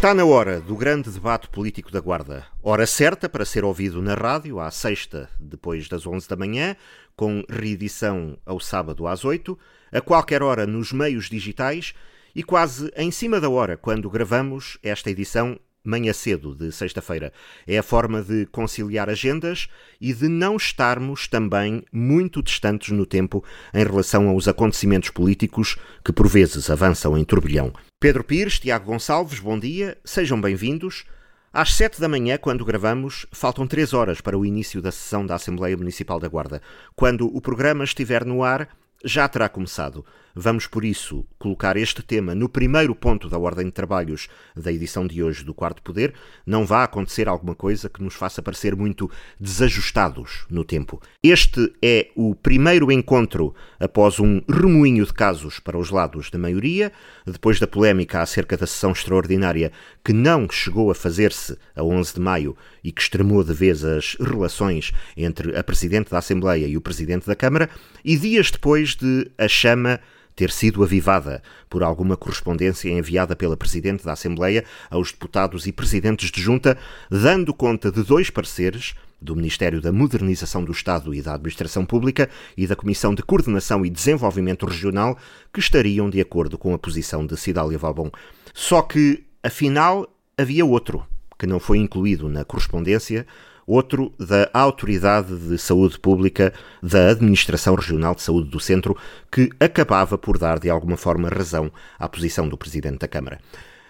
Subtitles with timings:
[0.00, 2.46] Está na hora do grande debate político da Guarda.
[2.62, 6.74] Hora certa para ser ouvido na rádio, à sexta, depois das 11 da manhã,
[7.14, 9.58] com reedição ao sábado às 8,
[9.92, 11.92] a qualquer hora nos meios digitais
[12.34, 17.32] e quase em cima da hora quando gravamos esta edição manhã cedo de sexta-feira.
[17.66, 19.68] É a forma de conciliar agendas
[20.00, 26.12] e de não estarmos também muito distantes no tempo em relação aos acontecimentos políticos que
[26.12, 27.72] por vezes avançam em turbilhão.
[27.98, 31.04] Pedro Pires, Tiago Gonçalves, bom dia, sejam bem-vindos.
[31.52, 35.34] Às sete da manhã, quando gravamos, faltam três horas para o início da sessão da
[35.34, 36.62] Assembleia Municipal da Guarda.
[36.94, 38.68] Quando o programa estiver no ar,
[39.04, 40.04] já terá começado.
[40.34, 45.06] Vamos, por isso, colocar este tema no primeiro ponto da ordem de trabalhos da edição
[45.06, 46.14] de hoje do Quarto Poder.
[46.46, 51.02] Não vá acontecer alguma coisa que nos faça parecer muito desajustados no tempo.
[51.22, 56.92] Este é o primeiro encontro após um remoinho de casos para os lados da maioria,
[57.26, 59.72] depois da polémica acerca da sessão extraordinária
[60.04, 64.16] que não chegou a fazer-se a 11 de maio e que extremou de vez as
[64.20, 67.68] relações entre a Presidente da Assembleia e o Presidente da Câmara,
[68.04, 70.00] e dias depois de a chama
[70.40, 76.30] ter sido avivada por alguma correspondência enviada pela Presidente da Assembleia aos deputados e presidentes
[76.30, 76.78] de junta,
[77.10, 82.30] dando conta de dois pareceres do Ministério da Modernização do Estado e da Administração Pública
[82.56, 85.18] e da Comissão de Coordenação e Desenvolvimento Regional,
[85.52, 88.10] que estariam de acordo com a posição de Cidália Valbon.
[88.54, 91.06] Só que, afinal, havia outro,
[91.38, 93.26] que não foi incluído na correspondência,
[93.70, 98.96] outro da Autoridade de Saúde Pública da Administração Regional de Saúde do Centro,
[99.30, 103.38] que acabava por dar de alguma forma razão à posição do Presidente da Câmara.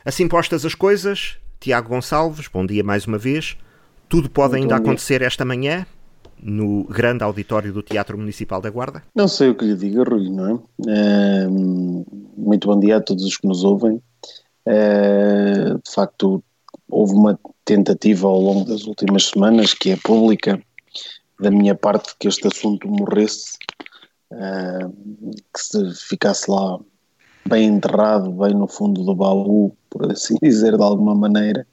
[0.04, 3.56] Assim postas as coisas, Tiago Gonçalves, bom dia mais uma vez.
[4.08, 5.86] Tudo pode Muito ainda acontecer esta manhã
[6.42, 9.02] no grande auditório do Teatro Municipal da Guarda?
[9.14, 10.58] Não sei o que lhe diga, Rui, não é?
[10.88, 14.00] é muito bom dia a todos os que nos ouvem.
[14.66, 16.42] É, de facto,
[16.88, 17.38] houve uma
[17.70, 20.60] tentativa ao longo das últimas semanas, que é pública,
[21.38, 23.56] da minha parte, que este assunto morresse,
[24.32, 24.92] uh,
[25.54, 26.80] que se ficasse lá
[27.48, 31.64] bem enterrado, bem no fundo do baú, por assim dizer, de alguma maneira,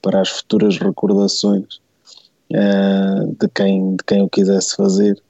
[0.00, 1.80] para as futuras recordações
[2.52, 5.20] uh, de, quem, de quem o quisesse fazer.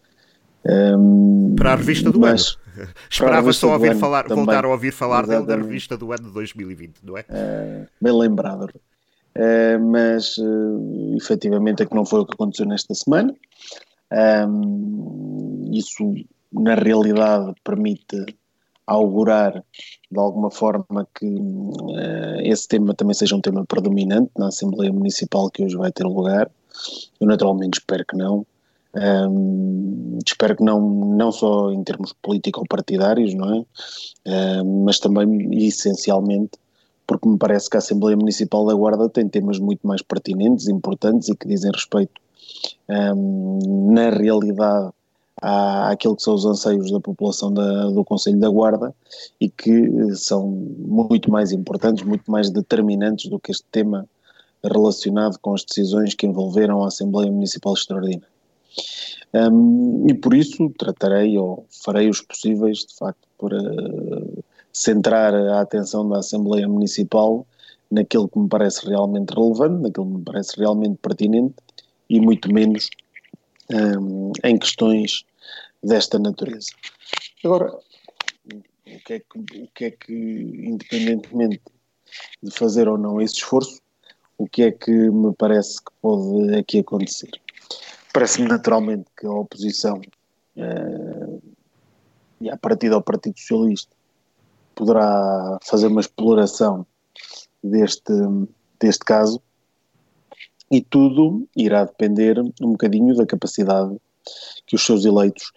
[0.65, 2.89] Um, para a revista do mas, ano.
[3.11, 6.35] Esperava só ouvir falar, também, voltar a ouvir falar dele da revista do ano de
[6.35, 7.23] 2020, não é?
[7.23, 8.69] Uh, bem lembrado.
[9.37, 13.35] Uh, mas uh, efetivamente é que não foi o que aconteceu nesta semana.
[14.47, 16.15] Um, isso,
[16.53, 18.27] na realidade, permite
[18.87, 19.65] augurar
[20.11, 25.51] de alguma forma que uh, esse tema também seja um tema predominante na Assembleia Municipal
[25.51, 26.51] que hoje vai ter lugar.
[27.19, 28.47] Eu naturalmente espero que não.
[28.95, 30.79] Um, espero que não,
[31.17, 33.65] não só em termos político-partidários, não é?
[34.85, 36.59] Mas também essencialmente
[37.13, 41.29] porque me parece que a Assembleia Municipal da Guarda tem temas muito mais pertinentes, importantes
[41.29, 42.19] e que dizem respeito,
[42.89, 44.91] um, na realidade,
[45.43, 48.95] à, àquilo que são os anseios da população da, do Conselho da Guarda
[49.39, 54.09] e que são muito mais importantes, muito mais determinantes do que este tema
[54.65, 58.27] relacionado com as decisões que envolveram a Assembleia Municipal Extraordinária.
[59.35, 63.61] Um, e por isso tratarei ou farei os possíveis, de facto, para
[64.73, 67.47] centrar a atenção da Assembleia Municipal
[67.91, 71.55] naquilo que me parece realmente relevante, naquilo que me parece realmente pertinente
[72.09, 72.89] e muito menos
[73.71, 75.25] um, em questões
[75.83, 76.69] desta natureza.
[77.45, 81.63] Agora, o que, é que, o que é que, independentemente
[82.43, 83.81] de fazer ou não esse esforço,
[84.39, 87.31] o que é que me parece que pode aqui acontecer?
[88.13, 90.01] Parece-me naturalmente que a oposição
[90.57, 91.43] uh,
[92.41, 93.95] e a partir ao Partido Socialista
[94.75, 96.87] poderá fazer uma exploração
[97.63, 98.13] deste,
[98.81, 99.41] deste caso
[100.73, 103.95] e tudo irá depender um bocadinho da capacidade
[104.67, 105.53] que os seus eleitos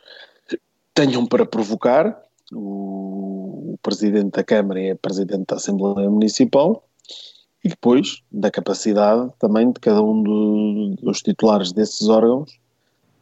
[0.93, 2.21] tenham para provocar.
[2.51, 6.83] O, Presidente da Câmara é Presidente da Assembleia Municipal
[7.63, 12.57] e depois da capacidade também de cada um do, dos titulares desses órgãos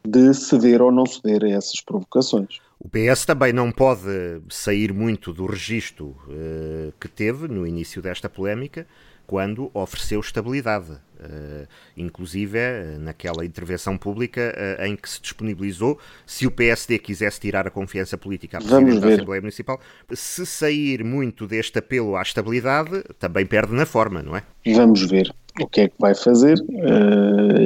[0.06, 2.60] de ceder ou não ceder a essas provocações.
[2.84, 4.02] O PS também não pode
[4.50, 8.86] sair muito do registro uh, que teve no início desta polémica,
[9.26, 11.66] quando ofereceu estabilidade, uh,
[11.96, 17.70] inclusive uh, naquela intervenção pública em que se disponibilizou, se o PSD quisesse tirar a
[17.70, 19.80] confiança política à Presidente da Assembleia Municipal,
[20.12, 24.42] se sair muito deste apelo à estabilidade, também perde na forma, não é?
[24.74, 26.58] Vamos ver o que é que vai fazer,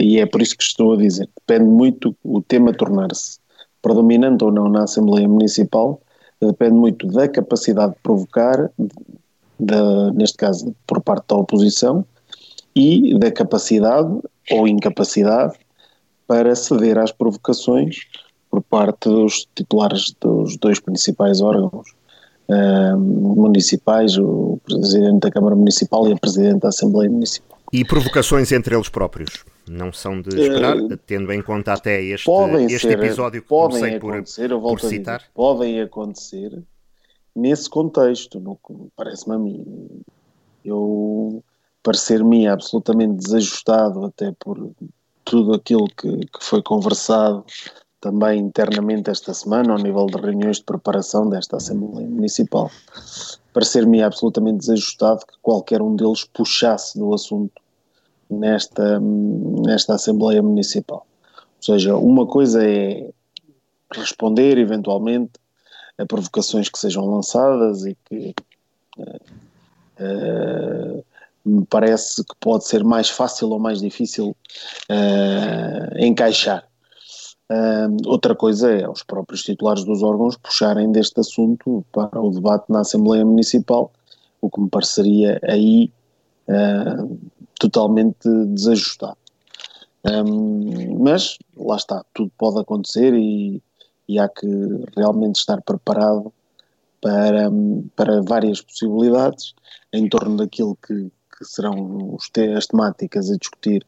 [0.01, 3.41] e é por isso que estou a dizer, depende muito o tema tornar-se
[3.83, 6.01] predominante ou não na Assembleia Municipal,
[6.41, 8.71] depende muito da capacidade de provocar
[9.59, 12.05] da, neste caso por parte da oposição,
[12.79, 14.17] e da capacidade
[14.53, 15.55] ou incapacidade
[16.27, 17.97] para ceder às provocações
[18.51, 21.89] por parte dos titulares dos dois principais órgãos
[22.49, 27.59] uh, municipais, o Presidente da Câmara Municipal e a Presidente da Assembleia Municipal.
[27.73, 29.45] E provocações entre eles próprios?
[29.69, 32.31] Não são de esperar, uh, tendo em conta até este,
[32.67, 34.23] este ser, episódio que comecei por,
[34.61, 35.19] por citar?
[35.19, 36.63] Dizer, podem acontecer
[37.35, 38.41] nesse contexto,
[38.97, 39.65] parece-me a mim.
[40.65, 41.43] Eu
[41.83, 44.71] parecer-me absolutamente desajustado até por
[45.25, 47.45] tudo aquilo que, que foi conversado
[48.01, 52.71] também internamente esta semana, ao nível de reuniões de preparação desta Assembleia Municipal.
[53.53, 57.61] Parecer-me absolutamente desajustado que qualquer um deles puxasse do assunto
[58.31, 61.07] nesta, nesta Assembleia Municipal.
[61.35, 63.11] Ou seja, uma coisa é
[63.93, 65.33] responder eventualmente
[65.99, 68.35] a provocações que sejam lançadas e que
[68.99, 71.05] uh,
[71.45, 74.37] me parece que pode ser mais fácil ou mais difícil
[74.91, 76.65] uh, encaixar.
[77.51, 82.67] Uh, outra coisa é os próprios titulares dos órgãos puxarem deste assunto para o debate
[82.69, 83.91] na Assembleia Municipal,
[84.41, 85.91] o que me pareceria aí
[86.49, 87.19] uh,
[87.59, 89.17] totalmente desajustado.
[90.05, 93.63] Um, mas lá está, tudo pode acontecer e,
[94.09, 94.47] e há que
[94.97, 96.33] realmente estar preparado
[97.01, 97.51] para,
[97.95, 99.55] para várias possibilidades
[99.93, 102.17] em torno daquilo que, que serão
[102.57, 103.85] as temáticas a discutir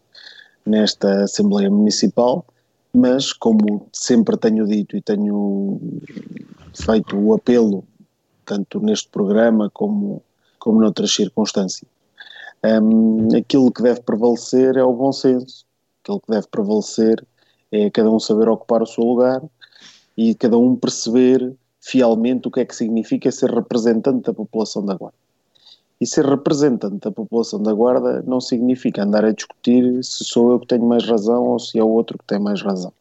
[0.64, 2.44] nesta Assembleia Municipal,
[2.92, 5.80] mas como sempre tenho dito e tenho
[6.74, 7.84] feito o apelo,
[8.44, 10.22] tanto neste programa como,
[10.58, 11.88] como noutras circunstâncias,
[12.64, 15.64] um, aquilo que deve prevalecer é o bom senso,
[16.02, 17.24] aquilo que deve prevalecer
[17.72, 19.42] é cada um saber ocupar o seu lugar
[20.16, 24.94] e cada um perceber fielmente o que é que significa ser representante da população da
[24.94, 25.16] Guarda.
[26.00, 30.60] E ser representante da população da Guarda não significa andar a discutir se sou eu
[30.60, 32.92] que tenho mais razão ou se é o outro que tem mais razão.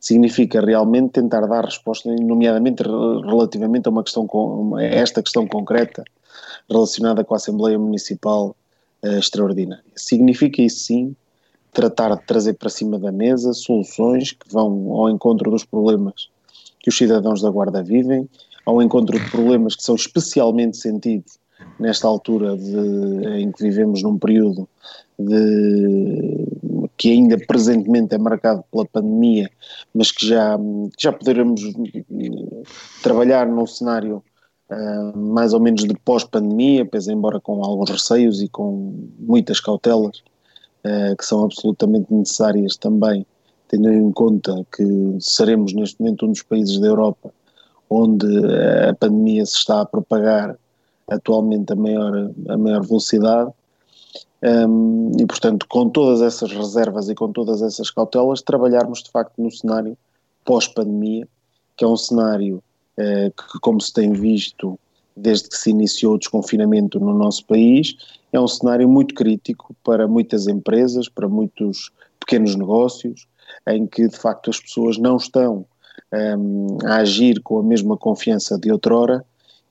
[0.00, 4.28] Significa realmente tentar dar resposta, nomeadamente relativamente a uma questão,
[4.76, 6.04] a esta questão concreta
[6.68, 8.56] relacionada com a Assembleia Municipal
[9.04, 9.84] uh, Extraordinária.
[9.96, 11.16] Significa isso sim
[11.72, 16.28] tratar de trazer para cima da mesa soluções que vão ao encontro dos problemas
[16.80, 18.28] que os cidadãos da Guarda vivem,
[18.66, 21.38] ao encontro de problemas que são especialmente sentidos
[21.78, 24.68] nesta altura de, em que vivemos num período
[25.18, 26.46] de,
[26.96, 29.50] que ainda presentemente é marcado pela pandemia,
[29.94, 30.58] mas que já,
[30.98, 31.62] já poderemos
[33.02, 34.22] trabalhar num cenário
[34.72, 40.22] uh, mais ou menos de pós-pandemia, pese embora com alguns receios e com muitas cautelas,
[40.84, 43.26] uh, que são absolutamente necessárias também,
[43.68, 44.84] tendo em conta que
[45.20, 47.32] seremos neste momento um dos países da Europa
[47.92, 48.26] onde
[48.88, 50.56] a pandemia se está a propagar
[51.10, 53.50] atualmente a maior, a maior velocidade.
[54.42, 59.40] Um, e, portanto, com todas essas reservas e com todas essas cautelas, trabalharmos de facto
[59.40, 59.96] no cenário
[60.44, 61.28] pós-pandemia,
[61.76, 62.62] que é um cenário
[62.96, 64.78] que, como se tem visto
[65.16, 67.94] desde que se iniciou o desconfinamento no nosso país,
[68.32, 73.26] é um cenário muito crítico para muitas empresas, para muitos pequenos negócios,
[73.68, 75.66] em que de facto as pessoas não estão
[76.12, 79.24] um, a agir com a mesma confiança de outrora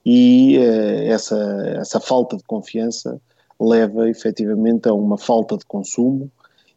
[0.06, 1.38] e uh, essa,
[1.80, 3.20] essa falta de confiança
[3.60, 6.32] leva efetivamente a uma falta de consumo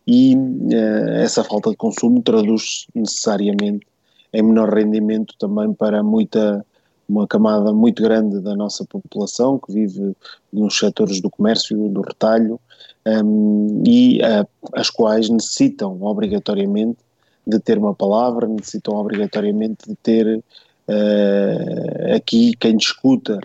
[0.06, 3.86] e uh, essa falta de consumo traduz necessariamente
[4.34, 6.64] em menor rendimento também para muita
[7.08, 10.16] uma camada muito grande da nossa população que vive
[10.52, 12.58] nos setores do comércio, do retalho
[13.06, 16.98] um, e uh, as quais necessitam obrigatoriamente
[17.46, 23.38] de ter uma palavra, necessitam obrigatoriamente de ter uh, aqui quem discuta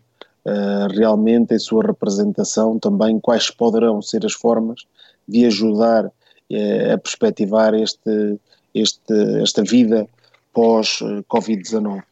[0.46, 4.86] uh, realmente em sua representação também quais poderão ser as formas
[5.28, 8.40] de ajudar uh, a perspectivar este,
[8.74, 10.08] este, esta vida
[10.54, 12.04] pós-Covid-19.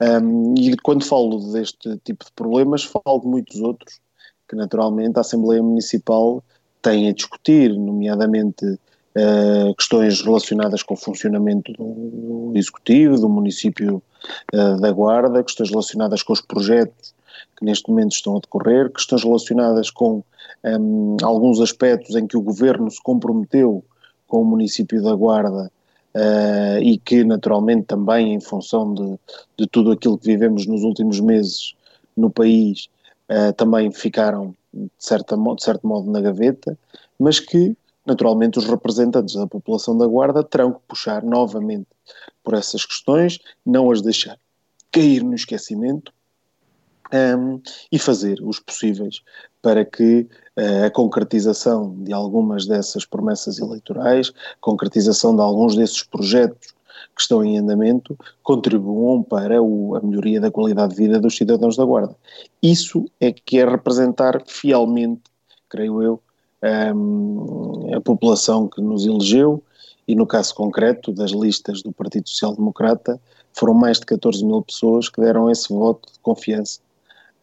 [0.00, 4.00] Um, e quando falo deste tipo de problemas, falo de muitos outros
[4.48, 6.42] que naturalmente a Assembleia Municipal
[6.82, 8.78] tem a discutir, nomeadamente
[9.16, 14.02] Uh, questões relacionadas com o funcionamento do, Executivo, do município
[14.52, 17.14] uh, da Guarda, questões relacionadas com os projetos
[17.56, 20.24] que neste momento estão a decorrer, questões relacionadas com
[20.64, 23.84] um, alguns aspectos em que o Governo se comprometeu
[24.26, 25.70] com o município da Guarda
[26.14, 29.18] uh, e que naturalmente também em função de,
[29.58, 31.74] de, tudo aquilo que vivemos nos últimos meses
[32.16, 32.88] no país
[33.56, 36.78] também ficaram de, certa, de certo modo na gaveta,
[37.18, 37.74] mas que
[38.06, 41.88] naturalmente os representantes da população da Guarda terão que puxar novamente
[42.44, 44.36] por essas questões, não as deixar
[44.92, 46.12] cair no esquecimento
[47.14, 47.60] um,
[47.92, 49.22] e fazer os possíveis
[49.62, 50.26] para que
[50.58, 56.74] uh, a concretização de algumas dessas promessas eleitorais, concretização de alguns desses projetos
[57.14, 61.76] que estão em andamento, contribuam para o, a melhoria da qualidade de vida dos cidadãos
[61.76, 62.16] da Guarda.
[62.60, 65.22] Isso é que é representar fielmente,
[65.68, 66.20] creio eu,
[66.94, 69.62] um, a população que nos elegeu
[70.08, 73.20] e no caso concreto das listas do Partido Social Democrata
[73.52, 76.80] foram mais de 14 mil pessoas que deram esse voto de confiança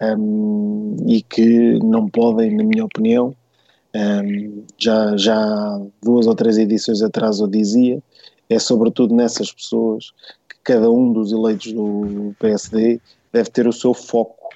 [0.01, 3.36] um, e que não podem, na minha opinião,
[3.96, 8.01] um, já, já duas ou três edições atrás eu dizia,
[8.50, 10.12] é sobretudo nessas pessoas
[10.50, 13.00] que cada um dos eleitos do PSD
[13.31, 14.50] deve ter o seu foco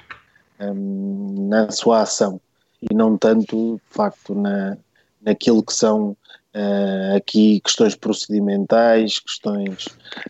[0.59, 2.39] um, na sua ação
[2.81, 4.77] e não tanto, de facto, na,
[5.21, 6.11] naquilo que são
[6.55, 9.87] uh, aqui questões procedimentais, questões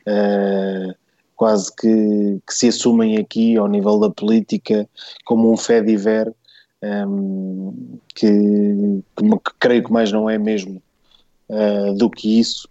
[0.08, 0.96] uh,
[1.36, 4.88] quase que, que, se assumem aqui ao nível da política
[5.26, 6.34] como um fé diver
[6.82, 10.82] um, que, que, que, creio que mais não é mesmo
[11.50, 12.68] uh, do que isso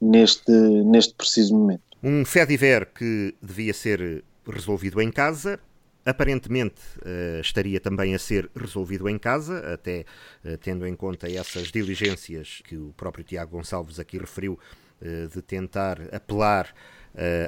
[0.00, 1.82] neste, neste preciso momento.
[2.02, 5.58] Um fé diver que devia ser resolvido em casa
[6.06, 10.04] aparentemente uh, estaria também a ser resolvido em casa, até
[10.44, 14.56] uh, tendo em conta essas diligências que o próprio Tiago Gonçalves aqui referiu,
[15.02, 16.72] uh, de tentar apelar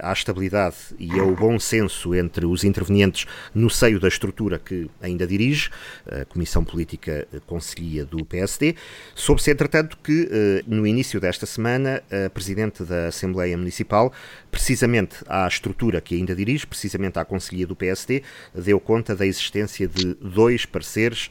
[0.03, 5.27] à estabilidade e ao bom senso entre os intervenientes no seio da estrutura que ainda
[5.27, 5.71] dirige,
[6.11, 8.75] a Comissão Política Conselhia do PSD.
[9.15, 10.29] Soube-se, entretanto, que uh,
[10.67, 14.13] no início desta semana, a Presidente da Assembleia Municipal,
[14.51, 18.23] precisamente à estrutura que ainda dirige, precisamente à Conselhia do PSD,
[18.55, 21.31] deu conta da existência de dois pareceres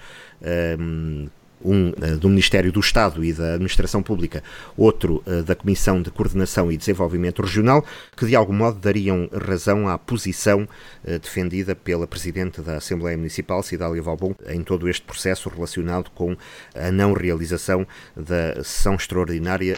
[0.80, 1.28] um,
[1.64, 4.44] um uh, do Ministério do Estado e da Administração Pública,
[4.76, 7.86] outro uh, da Comissão de Coordenação e Desenvolvimento Regional,
[8.16, 13.62] que de algum modo dariam razão à posição uh, defendida pela Presidente da Assembleia Municipal,
[13.64, 16.36] Cidália Valbon, em todo este processo relacionado com
[16.76, 19.78] a não realização da sessão extraordinária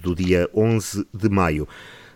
[0.00, 1.68] do dia 11 de maio.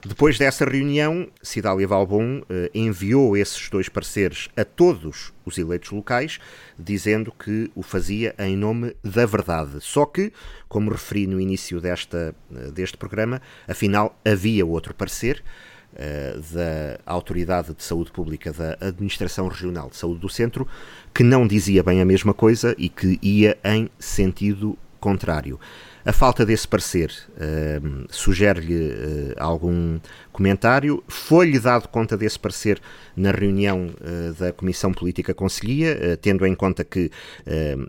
[0.07, 6.39] Depois dessa reunião, Cidália Valbon eh, enviou esses dois pareceres a todos os eleitos locais,
[6.79, 9.81] dizendo que o fazia em nome da verdade.
[9.81, 10.33] Só que,
[10.69, 15.43] como referi no início desta, eh, deste programa, afinal havia outro parecer.
[15.91, 20.69] Uh, da Autoridade de Saúde Pública da Administração Regional de Saúde do Centro,
[21.15, 25.59] que não dizia bem a mesma coisa e que ia em sentido contrário.
[26.09, 30.01] A falta desse parecer uh, sugere-lhe uh, algum
[30.33, 31.05] comentário?
[31.07, 32.81] Foi-lhe dado conta desse parecer
[33.15, 37.11] na reunião uh, da Comissão Política Conselhia, tendo em conta que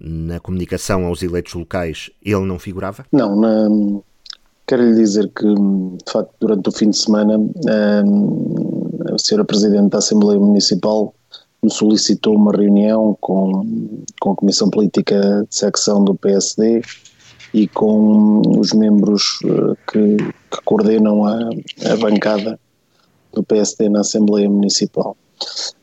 [0.02, 3.06] na comunicação aos eleitos locais ele não figurava?
[3.10, 4.02] Não, na...
[4.68, 7.40] quero lhe dizer que, de facto, durante o fim de semana,
[9.14, 9.46] a Sra.
[9.46, 11.16] Presidente da Assembleia Municipal
[11.64, 16.82] me solicitou uma reunião com, com a Comissão Política de Secção do PSD
[17.54, 21.50] e com os membros eh, que, que coordenam a,
[21.92, 22.60] a, bancada
[23.34, 25.16] do PSD na Assembleia Municipal.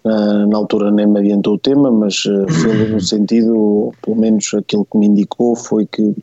[0.04, 4.52] Uh, na altura nem me adiantou o tema, mas uh, foi no sentido, pelo menos
[4.54, 6.14] aquilo que me indicou, foi que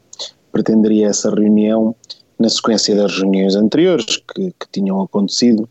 [0.51, 1.95] pretenderia essa reunião
[2.37, 5.67] na sequência das reuniões anteriores que, que tinham acontecido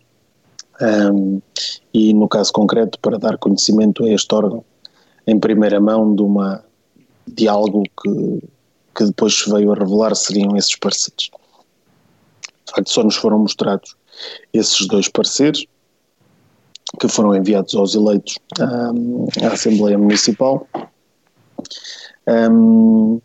[0.81, 1.41] um,
[1.95, 4.65] e no caso concreto para dar conhecimento a este órgão
[5.27, 6.65] em primeira mão de uma
[7.27, 8.43] de algo que
[8.95, 11.31] que depois veio a revelar seriam esses pareceres.
[12.67, 13.97] De facto, só nos foram mostrados
[14.53, 15.67] esses dois pareceres
[17.01, 20.67] que foram enviados aos eleitos à, Assembleia Municipal.
[22.27, 23.21] Um,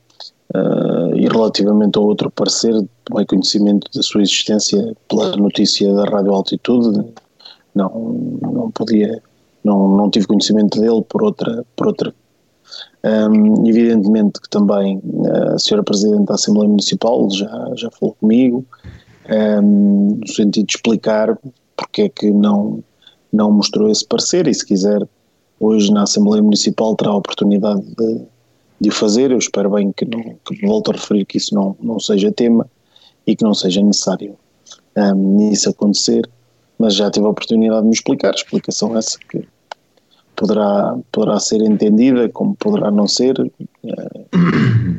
[0.56, 2.74] uh, e relativamente ao outro parecer,
[3.06, 7.14] tomei conhecimento da sua existência pela notícia da Rádio Altitude,
[7.76, 9.22] não, não podia,
[9.64, 12.14] não, não tive conhecimento dele por outra, por outra
[13.04, 18.66] um, evidentemente que também eh, a senhora Presidente da Assembleia Municipal já, já falou comigo,
[19.30, 21.38] um, no sentido de explicar
[21.76, 22.84] porque é que não,
[23.32, 25.08] não mostrou esse parecer e se quiser
[25.60, 28.22] hoje na Assembleia Municipal terá a oportunidade de,
[28.82, 31.76] de o fazer, eu espero bem que, não, que volto a referir que isso não,
[31.80, 32.68] não seja tema
[33.26, 34.36] e que não seja necessário
[34.98, 36.28] um, isso acontecer,
[36.78, 39.48] mas já tive a oportunidade de me explicar, explicação essa que
[40.38, 43.36] poderá, poderá ser entendida, como poderá não ser.
[43.84, 44.26] Eh,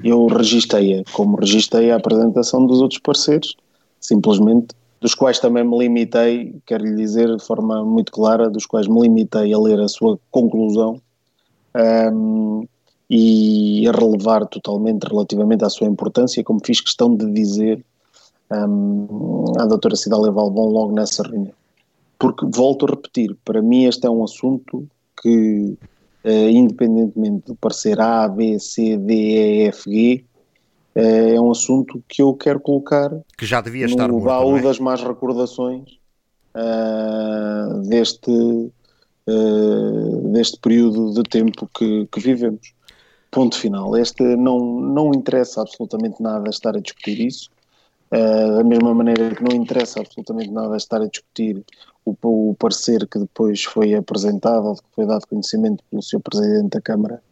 [0.04, 3.56] eu registrei-a, como registrei a apresentação dos outros parceiros,
[4.00, 8.88] simplesmente, dos quais também me limitei, quero lhe dizer de forma muito clara, dos quais
[8.88, 11.00] me limitei a ler a sua conclusão
[11.74, 12.68] um, ehm,
[13.08, 17.84] e a relevar totalmente relativamente à sua importância, como fiz questão de dizer
[18.50, 21.54] um, ehm, à doutora Cidália Valbon logo nessa reunião.
[22.18, 24.88] Porque, volto a repetir, para mim este é um assunto
[25.20, 25.76] que
[26.24, 30.24] uh, independentemente do parecer A, B, C, D, E, F, G,
[30.94, 34.58] uh, é um assunto que eu quero colocar que já devia no estar no baú
[34.58, 34.62] é?
[34.62, 35.98] das más recordações
[36.54, 38.32] uh, deste,
[40.32, 42.72] deste período de tempo que, que vivemos.
[43.30, 43.94] Ponto final.
[43.94, 47.50] Este não, não interessa absolutamente nada estar a discutir isso.
[48.10, 51.62] Uh, da mesma maneira que não interessa absolutamente nada estar a discutir
[52.06, 56.20] o, o parecer que depois foi apresentado, que foi dado conhecimento pelo Sr.
[56.20, 57.22] Presidente da Câmara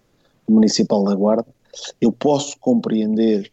[0.48, 1.46] Municipal da Guarda,
[2.00, 3.50] eu posso compreender,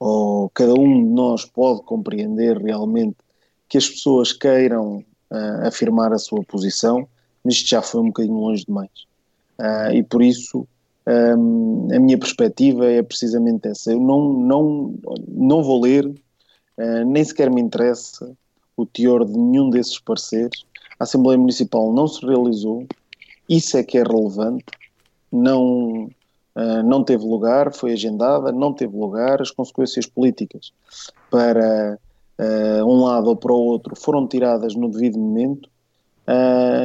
[0.00, 3.16] ou cada um de nós pode compreender realmente
[3.68, 7.06] que as pessoas queiram uh, afirmar a sua posição,
[7.44, 8.90] mas isto já foi um bocadinho longe demais.
[9.58, 10.66] Uh, e por isso
[11.06, 13.92] um, a minha perspectiva é precisamente essa.
[13.92, 14.94] Eu não, não,
[15.28, 16.10] não vou ler,
[16.78, 18.32] uh, nem sequer me interessa
[18.76, 20.64] o teor de nenhum desses pareceres.
[20.98, 22.86] A Assembleia Municipal não se realizou,
[23.48, 24.64] isso é que é relevante,
[25.30, 26.04] não,
[26.56, 30.72] uh, não teve lugar, foi agendada, não teve lugar, as consequências políticas
[31.30, 31.98] para
[32.38, 35.70] uh, um lado ou para o outro foram tiradas no devido momento,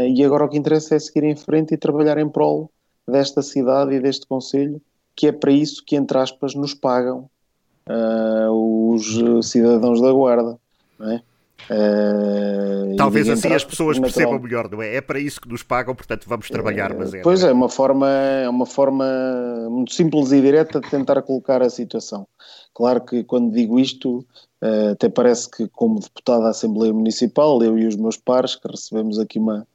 [0.09, 2.71] e agora o que interessa é seguir em frente e trabalhar em prol
[3.07, 4.81] desta cidade e deste Conselho,
[5.15, 7.29] que é para isso que, entre aspas, nos pagam
[7.89, 10.57] uh, os cidadãos da Guarda.
[10.99, 11.21] Não é?
[11.69, 14.13] Uh, Talvez assim as pessoas natural.
[14.13, 14.95] percebam melhor, não é?
[14.95, 17.21] É para isso que nos pagam, portanto vamos trabalhar, mas é.
[17.21, 19.05] Pois é, é uma forma, é uma forma
[19.69, 22.25] muito simples e direta de tentar colocar a situação.
[22.73, 24.19] Claro que quando digo isto,
[24.61, 28.67] uh, até parece que como deputado da Assembleia Municipal, eu e os meus pares, que
[28.67, 29.67] recebemos aqui uma,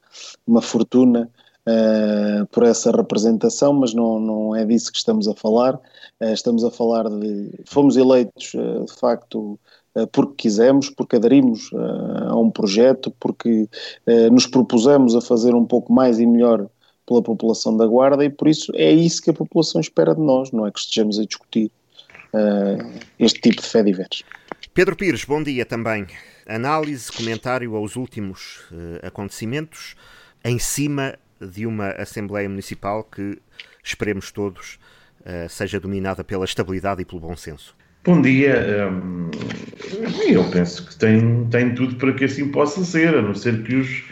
[0.47, 1.29] uma fortuna
[1.67, 5.75] uh, por essa representação, mas não, não é disso que estamos a falar.
[6.21, 7.51] Uh, estamos a falar de.
[7.65, 9.59] Fomos eleitos, uh, de facto,
[10.11, 11.69] porque quisemos, porque aderimos
[12.27, 13.69] a um projeto, porque
[14.31, 16.67] nos propusemos a fazer um pouco mais e melhor
[17.05, 20.51] pela população da Guarda e por isso é isso que a população espera de nós,
[20.51, 21.71] não é que estejamos a discutir
[23.19, 24.23] este tipo de fé diversos.
[24.73, 26.07] Pedro Pires, bom dia também.
[26.47, 29.95] Análise, comentário aos últimos uh, acontecimentos
[30.43, 31.15] em cima
[31.47, 33.37] de uma Assembleia Municipal que,
[33.83, 34.79] esperemos todos,
[35.21, 37.75] uh, seja dominada pela estabilidade e pelo bom senso.
[38.05, 38.89] Bom dia.
[38.91, 39.31] Um,
[40.27, 43.75] eu penso que tem, tem tudo para que assim possa ser, a não ser que
[43.75, 44.03] os,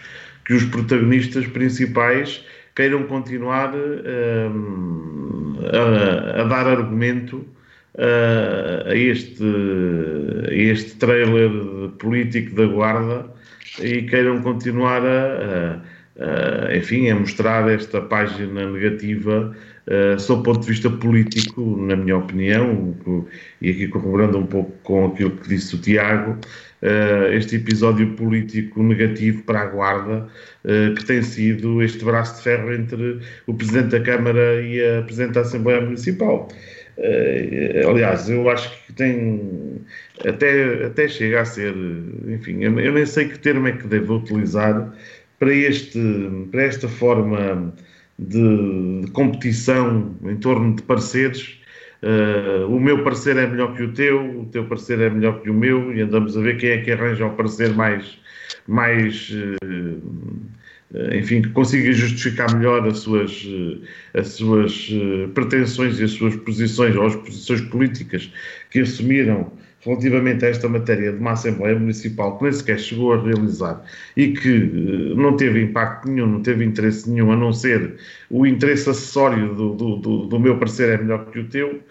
[0.45, 7.45] que os protagonistas principais queiram continuar um, a, a, dar argumento
[7.95, 9.43] uh, a, este,
[10.47, 13.29] a este trailer político da Guarda
[13.79, 19.55] e queiram continuar a, a Uh, enfim, é mostrar esta página negativa
[19.87, 22.93] uh, sob o ponto de vista político, na minha opinião,
[23.61, 26.31] e aqui corroborando um pouco com aquilo que disse o Tiago,
[26.81, 30.27] uh, este episódio político negativo para a Guarda,
[30.95, 35.33] que tem sido este braço de ferro entre o Presidente da Câmara e a Presidente
[35.33, 36.49] da Assembleia Municipal.
[37.89, 39.81] aliás, eu acho que tem
[40.23, 41.73] até, até chega a ser,
[42.27, 44.93] enfim, eu, eu nem sei que termo é que devo utilizar
[45.41, 45.99] para, este,
[46.51, 47.73] para esta forma
[48.19, 51.59] de, de competição em torno de pareceres.
[52.03, 55.49] Uh, o meu parecer é melhor que o teu, o teu parecer é melhor que
[55.49, 58.19] o meu, e andamos a ver quem é que arranja o parecer mais,
[58.67, 63.47] mais uh, enfim, que consiga justificar melhor as suas,
[64.13, 64.91] as suas
[65.33, 68.31] pretensões e as suas posições, ou as posições políticas
[68.69, 69.51] que assumiram
[69.83, 73.83] relativamente a esta matéria de uma Assembleia Municipal que nem sequer chegou a realizar
[74.15, 77.95] e que eh, não teve impacto nenhum, não teve interesse nenhum, a não ser
[78.29, 81.81] o interesse acessório do, do, do, do meu parecer é melhor que o teu,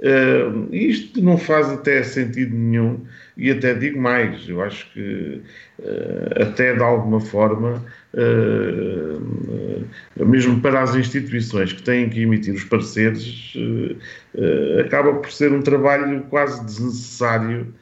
[0.00, 3.00] uh, isto não faz até sentido nenhum
[3.36, 5.42] e até digo mais, eu acho que
[5.80, 9.84] uh, até de alguma forma uh,
[10.24, 15.62] mesmo para as instituições que têm que emitir os pareceres, uh, acaba por ser um
[15.62, 17.72] trabalho quase desnecessário,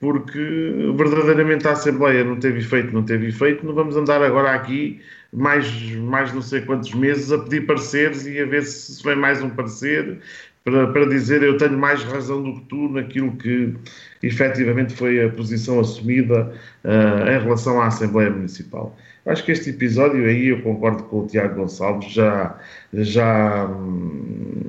[0.00, 5.00] porque verdadeiramente a Assembleia não teve efeito, não teve efeito, não vamos andar agora aqui
[5.32, 9.42] mais, mais não sei quantos meses a pedir pareceres e a ver se vem mais
[9.42, 10.18] um parecer
[10.64, 13.74] para, para dizer eu tenho mais razão do que tu naquilo que
[14.22, 16.52] efetivamente foi a posição assumida
[16.84, 18.96] em relação à Assembleia Municipal.
[19.28, 22.56] Acho que este episódio aí, eu concordo com o Tiago Gonçalves, já,
[22.94, 23.68] já,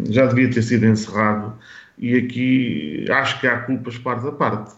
[0.09, 1.57] já devia ter sido encerrado
[1.97, 4.75] e aqui acho que há culpas parte a parte.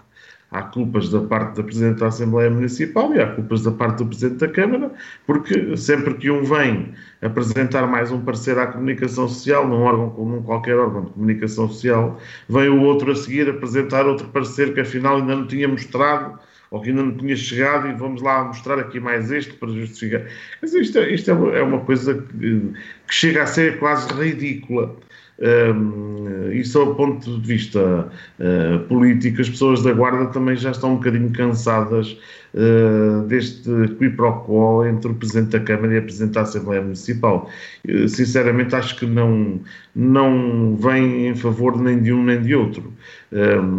[0.51, 4.07] Há culpas da parte da Presidente da Assembleia Municipal e há culpas da parte do
[4.07, 4.91] Presidente da Câmara,
[5.25, 10.43] porque sempre que um vem apresentar mais um parecer à comunicação social, num órgão, num
[10.43, 15.17] qualquer órgão de comunicação social, vem o outro a seguir apresentar outro parecer que afinal
[15.17, 16.37] ainda não tinha mostrado
[16.71, 20.25] ou que ainda não tinha chegado e vamos lá mostrar aqui mais este para justificar.
[20.61, 22.73] Mas isto, é, isto é uma coisa que,
[23.07, 24.97] que chega a ser quase ridícula.
[25.41, 28.07] Um, e do ponto de vista
[28.39, 32.15] uh, político, as pessoas da Guarda também já estão um bocadinho cansadas
[32.53, 36.81] uh, deste qui pro quo entre o Presidente da Câmara e a Presidente da Assembleia
[36.81, 37.49] Municipal.
[37.87, 39.59] Uh, sinceramente, acho que não,
[39.95, 42.93] não vem em favor nem de um nem de outro.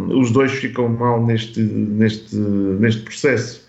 [0.09, 3.62] Os dois ficam mal neste, neste, neste processo.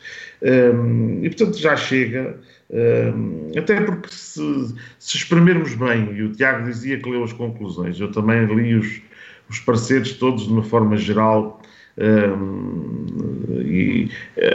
[0.44, 2.38] Um, e portanto já chega.
[3.56, 8.10] Até porque se, se exprimirmos bem, e o Tiago dizia que leu as conclusões, eu
[8.10, 9.00] também li os,
[9.48, 11.62] os pareceres todos de uma forma geral,
[13.64, 14.10] e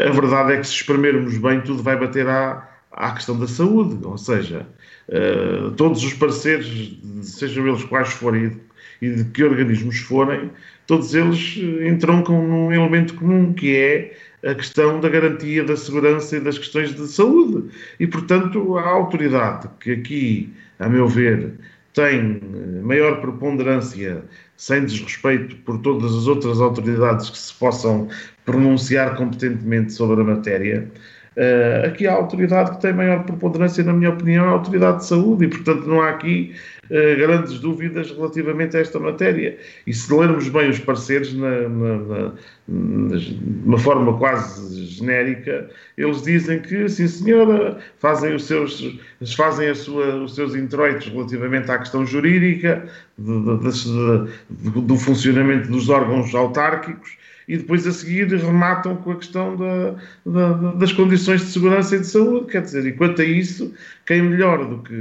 [0.08, 4.06] a verdade é que se exprimirmos bem, tudo vai bater à, à questão da saúde,
[4.06, 4.68] ou seja,
[5.08, 8.60] uh, todos os pareceres, sejam eles quais forem
[9.02, 10.52] e de que organismos forem,
[10.86, 16.40] todos eles entroncam num elemento comum que é a questão da garantia da segurança e
[16.40, 17.70] das questões de saúde.
[18.00, 21.54] E, portanto, a autoridade que aqui, a meu ver,
[21.94, 24.24] tem eh, maior preponderância,
[24.56, 28.08] sem desrespeito por todas as outras autoridades que se possam
[28.46, 30.90] pronunciar competentemente sobre a matéria,
[31.38, 35.06] Uh, aqui a autoridade que tem maior preponderância, na minha opinião, é a autoridade de
[35.06, 36.54] saúde, e portanto não há aqui
[36.86, 39.58] uh, grandes dúvidas relativamente a esta matéria.
[39.86, 42.32] E se lermos bem os pareceres, na, na,
[42.68, 49.00] na, de uma forma quase genérica, eles dizem que, sim senhora, fazem os seus,
[49.38, 52.86] fazem sua, os seus introitos relativamente à questão jurídica,
[53.18, 57.18] de, de, de, do funcionamento dos órgãos autárquicos,
[57.50, 62.00] e depois a seguir rematam com a questão da, da, das condições de segurança e
[62.00, 62.52] de saúde.
[62.52, 63.74] Quer dizer, e quanto a isso,
[64.06, 64.94] quem melhor do que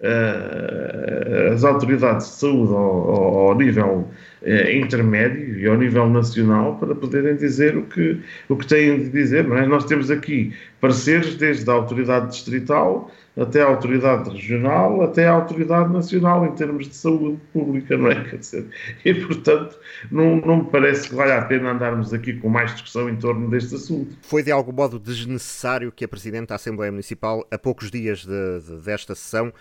[0.00, 4.08] uh, as autoridades de saúde ao, ao, ao nível
[4.42, 9.08] uh, intermédio e ao nível nacional para poderem dizer o que, o que têm de
[9.08, 9.48] dizer.
[9.48, 9.66] Não é?
[9.66, 15.90] Nós temos aqui pareceres desde a autoridade distrital até a autoridade regional, até a autoridade
[15.92, 18.24] nacional em termos de saúde pública, não é?
[18.28, 18.66] Quer dizer,
[19.04, 19.78] e portanto
[20.10, 23.48] não, não me parece que valha a pena andarmos aqui com mais discussão em torno
[23.48, 24.16] deste assunto.
[24.22, 28.60] Foi de algum modo desnecessário que a Presidente da Assembleia Municipal, a poucos dias de,
[28.60, 29.52] de, desta sessão,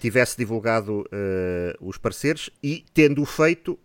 [0.00, 3.78] tivesse divulgado uh, os pareceres e, tendo-o feito,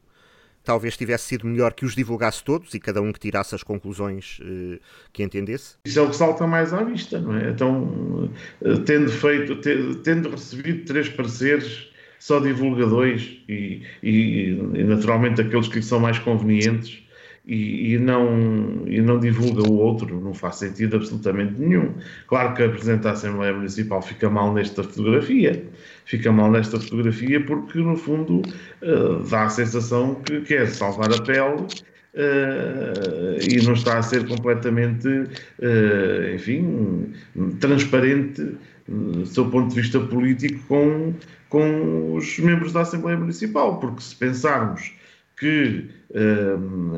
[0.64, 4.40] talvez tivesse sido melhor que os divulgasse todos e cada um que tirasse as conclusões
[4.40, 4.80] uh,
[5.12, 5.76] que entendesse?
[5.86, 7.50] Isso é o que salta mais à vista, não é?
[7.50, 8.30] Então,
[8.62, 9.56] uh, tendo feito,
[10.04, 16.00] tendo recebido três pareceres, só divulga dois e, e, e naturalmente aqueles que lhe são
[16.00, 17.02] mais convenientes
[17.46, 21.96] e, e, não, e não divulga o outro, não faz sentido absolutamente nenhum.
[22.28, 25.66] Claro que a Assembleia Municipal fica mal nesta fotografia,
[26.10, 28.42] fica mal nesta fotografia porque, no fundo,
[28.82, 31.66] uh, dá a sensação que quer salvar a pele
[32.12, 37.14] Uh, e não está a ser completamente, uh, enfim,
[37.60, 41.14] transparente do seu ponto de vista político com,
[41.50, 44.92] com os membros da Assembleia Municipal, porque se pensarmos
[45.40, 45.86] que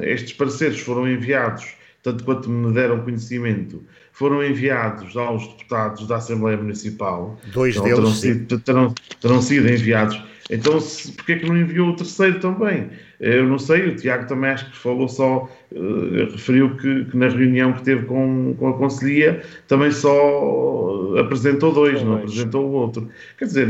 [0.04, 3.84] estes pareceres foram enviados, tanto quanto me deram conhecimento,
[4.22, 7.40] foram enviados aos deputados da Assembleia Municipal.
[7.52, 10.22] Dois então, deles terão sido, terão, terão sido enviados.
[10.48, 12.92] Então, se, porquê é que não enviou o terceiro também?
[13.20, 17.30] Eu não sei, o Tiago também acho que falou só, uh, referiu que, que, na
[17.30, 22.26] reunião que teve com, com a Conselhia também só apresentou dois, não dois.
[22.26, 23.10] apresentou o outro.
[23.40, 23.68] Quer dizer,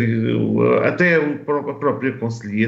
[0.83, 2.67] até a própria Conselhia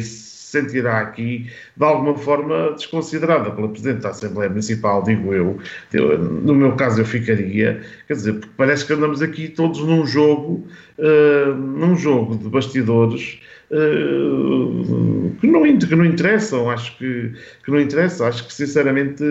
[0.54, 5.58] sentirá aqui de alguma forma desconsiderada pela Presidente da Assembleia Municipal, digo eu.
[5.92, 6.18] eu.
[6.18, 10.66] No meu caso, eu ficaria, quer dizer, porque parece que andamos aqui todos num jogo,
[11.00, 13.40] uh, num jogo de bastidores
[13.74, 17.32] eh, que, não, que não interessam, acho que,
[17.66, 19.24] que não interessa, acho que sinceramente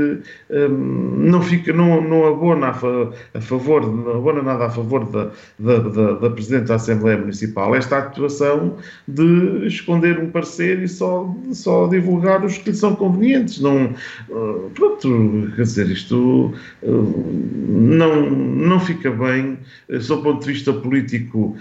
[0.50, 5.04] um, não fica, não, não abona a, fa, a, favor, não abona nada a favor
[5.04, 10.88] da, da, da, da Presidente da Assembleia Municipal esta atuação de esconder um parecer e
[10.88, 13.60] só, só divulgar os que lhe são convenientes.
[13.60, 13.94] Não,
[14.28, 16.52] uh, pronto, quer dizer, isto
[16.82, 19.56] uh, não, não fica bem,
[20.00, 21.56] sob o ponto de vista político,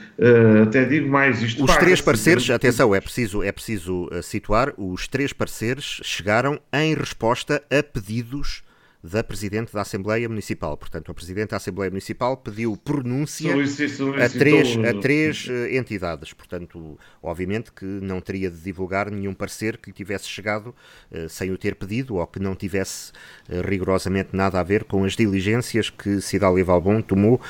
[0.63, 1.63] até digo mais isto.
[1.63, 6.59] Os três pareceres, até atenção, é preciso, é preciso eh, situar, os três pareceres chegaram
[6.71, 8.63] em resposta a pedidos
[9.03, 10.77] da Presidente da Assembleia Municipal.
[10.77, 16.33] Portanto, a Presidente da Assembleia Municipal pediu pronúncia a três, a três uh, entidades.
[16.33, 20.75] Portanto, obviamente que não teria de divulgar nenhum parecer que lhe tivesse chegado
[21.11, 23.11] uh, sem o ter pedido ou que não tivesse
[23.49, 27.41] uh, rigorosamente nada a ver com as diligências que Cidália Valbon tomou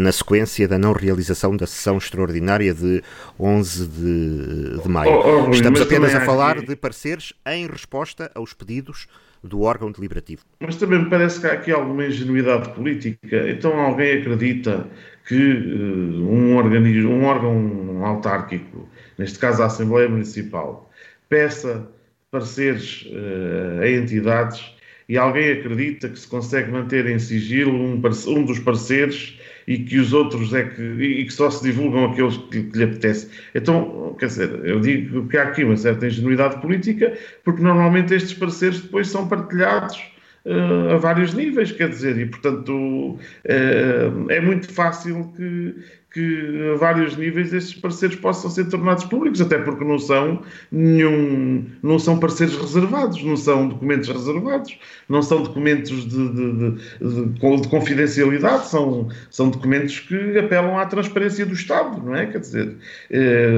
[0.00, 3.02] na sequência da não realização da sessão extraordinária de
[3.38, 5.12] 11 de, de maio.
[5.12, 9.06] Oh, oh, Estamos apenas a falar de pareceres em resposta aos pedidos
[9.44, 10.42] do órgão deliberativo.
[10.60, 13.50] Mas também me parece que há aqui alguma ingenuidade política.
[13.50, 14.86] Então alguém acredita
[15.26, 20.90] que uh, um, organismo, um órgão autárquico, neste caso a Assembleia Municipal,
[21.28, 21.88] peça
[22.30, 24.74] pareceres uh, a entidades
[25.08, 29.98] e alguém acredita que se consegue manter em sigilo um, um dos pareceres e que
[29.98, 33.28] os outros é que, e que só se divulgam aqueles que, que, lhe apetece.
[33.54, 38.34] Então, quer dizer, eu digo que há aqui uma certa ingenuidade política, porque normalmente estes
[38.34, 39.98] pareceres depois são partilhados
[40.44, 45.74] uh, a vários níveis, quer dizer, e portanto uh, é muito fácil que,
[46.14, 51.66] que a vários níveis estes parceiros possam ser tornados públicos, até porque não são nenhum,
[51.82, 57.68] não são parceiros reservados, não são documentos reservados, não são documentos de, de, de, de,
[57.68, 62.26] confidencialidade, são, são documentos que apelam à transparência do Estado, não é?
[62.26, 62.76] Quer dizer,
[63.10, 63.48] é,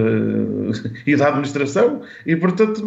[1.06, 2.82] e da administração, e portanto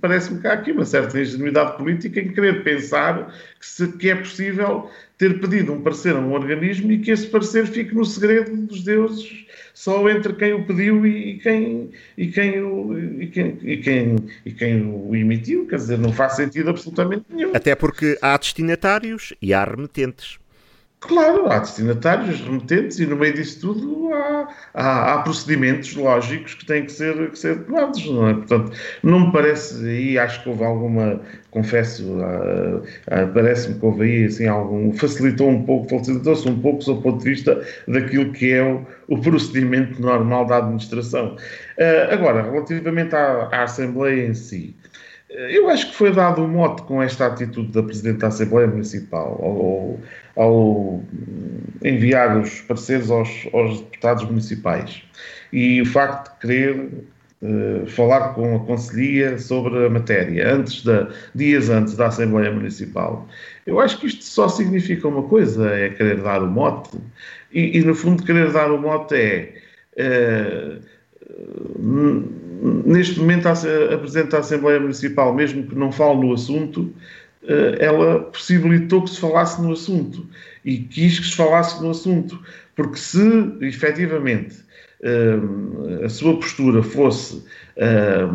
[0.00, 4.16] parece-me que há aqui uma certa ingenuidade política em querer pensar que, se, que é
[4.16, 4.90] possível
[5.22, 8.82] ter pedido um parecer a um organismo e que esse parecer fique no segredo dos
[8.82, 14.16] deuses, só entre quem o pediu e quem, e quem, o, e quem, e quem,
[14.44, 15.64] e quem o emitiu.
[15.68, 17.54] Quer dizer, não faz sentido absolutamente nenhum.
[17.54, 20.41] Até porque há destinatários e há remetentes.
[21.02, 26.64] Claro, há destinatários, remetentes e no meio disso tudo há, há, há, procedimentos lógicos que
[26.64, 28.34] têm que ser, que ser tomados, não é?
[28.34, 34.04] Portanto, não me parece, aí acho que houve alguma, confesso, uh, uh, parece-me que houve
[34.04, 38.52] aí assim algum, facilitou um pouco, facilitou-se um pouco do ponto de vista daquilo que
[38.52, 41.34] é o, o procedimento normal da administração.
[41.78, 44.76] Uh, agora, relativamente à, à Assembleia em si,
[45.32, 49.38] eu acho que foi dado um mote com esta atitude da Presidente da Assembleia Municipal
[49.42, 51.02] ao, ao
[51.82, 55.02] enviar os pareceres aos, aos, deputados municipais
[55.52, 56.90] e o facto de querer
[57.42, 63.26] uh, falar com a Conselhia sobre a matéria antes da, dias antes da Assembleia Municipal.
[63.66, 66.98] Eu acho que isto só significa uma coisa, é querer dar o mote
[67.52, 69.54] e, e no fundo querer dar o mote é
[69.96, 70.91] uh,
[72.84, 73.54] neste momento, a,
[73.98, 76.92] Presidente da Assembleia Municipal, mesmo que não fale no assunto,
[77.44, 80.26] eh, ela possibilitou que se falasse no assunto
[80.64, 82.40] e quis que se falasse no assunto,
[82.76, 83.20] porque se
[83.60, 84.56] efetivamente
[85.02, 87.42] eh, a sua postura fosse
[87.76, 88.28] eh,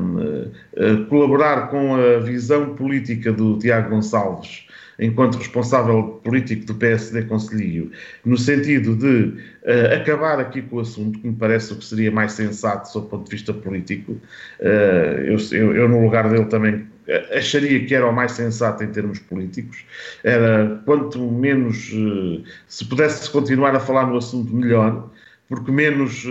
[1.09, 4.66] colaborar com a visão política do Tiago Gonçalves
[4.99, 7.91] enquanto responsável político do PSD Conselho,
[8.25, 9.33] no sentido de
[9.63, 13.07] uh, acabar aqui com o assunto, que me parece o que seria mais sensato sob
[13.07, 14.13] o ponto de vista político.
[14.59, 18.83] Uh, eu, eu, eu, no lugar dele, também eh, acharia que era o mais sensato
[18.83, 19.85] em termos políticos.
[20.23, 25.09] Era quanto menos uh, se pudesse continuar a falar no assunto, melhor
[25.49, 26.25] porque menos,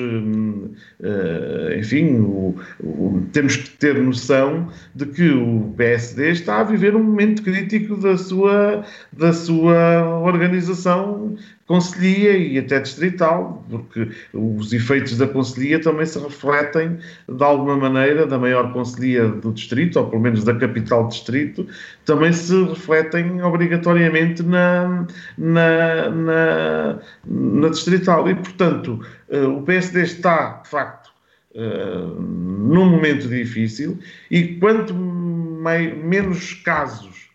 [1.79, 7.03] enfim, o, o, temos que ter noção de que o PSD está a viver um
[7.03, 15.27] momento crítico da sua, da sua organização conselhia e até distrital, porque os efeitos da
[15.27, 16.99] conselhia também se refletem
[17.29, 21.67] de alguma maneira da maior conselhia do distrito, ou pelo menos da capital distrito,
[22.05, 28.29] também se refletem obrigatoriamente na, na, na, na distrital.
[28.31, 31.11] E, portanto, eh, o PSD está, de facto,
[31.55, 33.99] eh, num momento difícil
[34.31, 37.31] e quanto mais, menos casos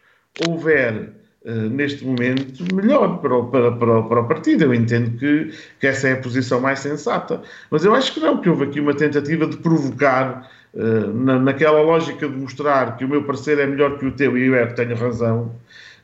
[0.47, 4.65] houver neste momento, melhor para o, para, para, para o partido.
[4.65, 7.41] Eu entendo que, que essa é a posição mais sensata.
[7.69, 11.81] Mas eu acho que não, que houve aqui uma tentativa de provocar, uh, na, naquela
[11.81, 14.67] lógica de mostrar que o meu parecer é melhor que o teu e eu é
[14.67, 15.51] que tenho razão.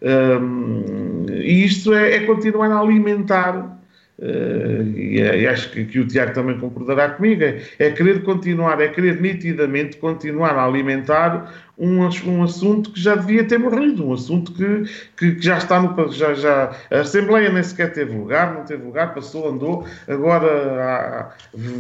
[0.02, 3.78] Um, e isto é, é continuar a alimentar
[4.19, 8.82] Uh, e, e, acho que, que, o Tiago também concordará comigo, é, é, querer continuar,
[8.82, 14.13] é querer nitidamente continuar a alimentar um, um assunto que já devia ter morrido, um
[14.13, 14.84] assunto que,
[15.16, 16.12] que, que, já está no.
[16.12, 20.48] Já, já, a Assembleia nem sequer teve lugar, não teve lugar, passou, andou, agora
[20.84, 21.32] há,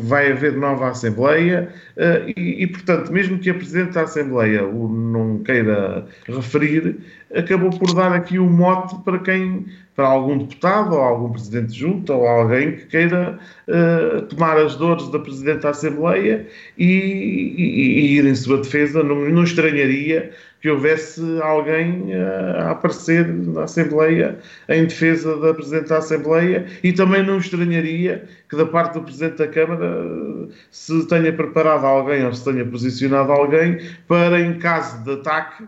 [0.03, 4.87] vai haver nova Assembleia uh, e, e, portanto, mesmo que a Presidente da Assembleia o
[4.87, 6.97] não queira referir,
[7.33, 9.65] acabou por dar aqui o um mote para quem
[9.97, 14.75] para algum deputado ou algum presidente de junta ou alguém que queira uh, tomar as
[14.75, 19.01] dores da Presidente da Assembleia e, e, e ir em sua defesa.
[19.01, 20.31] Não, não estranharia
[20.61, 24.37] que houvesse alguém uh, a aparecer na Assembleia
[24.69, 29.37] em defesa da Presidente da Assembleia e também não estranharia que da parte do Presidente
[29.37, 35.03] da Câmara uh, se tenha preparado alguém ou se tenha posicionado alguém para, em caso
[35.03, 35.63] de ataque,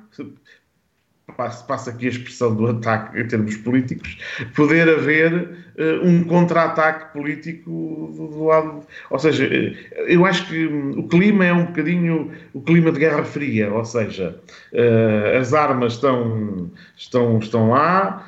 [1.34, 4.18] passa, aqui a expressão do ataque em termos políticos,
[4.56, 8.82] poder haver uh, um contra-ataque político do, do, lado.
[9.10, 13.24] Ou seja, uh, eu acho que o clima é um bocadinho o clima de Guerra
[13.24, 14.40] Fria, ou seja,
[14.74, 18.28] uh, as armas estão, estão, estão lá,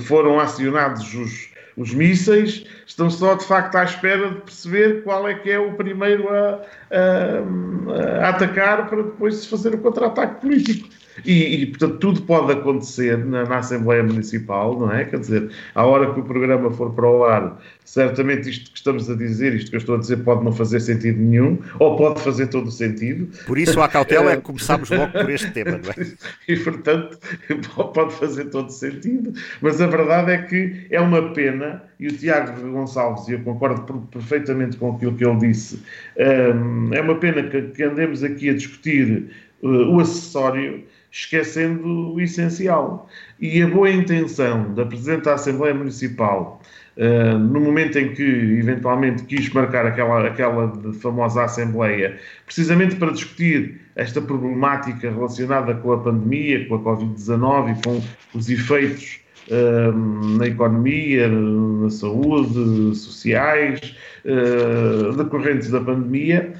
[0.00, 5.34] foram acionados os, os mísseis, estão só de facto à espera de perceber qual é
[5.34, 10.88] que é o primeiro a, a, a atacar para depois se fazer o contra-ataque político.
[11.24, 15.04] E, e, portanto, tudo pode acontecer na, na, Assembleia Municipal, não é?
[15.04, 19.08] Quer dizer, à hora que o programa for para o ar, certamente isto que estamos
[19.08, 22.20] a dizer, isto que eu estou a dizer, pode não fazer sentido nenhum, ou pode
[22.20, 23.28] fazer todo o sentido.
[23.46, 26.14] Por isso, a cautela é que começamos logo por este tema, não é?
[26.48, 27.18] E, portanto,
[27.94, 29.32] pode fazer todo o sentido.
[29.60, 34.02] Mas a verdade é que é uma pena, e o Tiago Gonçalves, e eu concordo
[34.06, 35.80] perfeitamente com aquilo que ele disse,
[36.18, 39.30] hum, é uma pena que, que andemos aqui a discutir
[39.62, 43.08] uh, o acessório esquecendo o essencial.
[43.38, 46.60] E a boa intenção da Presidente da Assembleia Municipal,
[46.96, 48.22] uh, no momento em que
[48.58, 55.98] eventualmente quis marcar aquela, aquela famosa Assembleia, precisamente para discutir esta problemática relacionada com a
[55.98, 58.02] pandemia, com a Covid-19 e com
[58.36, 66.54] os efeitos uh, na economia, na saúde, sociais, uh, decorrentes da pandemia,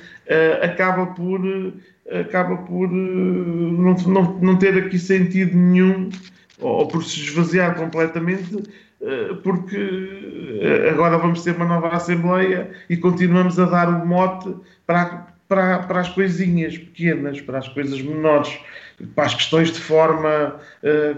[0.62, 1.42] acaba por
[2.10, 6.10] acaba por eh, não, não, não ter aqui sentido nenhum
[6.60, 8.62] ou por se esvaziar completamente,
[9.00, 9.76] eh, porque
[10.60, 14.54] eh, agora vamos ter uma nova Assembleia e continuamos a dar o mote
[14.86, 18.56] para, para, para as coisinhas pequenas, para as coisas menores,
[19.14, 20.56] para as questões de forma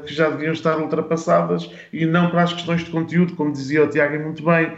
[0.07, 3.87] que já deviam estar ultrapassadas e não para as questões de conteúdo, como dizia o
[3.87, 4.73] Tiago muito bem,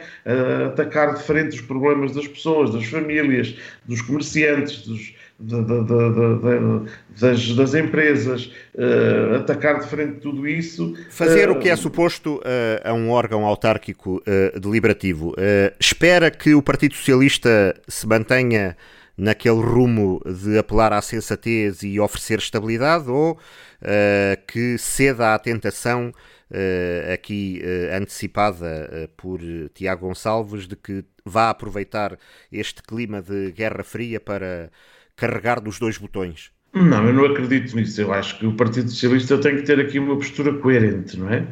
[0.67, 6.91] atacar de frente os problemas das pessoas, das famílias, dos comerciantes, dos, de, de, de,
[7.21, 10.95] das, das, empresas, uh, atacar de frente tudo isso.
[11.11, 12.41] Fazer uh, o que é suposto uh,
[12.89, 14.23] a um órgão autárquico
[14.61, 15.35] deliberativo.
[15.79, 18.77] espera que o Partido Socialista se mantenha
[19.17, 23.39] naquele rumo de apelar à sensatez e oferecer estabilidade ou
[24.47, 26.13] que ceda à tentação
[27.13, 27.61] aqui
[27.93, 29.41] antecipada por
[29.75, 32.17] Tiago Gonçalves de que vá aproveitar
[32.51, 34.71] este clima de Guerra Fria para
[35.19, 36.51] carregar dos dois botões?
[36.73, 38.01] Não, eu não acredito nisso.
[38.01, 41.47] Eu acho que o Partido Socialista tem que ter aqui uma postura coerente, não é?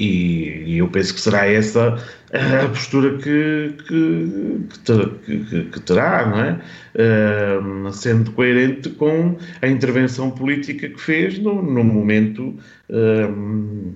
[0.00, 1.98] E, e eu penso que será essa
[2.32, 6.60] a postura que, que, que, que terá, não é?
[6.94, 12.58] Uh, sendo coerente com a intervenção política que fez no, no momento
[12.88, 13.94] uh,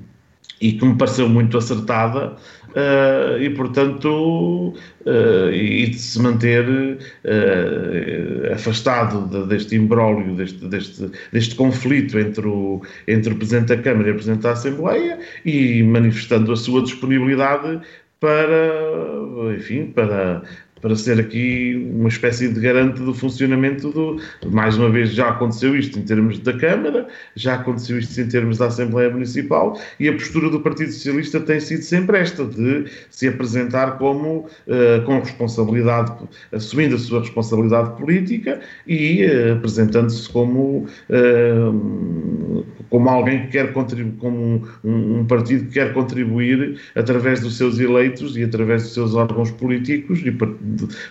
[0.61, 2.37] e que me pareceu muito acertada
[2.77, 4.75] uh, e, portanto,
[5.07, 12.47] uh, e de se manter uh, afastado de, deste imbróglio, deste, deste, deste conflito entre
[12.47, 16.83] o, entre o Presidente da Câmara e o Presidente da Assembleia e manifestando a sua
[16.83, 17.81] disponibilidade
[18.21, 20.43] para, enfim, para
[20.81, 24.21] para ser aqui uma espécie de garante do funcionamento do.
[24.51, 28.59] Mais uma vez, já aconteceu isto em termos da Câmara, já aconteceu isto em termos
[28.59, 33.27] da Assembleia Municipal, e a postura do Partido Socialista tem sido sempre esta, de se
[33.29, 36.13] apresentar como uh, com responsabilidade,
[36.53, 44.17] assumindo a sua responsabilidade política e uh, apresentando-se como, uh, como alguém que quer contribuir,
[44.19, 49.15] como um, um partido que quer contribuir através dos seus eleitos e através dos seus
[49.15, 50.31] órgãos políticos e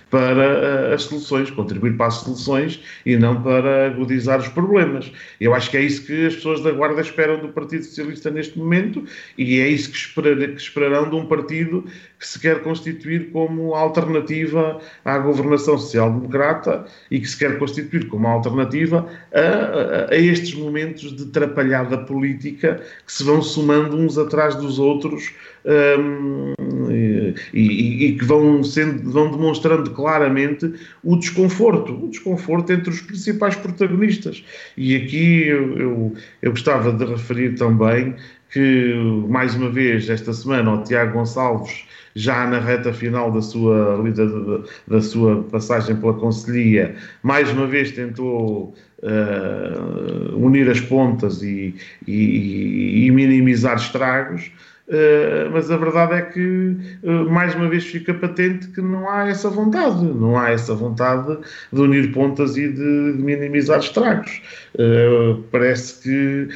[0.10, 5.12] para eh, as soluções, contribuir para as soluções e não para agudizar os problemas.
[5.40, 8.58] Eu acho que é isso que as pessoas da Guarda esperam do Partido Socialista neste
[8.58, 9.04] momento
[9.38, 11.86] e é isso que, esperar, que esperarão de um partido
[12.20, 18.28] que se quer constituir como alternativa à governação social-democrata e que se quer constituir como
[18.28, 21.26] alternativa a, a, a, estes momentos de
[21.66, 25.34] trapalhada política que se vão somando uns atrás dos outros
[25.66, 26.54] um,
[26.92, 30.72] e, e, e, que vão, sendo, vão demonstrando claramente
[31.04, 34.44] o desconforto, o desconforto entre os principais protagonistas.
[34.78, 38.16] E aqui eu, eu, eu gostava de referir também
[38.52, 38.94] que,
[39.28, 44.64] mais uma vez, esta semana, o Tiago Gonçalves já na reta final da sua, da,
[44.88, 51.76] da sua passagem pela Conselhia, mais uma vez tentou uh, unir as pontas e,
[52.08, 54.50] e, e minimizar estragos.
[54.88, 59.28] Uh, mas a verdade é que uh, mais uma vez fica patente que não há
[59.28, 61.40] essa vontade, não há essa vontade
[61.74, 64.44] de unir pontas e de, de minimizar estragos.
[64.76, 66.50] Uh, parece que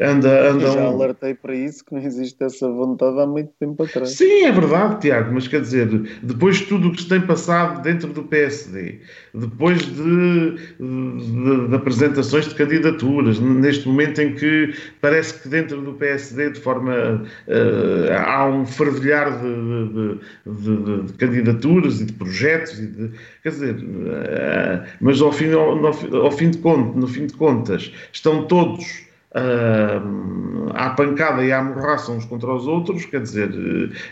[0.00, 0.88] anda, anda já um...
[0.88, 4.10] alertei para isso, que não existe essa vontade há muito tempo atrás.
[4.10, 5.86] Sim, é verdade, Tiago, mas quer dizer,
[6.20, 8.98] depois de tudo o que se tem passado dentro do PSD,
[9.34, 15.94] depois de, de, de apresentações de candidaturas, neste momento em que parece que dentro do
[15.94, 17.24] PSD, de forma.
[17.46, 23.10] Uh, há um fervilhar de, de, candidaturas e de projetos, e de,
[23.42, 27.92] quer dizer, uh, mas ao fim, ao, ao fim de contas, no fim de contas,
[28.12, 33.50] estão todos uh, à pancada e à morraça uns contra os outros, quer dizer,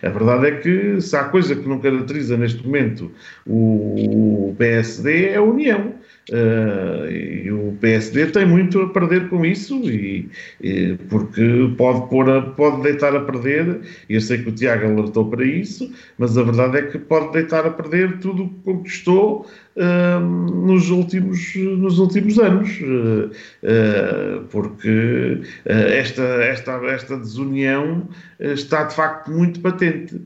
[0.02, 3.10] eh, a verdade é que se há coisa que não caracteriza neste momento
[3.46, 5.94] o PSD é a união.
[6.30, 10.28] Uh, e o PSD tem muito a perder com isso, e,
[10.60, 13.80] e, porque pode, pôr a, pode deitar a perder.
[14.10, 17.64] Eu sei que o Tiago alertou para isso, mas a verdade é que pode deitar
[17.64, 19.46] a perder tudo o que conquistou
[19.78, 28.08] nos, últimos, nos últimos anos, uh, porque esta, esta, esta desunião
[28.40, 30.20] está de facto muito patente.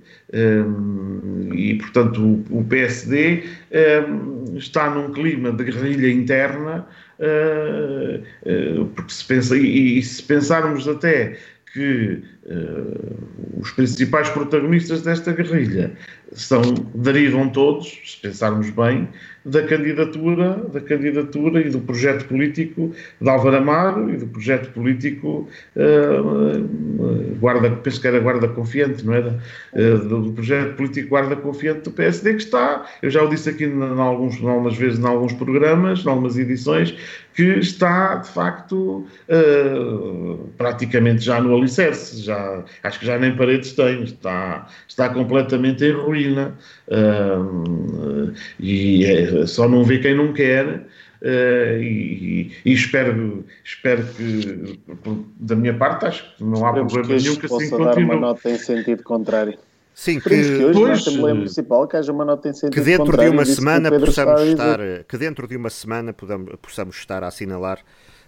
[1.54, 3.44] e, portanto, o, PSD
[4.56, 6.86] está num clima de guerrilha interna,
[8.94, 11.38] porque se pensa, e, se pensarmos até
[11.72, 15.92] que uh, os principais protagonistas desta guerrilha
[16.34, 16.62] são,
[16.94, 19.08] derivam todos, se pensarmos bem,
[19.44, 25.48] da candidatura, da candidatura e do projeto político de Álvaro Amaro e do projeto político
[25.76, 29.38] uh, guarda, penso que era guarda confiante, não era?
[29.72, 33.64] Uh, do projeto político guarda confiante do PSD que está, eu já o disse aqui
[33.64, 36.94] em alguns, em algumas vezes em alguns programas, em algumas edições,
[37.34, 39.06] que está de facto
[40.58, 42.31] praticamente já no alicerce, já,
[42.82, 46.54] acho que já nem paredes tem, está, está completamente em ruína
[46.88, 50.86] uh, e é, só não vê quem não quer.
[51.22, 54.80] Uh, e, e, espero, espero que,
[55.38, 57.84] da minha parte, acho que não há Esperemos problema que nenhum que assim continue.
[57.84, 59.56] dar uma nota em sentido contrário.
[59.94, 62.80] Sim, que, que hoje pois, na Assembleia Municipal que haja uma nota em sentido que
[62.80, 67.22] dentro contrário, de uma semana possamos estar, que dentro de uma semana podamos, possamos estar
[67.22, 67.78] a assinalar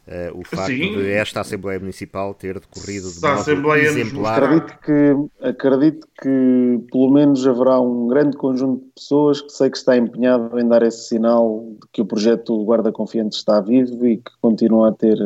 [0.08, 0.96] uh, o facto Sim.
[0.96, 4.42] de esta Assembleia Municipal ter decorrido de modo Assembleia exemplar.
[4.42, 9.76] Acredito que, acredito que pelo menos haverá um grande conjunto de pessoas que sei que
[9.76, 14.18] está empenhado em dar esse sinal de que o projeto Guarda Confiante está vivo e
[14.18, 15.18] que continua a ter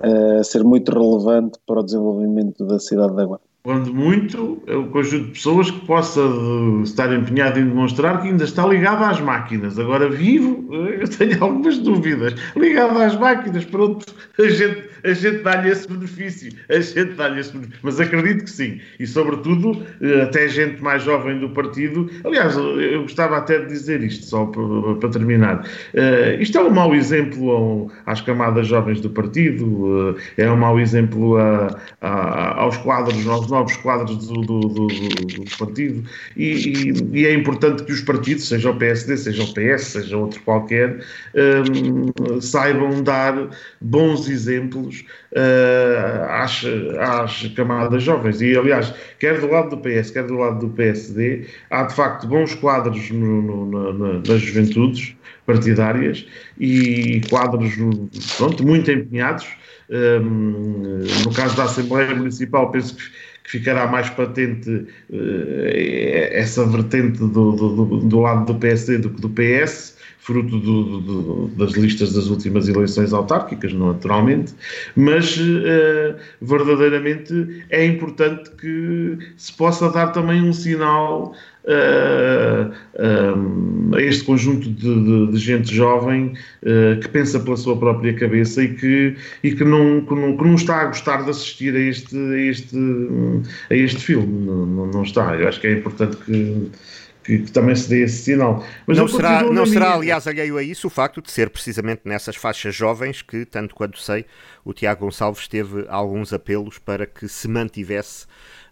[0.00, 4.86] a ser muito relevante para o desenvolvimento da cidade da Guarda quando muito, é o
[4.86, 9.20] conjunto de pessoas que possa eh, estar empenhado em demonstrar que ainda está ligado às
[9.20, 9.78] máquinas.
[9.78, 12.34] Agora, vivo, eh, eu tenho algumas dúvidas.
[12.56, 14.06] Ligado às máquinas, pronto,
[14.38, 16.52] a gente, a gente dá-lhe esse benefício.
[16.68, 17.80] A gente dá-lhe esse benefício.
[17.82, 18.80] Mas acredito que sim.
[18.98, 22.10] E, sobretudo, eh, até gente mais jovem do partido.
[22.24, 25.66] Aliás, eu gostava até de dizer isto, só para, para terminar.
[25.94, 30.78] Uh, isto é um mau exemplo às camadas jovens do partido, uh, é um mau
[30.78, 36.04] exemplo a, a, aos quadros, aos novos quadros do, do, do, do partido
[36.36, 40.16] e, e, e, é importante que os partidos, seja o PSD, seja o PS, seja
[40.16, 41.00] outro qualquer,
[41.34, 43.48] um, saibam dar
[43.80, 46.62] bons exemplos uh, às,
[46.98, 48.40] às camadas jovens.
[48.40, 52.26] E, aliás, quer do lado do PS, quer do lado do PSD, há de facto
[52.26, 55.14] bons quadros no, no, na, nas juventudes
[55.46, 56.26] partidárias
[56.58, 57.74] e quadros
[58.36, 59.46] pronto, muito empenhados.
[59.90, 63.02] Um, no caso da Assembleia Municipal, penso que
[63.48, 64.86] que ficará mais patente uh,
[66.32, 69.96] essa vertente do, do, do, lado do PSD do que do PS,
[70.28, 74.52] fruto do, das listas das últimas eleições autárquicas, naturalmente,
[74.94, 82.70] mas uh, verdadeiramente é importante que se possa dar também um sinal uh,
[83.96, 86.34] a este conjunto de, de, de gente jovem
[87.00, 90.54] que pensa pela sua própria cabeça e que, e que, não, que, não, que não
[90.56, 92.76] está a gostar de assistir a este, a este,
[93.70, 94.46] a este filme.
[94.46, 95.34] Não, não está.
[95.36, 96.70] Eu acho que é importante que
[97.28, 98.64] que, que, também se dê esse sinal.
[98.86, 102.36] Mas não será, não será aliás, alheio a isso o facto de ser precisamente nessas
[102.36, 104.24] faixas jovens que, tanto quanto sei,
[104.64, 108.26] o Tiago Gonçalves teve alguns apelos para que se mantivesse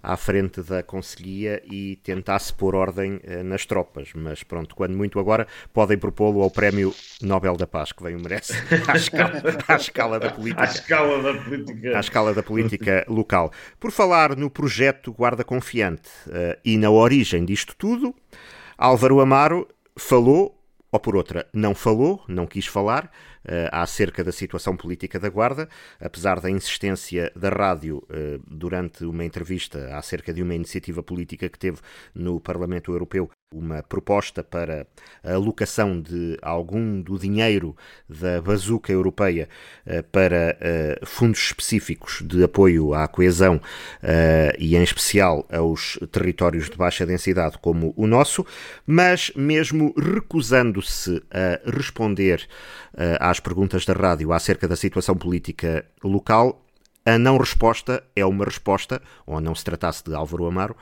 [0.07, 4.11] à frente da Conselhia e tentasse pôr ordem eh, nas tropas.
[4.14, 8.20] Mas pronto, quando muito agora, podem propô-lo ao Prémio Nobel da Paz, que bem o
[8.20, 8.52] merece,
[8.86, 10.62] à escala, à escala da política.
[10.62, 11.96] À escala da política.
[11.96, 13.50] À escala da política local.
[13.80, 18.14] Por falar no projeto Guarda Confiante uh, e na origem disto tudo,
[18.78, 19.66] Álvaro Amaro
[19.98, 20.57] falou
[20.92, 23.11] ou por outra, não falou, não quis falar,
[23.70, 25.68] acerca da situação política da Guarda,
[26.01, 28.03] apesar da insistência da rádio
[28.47, 31.78] durante uma entrevista acerca de uma iniciativa política que teve
[32.14, 34.86] no Parlamento Europeu uma proposta para
[35.22, 37.76] a alocação de algum do dinheiro
[38.09, 39.49] da bazuca europeia
[39.86, 46.68] uh, para uh, fundos específicos de apoio à coesão uh, e, em especial, aos territórios
[46.68, 48.44] de baixa densidade como o nosso,
[48.86, 52.47] mas mesmo recusando-se a responder
[53.20, 56.62] às perguntas da rádio acerca da situação política local,
[57.05, 60.76] a não resposta é uma resposta, ou não se tratasse de Álvaro Amaro,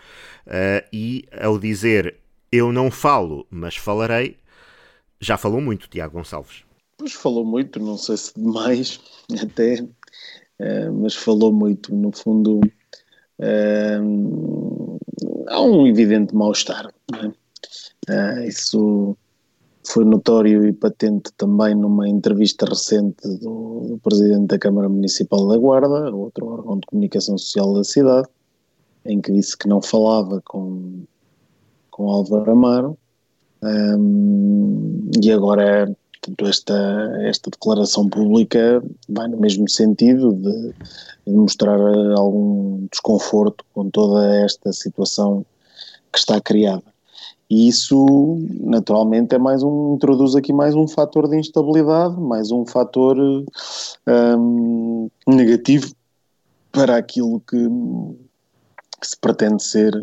[0.93, 2.17] e ao dizer
[2.57, 4.37] eu não falo, mas falarei.
[5.19, 6.63] Já falou muito, Tiago Gonçalves.
[6.97, 9.01] Pois falou muito, não sei se demais,
[9.43, 11.93] até, uh, mas falou muito.
[11.93, 12.61] No fundo,
[13.41, 14.99] uh,
[15.49, 16.95] há um evidente mal-estar.
[17.15, 17.27] É?
[18.09, 19.17] Uh, isso
[19.87, 25.57] foi notório e patente também numa entrevista recente do, do, Presidente da Câmara Municipal da
[25.57, 28.29] Guarda, outro órgão de comunicação social da cidade,
[29.05, 31.05] em que disse que não falava com
[31.95, 32.99] com Álvaro Amaro,
[33.63, 35.97] um, e agora
[36.41, 36.75] esta,
[37.23, 40.75] esta declaração pública vai no mesmo sentido de,
[41.25, 41.79] de, mostrar
[42.17, 45.47] algum desconforto com toda esta situação
[46.13, 46.83] que está criada.
[47.55, 52.67] E isso, naturalmente, é mais um, introduz aqui mais um fator de instabilidade, mais um
[52.67, 55.95] fator um, negativo
[56.73, 57.57] para aquilo que,
[59.01, 59.95] que se pretende ser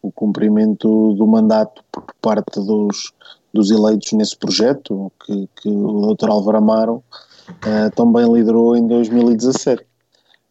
[0.00, 3.12] o cumprimento do mandato por parte dos,
[3.52, 6.30] dos eleitos nesse projeto, que, que o Dr.
[6.30, 7.04] Álvaro Amaro
[7.50, 9.84] uh, também liderou em 2017.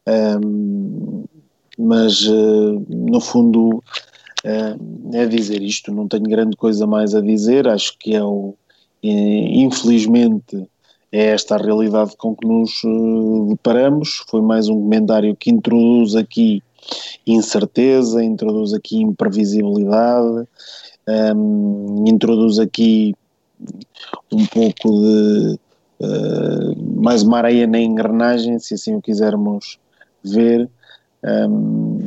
[0.08, 1.24] Um,
[1.76, 3.84] mas, uh, no fundo,
[5.14, 8.54] é dizer isto, não tenho grande coisa mais a dizer, acho que é o,
[9.02, 10.68] infelizmente,
[11.12, 12.82] é esta a realidade com que nos
[13.50, 14.24] deparamos.
[14.30, 16.62] Foi mais um comentário que introduz aqui
[17.26, 20.48] incerteza, introduz aqui imprevisibilidade,
[21.36, 23.16] um, introduz aqui
[24.32, 25.60] um pouco de
[26.02, 29.80] uh, mais uma areia na engrenagem, se assim o quisermos
[30.24, 30.70] ver.
[31.24, 32.04] Um,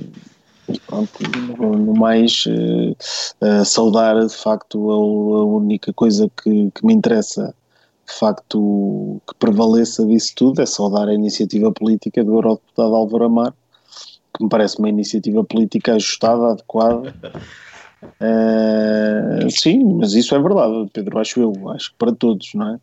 [0.87, 1.11] pronto,
[1.59, 7.55] no mais, uh, saudar de facto a, a única coisa que, que, me interessa,
[8.07, 13.55] de facto, que prevaleça disso tudo, é saudar a iniciativa política do Eurodeputado Álvaro Amar,
[14.37, 17.15] que me parece uma iniciativa política ajustada, adequada.
[18.21, 22.81] Uh, sim, mas isso é verdade, Pedro, acho eu, acho que para todos, não é?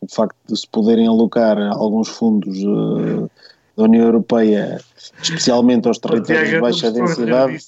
[0.00, 3.30] O facto de se poderem alocar alguns fundos uh,
[3.76, 4.80] da União Europeia,
[5.22, 7.58] especialmente aos territórios de baixa densidade,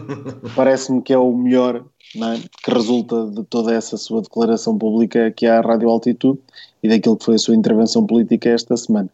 [0.56, 1.84] parece-me que é o melhor
[2.16, 2.48] é?
[2.62, 6.40] que resulta de toda essa sua declaração pública que há à Rádio Altitude
[6.82, 9.10] e daquilo que foi a sua intervenção política esta semana.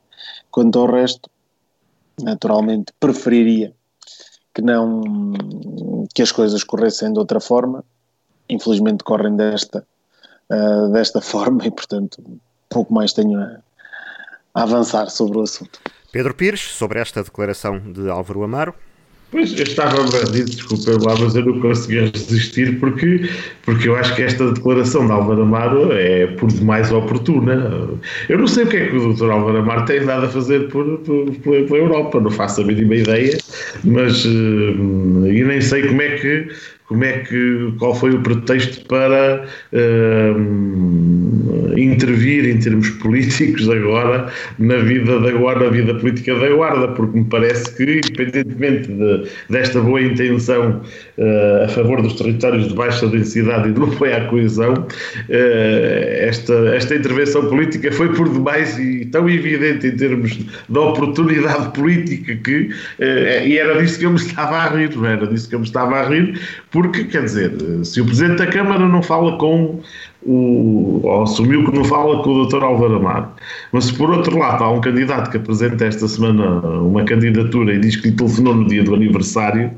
[0.50, 1.28] Quanto ao resto,
[2.22, 3.74] naturalmente preferiria
[4.54, 5.34] que não
[6.14, 7.84] que as coisas corressem de outra forma
[8.48, 9.86] infelizmente correm desta
[10.50, 12.22] uh, desta forma e portanto
[12.70, 13.58] pouco mais tenho a,
[14.54, 15.78] a avançar sobre o assunto
[16.16, 18.74] Pedro Pires, sobre esta declaração de Álvaro Amaro
[19.30, 23.28] Pois, eu estava bandido, desculpa lá, mas eu não conseguia resistir porque,
[23.66, 27.90] porque eu acho que esta declaração de Álvaro Amaro é por demais oportuna.
[28.30, 29.30] Eu não sei o que é que o Dr.
[29.30, 33.36] Álvaro Amaro tem nada a fazer por, por, pela Europa, não faço a mínima ideia,
[33.84, 36.48] mas uh, e nem sei como é que
[36.88, 40.36] como é que, qual foi o pretexto para uh,
[41.78, 47.18] intervir em termos políticos agora na vida da guarda, na vida política da guarda, porque
[47.18, 50.80] me parece que, independentemente de, desta boa intenção
[51.18, 54.86] uh, a favor dos territórios de baixa densidade e do apoio à coesão, uh,
[55.28, 62.36] esta, esta intervenção política foi por demais e tão evidente em termos da oportunidade política
[62.36, 62.70] que,
[63.44, 65.96] e era disso que eu me estava a rir, era disso que eu me estava
[65.96, 66.38] a rir,
[66.76, 67.52] porque, quer dizer,
[67.86, 69.80] se o Presidente da Câmara não fala com
[70.26, 72.62] o, ou assumiu que não fala com o Dr.
[72.62, 73.28] Álvaro Amaro,
[73.72, 77.80] mas se por outro lado há um candidato que apresenta esta semana uma candidatura e
[77.80, 79.70] diz que lhe telefonou no dia do aniversário,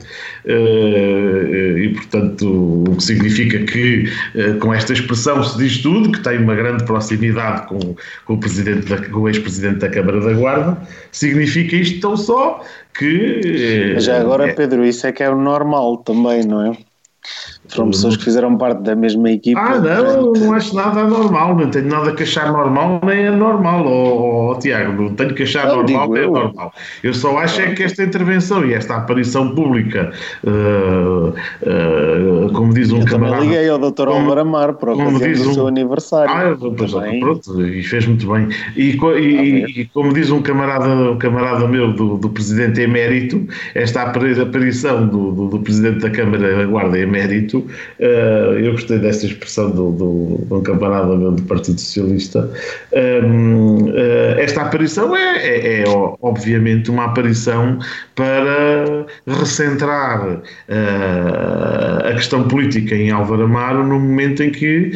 [0.45, 6.21] eh, e portanto o que significa que eh, com esta expressão se diz tudo, que
[6.21, 7.79] tem uma grande proximidade com,
[8.25, 10.79] com o, presidente da, com o ex-presidente da Câmara da Guarda,
[11.13, 12.61] significa isto tão só
[12.99, 13.93] que.
[13.95, 14.53] Mas já agora, é...
[14.53, 16.88] Pedro, isso é que é o normal também, não é?
[17.69, 19.61] Foram pessoas que fizeram parte da mesma equipa.
[19.61, 23.87] Ah, não, não acho nada anormal, não tenho nada que achar normal, nem é normal,
[23.87, 26.73] oh, oh Tiago, não tenho que achar não, normal, nem é normal.
[27.03, 30.13] Eu só acho é que esta intervenção e esta aparição pública,
[30.45, 33.43] uh, uh, como diz um eu camarada.
[33.43, 34.09] liguei ao Dr.
[34.09, 36.33] Álvaro Amar para o diz seu aniversário.
[36.33, 38.49] Ah, pois, pronto, e fez muito bem.
[38.77, 44.03] E, e, e, como diz um camarada, um camarada meu do, do presidente emérito, esta
[44.03, 47.67] aparição do, do, do presidente da Câmara da Guarda emérito
[47.99, 52.51] Uh, eu gostei desta expressão do, do, de um camarada meu do Partido Socialista.
[52.93, 55.85] Um, uh, eh, esta aparição é, é, é,
[56.23, 57.79] obviamente, uma aparição
[58.15, 60.43] para recentrar uh,
[62.09, 64.93] a questão política em Álvaro Amaro no momento em que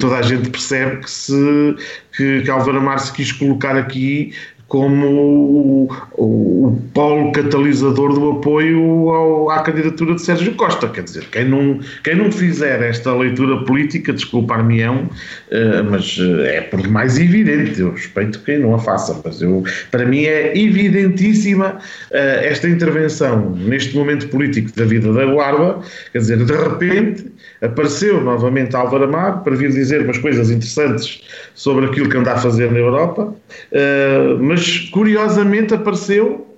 [0.00, 1.76] toda a gente percebe que, se,
[2.16, 4.32] que, que Álvaro Amaro se quis colocar aqui
[4.74, 10.88] como o, o, polo catalisador do apoio ao, à candidatura de Sérgio Costa.
[10.88, 16.60] Quer dizer, quem não, quem não fizer esta leitura política, desculpar-me-ão, uh, mas uh, é
[16.62, 17.80] por demais evidente.
[17.80, 19.62] Eu respeito quem não a faça, mas eu,
[19.92, 21.78] para mim é evidentíssima
[22.10, 25.78] uh, esta intervenção neste momento político da vida da Guarda.
[26.10, 31.22] Quer dizer, de repente apareceu novamente Álvaro Amar para vir dizer umas coisas interessantes
[31.54, 36.54] sobre aquilo que anda a fazer na Europa, uh, mas curiosamente apareceu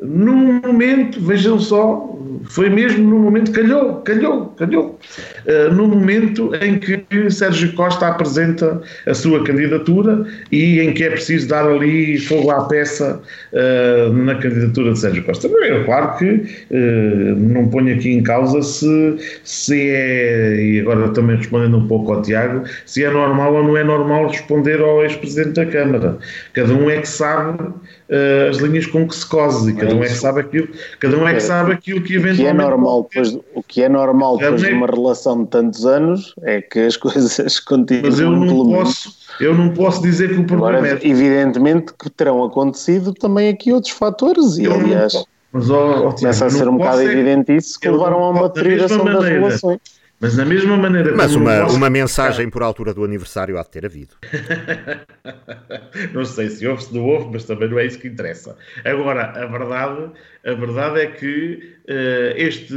[0.00, 4.98] num momento, vejam só, foi mesmo no momento, calhou, calhou, calhou,
[5.46, 11.10] uh, no momento em que Sérgio Costa apresenta a sua candidatura e em que é
[11.10, 13.20] preciso dar ali fogo à peça
[13.52, 15.48] uh, na candidatura de Sérgio Costa.
[15.48, 21.36] É claro que uh, não ponho aqui em causa se, se é, e agora também
[21.36, 25.54] respondendo um pouco ao Tiago, se é normal ou não é normal responder ao ex-presidente
[25.54, 26.18] da Câmara.
[26.52, 30.02] Cada um é que sabe uh, as linhas com que se cose e cada um
[30.02, 30.68] é que sabe aquilo,
[31.00, 32.42] cada um é que sabe aquilo que eventualmente.
[32.42, 35.86] O que é normal depois, o que é normal depois de uma relação de tantos
[35.86, 38.10] anos é que as coisas continuem.
[38.10, 41.08] Mas eu não posso, eu não posso dizer que o problema Agora, é.
[41.08, 45.12] Evidentemente que terão acontecido também aqui outros fatores e eu aliás.
[45.52, 48.48] Mas, oh, oh, começa a ser um bocado é evidente isso que levaram a uma
[48.48, 49.80] deterioração das relações.
[50.20, 51.14] Mas da mesma maneira.
[51.14, 51.76] Mas uma, posso...
[51.76, 54.16] uma mensagem por altura do aniversário há de ter havido.
[56.12, 58.56] não sei se houve, se não houve, mas também não é isso que interessa.
[58.84, 60.10] Agora, a verdade,
[60.44, 62.74] a verdade é que uh, este.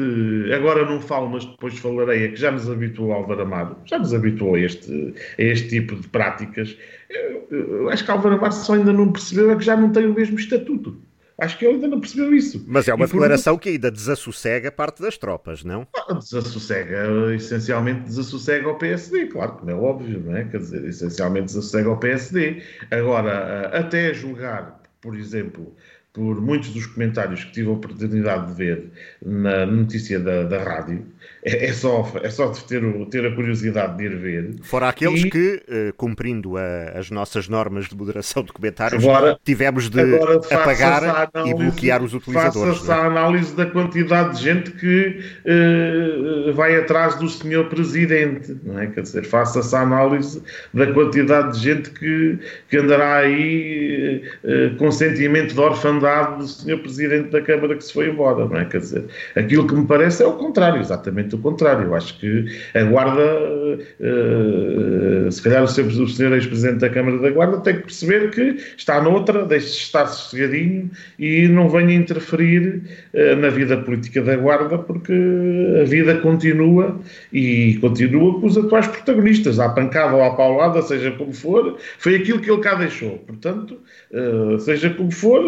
[0.54, 4.14] Agora não falo, mas depois falarei, é que já nos habituou Álvaro Amado, já nos
[4.14, 6.78] habituou a este, a este tipo de práticas.
[7.10, 10.06] Eu, eu acho que Álvaro Amado só ainda não percebeu é que já não tem
[10.06, 10.96] o mesmo estatuto.
[11.38, 12.64] Acho que ele ainda não percebeu isso.
[12.68, 15.88] Mas é uma declaração que ainda desassossega parte das tropas, não?
[15.96, 20.44] Ah, desassossega, essencialmente desassossega ao PSD, claro que não é óbvio, não é?
[20.46, 22.62] Quer dizer, essencialmente desassossega ao PSD.
[22.92, 25.76] Agora, até julgar, por exemplo,
[26.14, 28.92] por muitos dos comentários que tive a oportunidade de ver
[29.26, 31.06] na notícia da, da rádio,
[31.44, 34.56] é, é, só, é só ter, ter a curiosidade de ir ver.
[34.62, 35.30] Fora aqueles e...
[35.30, 40.36] que, uh, cumprindo a, as nossas normas de moderação de comentários, agora, tivemos de agora
[40.52, 42.78] apagar análise, e bloquear os utilizadores.
[42.78, 43.08] Faça-se a é?
[43.08, 48.88] análise da quantidade de gente que uh, vai atrás do senhor presidente, não é?
[48.88, 50.44] Quer dizer, faça-se a análise
[50.74, 52.38] da quantidade de gente que,
[52.70, 55.60] que andará aí uh, com sentimento de
[56.02, 58.66] orfandade do senhor presidente da Câmara que se foi embora, não é?
[58.66, 61.86] Quer dizer, aquilo que me parece é o contrário, exatamente o contrário.
[61.86, 63.22] Eu acho que a Guarda,
[64.00, 69.02] uh, se calhar o senhor ex-presidente da Câmara da Guarda tem que perceber que está
[69.02, 70.90] noutra, deixe de estar sossegadinho
[71.20, 72.82] e não venha interferir
[73.14, 75.14] uh, na vida política da Guarda, porque
[75.82, 77.00] a vida continua
[77.32, 82.16] e continua com os atuais protagonistas, à pancada ou à paulada, seja como for, foi
[82.16, 83.18] aquilo que ele cá deixou.
[83.20, 83.78] Portanto,
[84.60, 85.42] seja como for,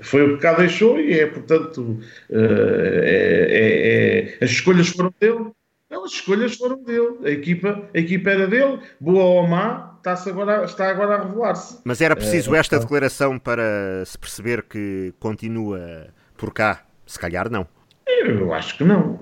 [0.00, 1.98] foi o que cá deixou e é, portanto,
[2.30, 5.50] é, é, é, as escolhas foram dele.
[5.90, 7.18] Não, as escolhas foram dele.
[7.24, 11.78] A equipa, a equipa era dele, boa ou má, está, agora, está agora a revelar-se.
[11.84, 12.86] Mas era preciso é, esta então.
[12.86, 16.84] declaração para se perceber que continua por cá?
[17.06, 17.66] Se calhar não.
[18.06, 19.18] Eu acho que não,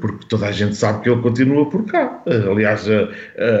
[0.00, 2.22] porque toda a gente sabe que ele continua por cá.
[2.50, 3.08] Aliás, a,
[3.38, 3.52] a,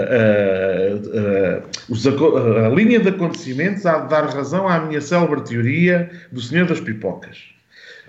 [2.64, 6.66] a, a linha de acontecimentos há de dar razão à minha célebre teoria do Senhor
[6.66, 7.52] das Pipocas.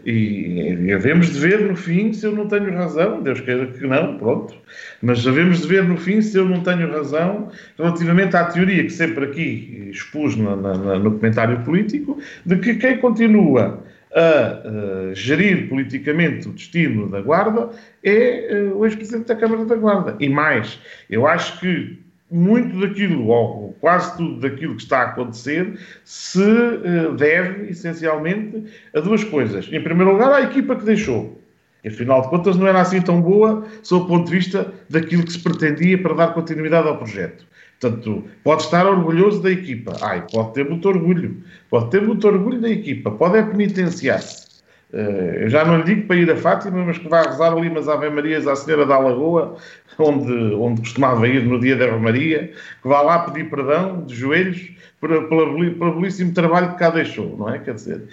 [0.05, 4.17] E, havemos de ver no fim se eu não tenho razão, Deus queira que não,
[4.17, 4.53] pronto.
[5.01, 8.89] Mas havemos de ver no fim se eu não tenho razão relativamente à teoria que
[8.89, 13.81] sempre aqui expus no comentário político, de que quem continua
[14.15, 17.69] a uh, gerir politicamente o destino da Guarda
[18.03, 20.15] é uh, o ex-presidente da Câmara da Guarda.
[20.19, 21.99] E mais, eu acho que
[22.29, 28.63] muito daquilo, ou quase tudo daquilo que está a acontecer, se uh, deve, essencialmente,
[28.95, 29.67] a duas coisas.
[29.71, 31.39] Em primeiro lugar, à equipa que deixou.
[31.83, 35.23] E, afinal de contas, não era assim tão boa, sob o ponto de vista daquilo
[35.23, 37.45] que se pretendia para dar continuidade ao projeto.
[37.83, 39.93] Portanto, pode estar orgulhoso da equipa.
[40.01, 41.43] Ai, pode ter muito orgulho.
[41.69, 43.11] Pode ter muito orgulho da equipa.
[43.11, 44.47] Pode é penitenciar-se.
[44.93, 47.67] Uh, eu já não lhe digo para ir a Fátima, mas que vá rezar ali
[47.67, 49.57] umas Ave Marias à Senhora da Lagoa,
[49.97, 54.69] onde, onde costumava ir no dia da Maria, que vá lá pedir perdão de joelhos
[55.01, 57.57] pelo, pelo belíssimo trabalho que cá deixou, não é?
[57.57, 58.03] Quer dizer,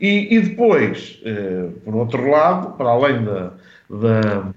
[0.00, 3.52] e, e depois, uh, por outro lado, para além da,
[3.90, 4.52] da,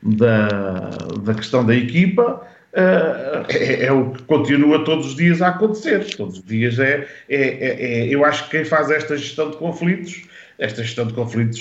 [0.00, 0.88] da,
[1.24, 2.40] da questão da equipa,
[2.74, 6.04] Uh, é, é, o que continua todos os dias a acontecer.
[6.16, 9.56] Todos os dias é, é, é, é, Eu acho que quem faz esta gestão de
[9.58, 10.22] conflitos,
[10.58, 11.60] esta gestão de conflitos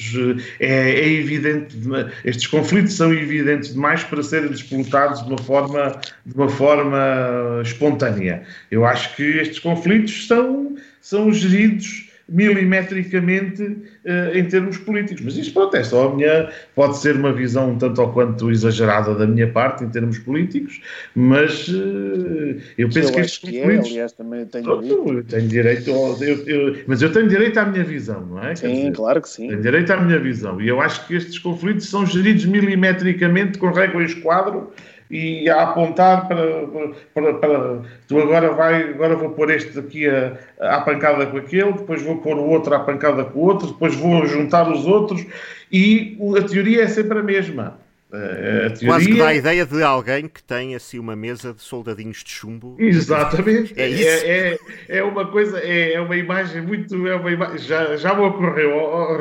[0.59, 1.77] eh, é, é evidente,
[2.25, 8.41] estes conflitos são evidentes demais para serem disputados de uma forma, de uma forma espontânea.
[8.71, 15.23] Eu acho que estes conflitos são, são geridos milimetricamente uh, em termos políticos.
[15.23, 16.49] Mas isto pronto, é só a minha.
[16.75, 20.81] Pode ser uma visão um tanto ou quanto exagerada da minha parte em termos políticos,
[21.15, 23.87] mas uh, eu penso eu que estes que conflitos.
[23.87, 25.89] É, aliás, também tenho pronto, eu tenho direito.
[25.89, 28.55] Eu, eu, mas eu tenho direito à minha visão, não é?
[28.55, 29.49] Sim, dizer, claro que sim.
[29.49, 30.61] Tenho direito à minha visão.
[30.61, 34.71] E eu acho que estes conflitos são geridos milimetricamente com régua e esquadro
[35.13, 36.65] e a apontar para,
[37.13, 41.73] para, para, tu agora vai, agora vou pôr este aqui a, a pancada com aquele,
[41.73, 45.23] depois vou pôr o outro à pancada com o outro, depois vou juntar os outros
[45.71, 47.82] e a teoria é sempre a mesma.
[48.13, 48.85] Teoria...
[48.85, 52.29] Quase que dá a ideia de alguém que tem assim uma mesa de soldadinhos de
[52.29, 52.75] chumbo.
[52.77, 53.73] Exatamente.
[53.75, 54.07] É isso.
[54.07, 54.53] É,
[54.87, 57.07] é, é uma coisa, é, é, uma imagem muito.
[57.07, 59.17] É uma imagem, já, já me ocorreu, oh,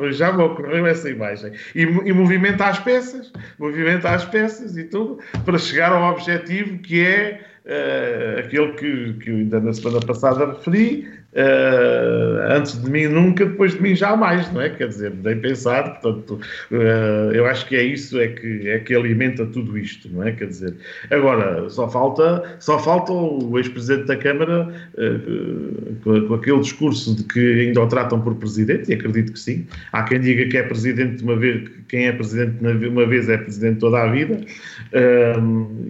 [0.00, 1.52] oh, já me ocorreu essa imagem.
[1.74, 7.00] E, e movimenta as peças, movimenta as peças e tudo, para chegar ao objetivo que
[7.00, 13.44] é uh, aquele que, que ainda na semana passada referi, Uh, antes de mim nunca,
[13.44, 14.70] depois de mim jamais, não é?
[14.70, 18.94] Quer dizer, nem pensar, portanto, uh, eu acho que é isso é que, é que
[18.94, 20.32] alimenta tudo isto, não é?
[20.32, 20.74] Quer dizer,
[21.10, 27.24] agora, só falta, só falta o ex-presidente da Câmara uh, com, com, aquele discurso de
[27.24, 29.66] que ainda o tratam por presidente, e acredito que sim.
[29.92, 33.28] Há quem diga que é presidente de uma vez, quem é presidente de uma vez
[33.28, 34.40] é presidente toda a vida,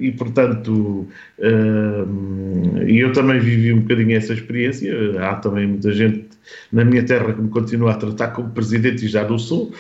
[0.01, 1.07] e portanto,
[1.39, 6.27] e eu também vivi um bocadinho essa experiência, há também muita gente
[6.73, 9.73] na minha terra que me continua a tratar como presidente e já não sou,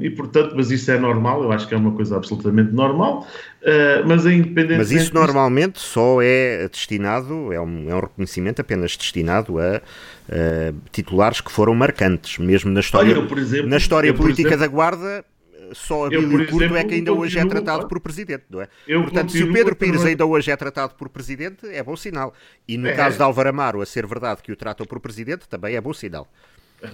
[0.00, 3.26] e portanto, mas isso é normal, eu acho que é uma coisa absolutamente normal,
[3.62, 4.78] uh, mas a independência...
[4.78, 10.74] Mas isso normalmente só é destinado, é um, é um reconhecimento apenas destinado a uh,
[10.90, 14.68] titulares que foram marcantes, mesmo na história, Olha, eu, exemplo, na história política exemplo, da
[14.68, 15.24] Guarda,
[15.72, 18.68] só Abílio Curto é que ainda hoje é tratado por presidente, não é?
[18.86, 22.34] Portanto, se o Pedro Pires ainda hoje é tratado por presidente, é bom sinal.
[22.66, 22.94] E no é.
[22.94, 25.92] caso de Álvaro Amaro, a ser verdade que o tratam por presidente, também é bom
[25.92, 26.28] sinal.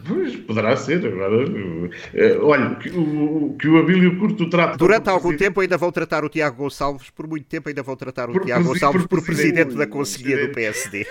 [0.06, 1.06] Pois, poderá ser.
[1.06, 1.44] Agora,
[2.12, 4.76] eh, olha, que o, que o Abílio Curto trata.
[4.76, 5.48] Durante algum presidente...
[5.48, 8.44] tempo ainda vão tratar o Tiago Gonçalves, por muito tempo ainda vão tratar o por
[8.44, 11.06] Tiago Gonçalves por, por presidente da Conselhia do PSD.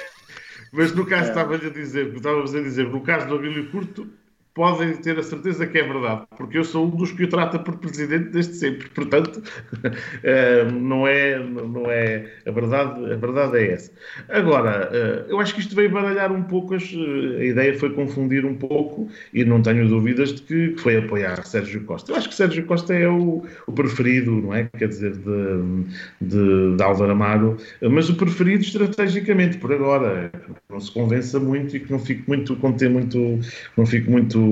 [0.74, 1.30] Mas no caso, é.
[1.30, 4.10] estava a dizer, estávamos a dizer, no caso do Abílio Curto,
[4.56, 7.60] podem ter a certeza que é verdade, porque eu sou um dos que o trata
[7.60, 8.88] por presidente desde sempre.
[8.90, 9.44] Portanto,
[10.24, 13.92] eh, não é, não é a verdade, a verdade é essa.
[14.30, 17.90] Agora, eh, eu acho que isto veio baralhar um pouco, as, eh, a ideia foi
[17.90, 22.14] confundir um pouco, e não tenho dúvidas de que foi apoiar Sérgio Costa.
[22.14, 24.70] Eu acho que Sérgio Costa é o, o preferido, não é?
[24.78, 25.84] Quer dizer, de,
[26.22, 30.32] de, de Álvaro Amaro, mas o preferido estrategicamente, por agora.
[30.70, 32.58] Não se convença muito e que não fique muito,
[32.90, 33.40] muito,
[33.78, 34.45] não fique muito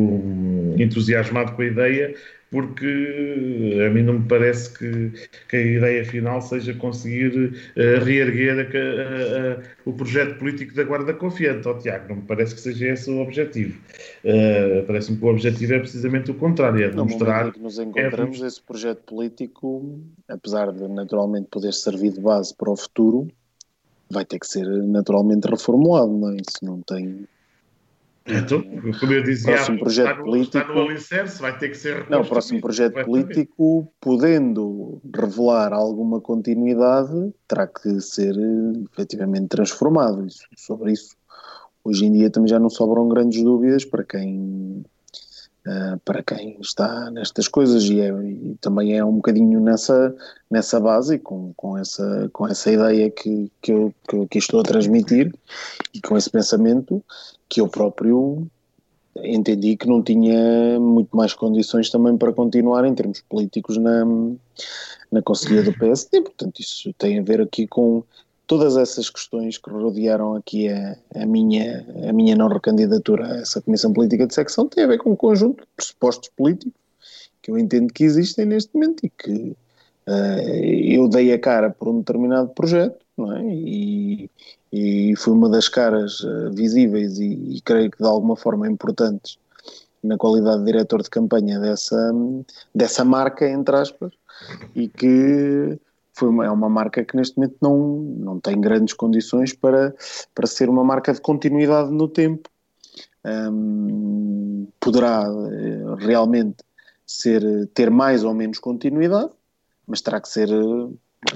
[0.77, 2.15] entusiasmado com a ideia,
[2.51, 5.11] porque a mim não me parece que,
[5.49, 10.83] que a ideia final seja conseguir uh, reerguer a, a, a, o projeto político da
[10.83, 12.09] Guarda Confiante, ao Tiago.
[12.09, 13.79] Não me parece que seja esse o objetivo.
[14.23, 17.45] Uh, Parece-me que o objetivo é precisamente o contrário, é demonstrar...
[17.47, 18.45] No que nos encontramos, é...
[18.45, 23.27] esse projeto político, apesar de naturalmente poder servir de base para o futuro,
[24.11, 26.35] vai ter que ser naturalmente reformulado, não é?
[26.35, 27.27] Isso não tem
[28.25, 28.63] então,
[28.99, 32.09] como eu dizia, próximo projeto está, no, político, está no alicerce, vai ter que ser
[32.09, 38.35] Não, o próximo projeto político, podendo revelar alguma continuidade, terá que ser
[38.91, 40.25] efetivamente transformado.
[40.25, 41.17] Isso, sobre isso,
[41.83, 44.85] hoje em dia também já não sobram grandes dúvidas para quem
[45.65, 47.85] Uh, para quem está nestas coisas.
[47.85, 50.13] E, é, e, também é um bocadinho nessa,
[50.51, 54.63] nessa base com, com, essa, com essa ideia que, que, eu, que eu estou a
[54.63, 55.33] transmitir
[55.93, 57.01] e com esse pensamento
[57.47, 58.45] que eu próprio
[59.15, 64.05] entendi que não tinha muito mais condições também para continuar em termos políticos na,
[65.11, 68.03] na Conselhia do PSD, portanto isso tem a ver aqui com
[68.47, 73.61] todas essas questões que rodearam aqui a, a, minha, a minha não recandidatura a essa
[73.61, 76.73] Comissão Política de Secção tem a ver com um conjunto de pressupostos políticos
[77.41, 79.55] que eu entendo que existem neste momento e que
[80.07, 83.43] uh, eu dei a cara por um determinado projeto, não é?
[83.43, 84.29] E,
[84.71, 89.37] e foi uma das caras uh, visíveis e, e, creio que de alguma forma importantes
[90.01, 92.11] na qualidade de diretor de campanha dessa,
[92.73, 94.11] dessa marca, entre aspas,
[94.75, 95.77] e que
[96.13, 99.93] foi uma, é uma marca que neste momento não, não tem grandes condições para,
[100.33, 102.49] para ser uma marca de continuidade no tempo.
[103.25, 106.57] Um, poderá eh, realmente
[107.05, 109.31] ser, ter mais ou menos continuidade,
[109.87, 110.89] mas terá que ser eh,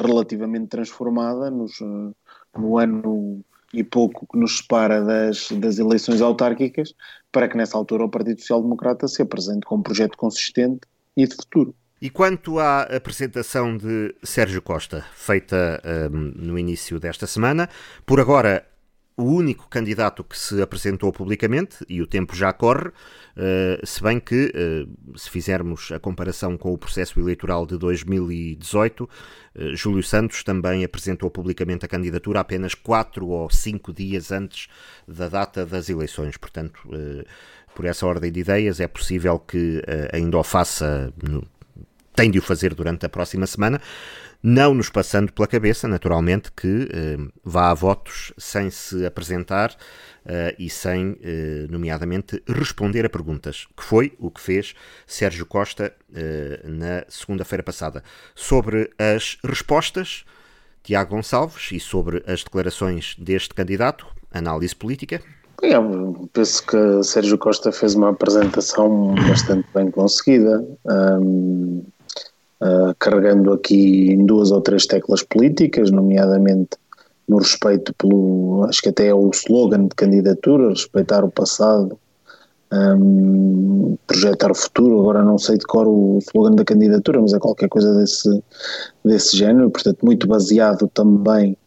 [0.06, 2.14] relativamente transformada nos, eh,
[2.58, 3.42] no ano
[3.74, 6.94] e pouco que nos separa das, das eleições autárquicas,
[7.32, 10.82] para que nessa altura o Partido Social Democrata se apresente com um projeto consistente
[11.16, 11.74] e de futuro.
[12.02, 15.82] E quanto à apresentação de Sérgio Costa, feita
[16.12, 17.68] um, no início desta semana,
[18.06, 18.64] por agora
[19.18, 24.20] o único candidato que se apresentou publicamente, e o tempo já corre, uh, se bem
[24.20, 29.10] que, uh, se fizermos a comparação com o processo eleitoral de 2018, uh,
[29.56, 34.68] eh, Júlio Santos também apresentou publicamente a candidatura apenas quatro ou cinco dias antes
[35.08, 36.38] da data das eleições.
[36.38, 36.80] Portanto,
[37.74, 39.82] por essa ordem de ideias, é possível que
[40.14, 41.44] ainda o faça, no,
[42.18, 43.80] tem de o fazer durante a próxima semana
[44.42, 49.76] não nos passando pela cabeça, naturalmente, que eh, vá a votos sem se apresentar
[50.26, 55.94] eh, e sem, eh, nomeadamente, responder a perguntas, que foi o que fez Sérgio Costa
[56.14, 58.04] eh, na segunda-feira passada.
[58.36, 60.24] Sobre as respostas,
[60.84, 65.22] Tiago Gonçalves, e sobre as declarações deste candidato, análise política.
[65.64, 65.74] É,
[66.32, 70.64] penso que Sérgio Costa fez uma apresentação bastante bem conseguida.
[70.86, 71.84] Um
[72.62, 76.78] uh, carregando aqui em duas ou três teclas políticas, nomeadamente
[77.28, 82.00] no respeito pelo, acho que até é o slogan de candidatura, respeitar o passado,
[82.72, 87.40] um, projetar o futuro, agora não sei de cor o slogan da candidatura, mas é
[87.40, 88.44] qualquer coisa desse,
[89.04, 91.58] desse género, portanto muito baseado também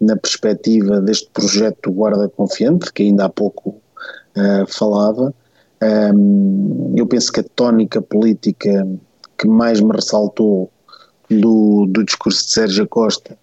[0.00, 3.80] na perspectiva deste projeto Guarda Confiante, que ainda há pouco
[4.36, 5.34] uh, falava.
[5.82, 8.86] Um, eu penso que a tónica política
[9.42, 10.70] que mais me ressaltou
[11.28, 13.36] do, do discurso de Sérgio Costa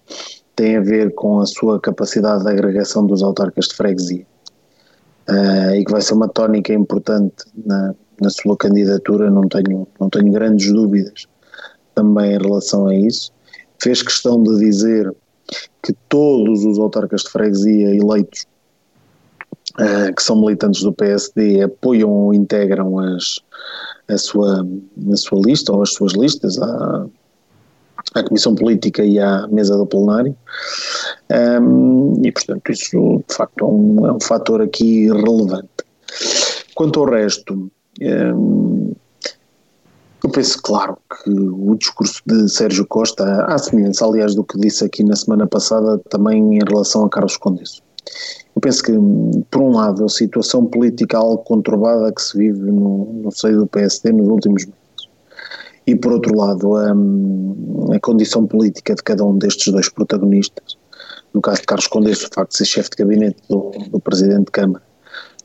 [0.56, 4.26] tem a ver com a sua capacidade de agregação dos autarcas de freguesia
[5.28, 10.08] uh, e que vai ser uma tónica importante na, na sua candidatura, não tenho, não
[10.08, 11.26] tenho grandes dúvidas
[11.94, 13.30] também em relação a isso.
[13.78, 15.14] Fez questão de dizer
[15.82, 18.46] que todos os autarcas de freguesia eleitos
[19.78, 23.40] uh, que são militantes do PSD apoiam ou integram as,
[24.10, 24.66] a sua,
[25.12, 27.06] a sua lista ou as suas listas à,
[28.14, 30.36] à Comissão Política e à mesa do plenário
[31.62, 35.68] um, e portanto isso de facto é um, é um fator aqui relevante.
[36.74, 38.92] Quanto ao resto, um,
[40.22, 44.84] eu penso, claro, que o discurso de Sérgio Costa, à semelhança, aliás, do que disse
[44.84, 47.82] aqui na semana passada, também em relação a Carlos Condesso.
[48.60, 48.92] Eu penso que,
[49.50, 53.66] por um lado, a situação política algo conturbada que se vive no, no seio do
[53.66, 55.08] PSD nos últimos meses,
[55.86, 56.92] e por outro lado, a,
[57.96, 60.76] a condição política de cada um destes dois protagonistas,
[61.32, 64.44] no caso de Carlos Condes, o facto de ser chefe de gabinete do, do Presidente
[64.44, 64.84] de Câmara,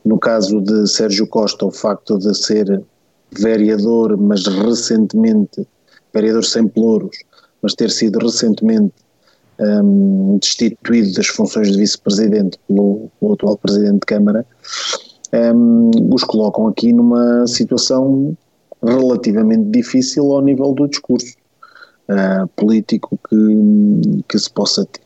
[0.03, 2.83] no caso de Sérgio Costa, o facto de ser
[3.31, 5.65] vereador, mas recentemente,
[6.13, 7.17] vereador sem pelouros,
[7.61, 8.93] mas ter sido recentemente
[9.59, 14.45] um, destituído das funções de vice-presidente pelo, pelo, atual presidente de Câmara,
[15.33, 18.37] um, os colocam aqui numa situação
[18.83, 21.35] relativamente difícil ao nível do discurso
[22.09, 25.01] uh, político que, que se possa ter.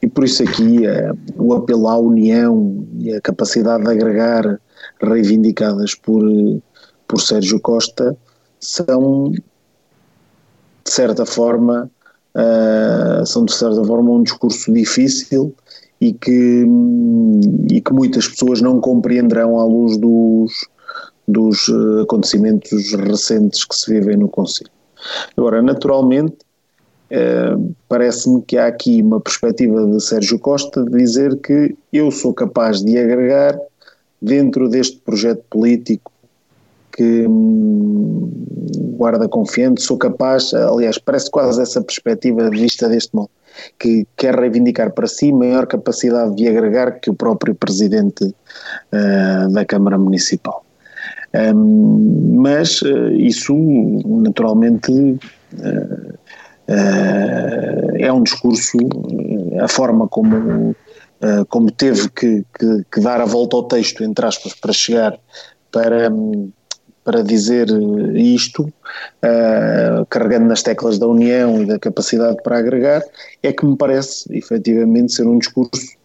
[0.00, 4.60] E por isso aqui uh, o apelo à união e a capacidade de agregar
[5.00, 6.22] reivindicadas por,
[7.06, 8.16] por Sérgio Costa
[8.58, 9.42] são, de
[10.84, 11.90] certa forma,
[12.34, 15.54] uh, são de certa forma um discurso difícil
[16.00, 16.66] e que,
[17.70, 20.52] e que muitas pessoas não compreenderão à luz dos,
[21.28, 24.70] dos ah, acontecimentos recentes que se vivem no Conselho.
[25.36, 26.38] Agora, naturalmente,
[27.10, 32.34] uh, parece-me que há aqui uma perspectiva de Sérgio Costa de dizer que eu sou
[32.34, 33.56] capaz de agregar
[34.20, 36.11] dentro deste projeto político
[36.92, 38.30] que hum,
[38.96, 43.30] guarda confiante, sou capaz, aliás, parece quase essa perspectiva vista deste modo,
[43.78, 49.64] que quer reivindicar para si maior capacidade de agregar que o próprio presidente uh, da
[49.64, 50.64] Câmara Municipal.
[51.34, 53.54] Um, mas uh, isso,
[54.04, 56.12] naturalmente, uh,
[57.98, 58.78] é um discurso,
[59.60, 60.74] a forma como,
[61.48, 65.18] como teve que, que, que, dar a volta ao texto, entre aspas, para chegar
[65.70, 66.10] para.
[66.10, 66.52] Um,
[67.04, 67.68] para dizer
[68.14, 73.02] isto, uh, carregando nas teclas da união e da capacidade para agregar,
[73.42, 75.96] é que me parece efetivamente ser um discurso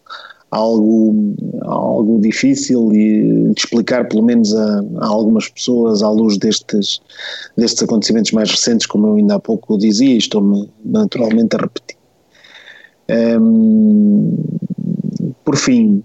[0.52, 7.02] algo, algo difícil de explicar, pelo menos a, a, algumas pessoas, à luz destes,
[7.58, 11.98] destes acontecimentos mais recentes, como eu ainda há pouco dizia, e estou-me naturalmente a repetir.
[13.10, 14.38] Um,
[15.44, 16.04] por fim,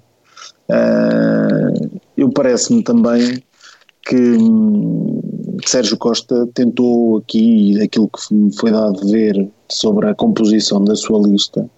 [0.69, 3.43] uh, eu parece-me também
[4.05, 5.21] que hum,
[5.67, 10.95] Sérgio Costa tentou aqui, aquilo que me foi dado a ver sobre a composição da
[10.95, 11.69] sua lista,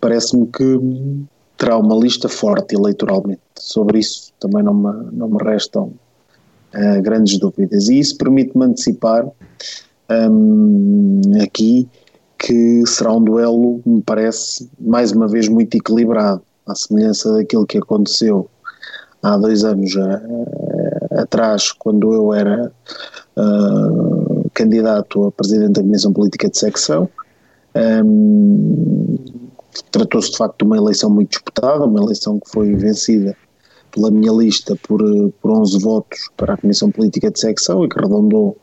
[0.00, 0.78] parece-me que
[1.56, 3.40] terá uma lista forte eleitoralmente.
[3.58, 5.92] Sobre isso também não me, não me restam
[6.74, 7.88] uh, grandes dúvidas.
[7.88, 9.26] E isso permite-me antecipar
[10.10, 11.88] um, aqui
[12.38, 17.78] que será um duelo, me parece, mais uma vez muito equilibrado, à semelhança daquilo que
[17.78, 18.48] aconteceu
[19.22, 20.73] há dois anos uh,
[21.16, 22.72] atrás, quando eu era
[23.36, 27.08] uh, candidato a presidente da Comissão Política de Secção.
[27.74, 29.18] Um,
[29.90, 33.36] Tratou-se de facto de uma eleição muito disputada, uma eleição que foi vencida
[33.90, 35.00] pela minha lista por,
[35.40, 38.56] por 11 votos para a Comissão Política de Secção e que arredondou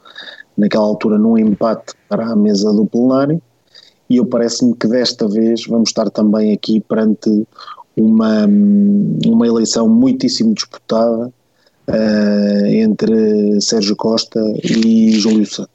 [0.57, 3.41] naquela altura num empate para a mesa do plenário
[4.09, 7.47] e eu parece-me que desta vez vamos estar também aqui perante
[7.95, 8.45] uma,
[9.25, 11.31] uma eleição muitíssimo disputada
[11.88, 15.71] uh, entre Sérgio Costa e Júlio Santos.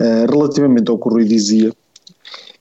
[0.00, 1.72] Uh, relativamente ao que o Rui dizia,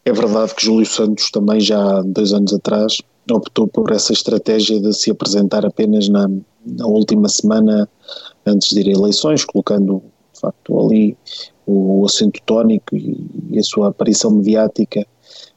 [0.05, 2.97] é verdade que Júlio Santos também já dois anos atrás
[3.31, 6.29] optou por essa estratégia de se apresentar apenas na,
[6.65, 7.87] na última semana
[8.45, 11.17] antes de ir a eleições, colocando de facto ali
[11.65, 15.05] o, o acento tónico e, e, a sua aparição mediática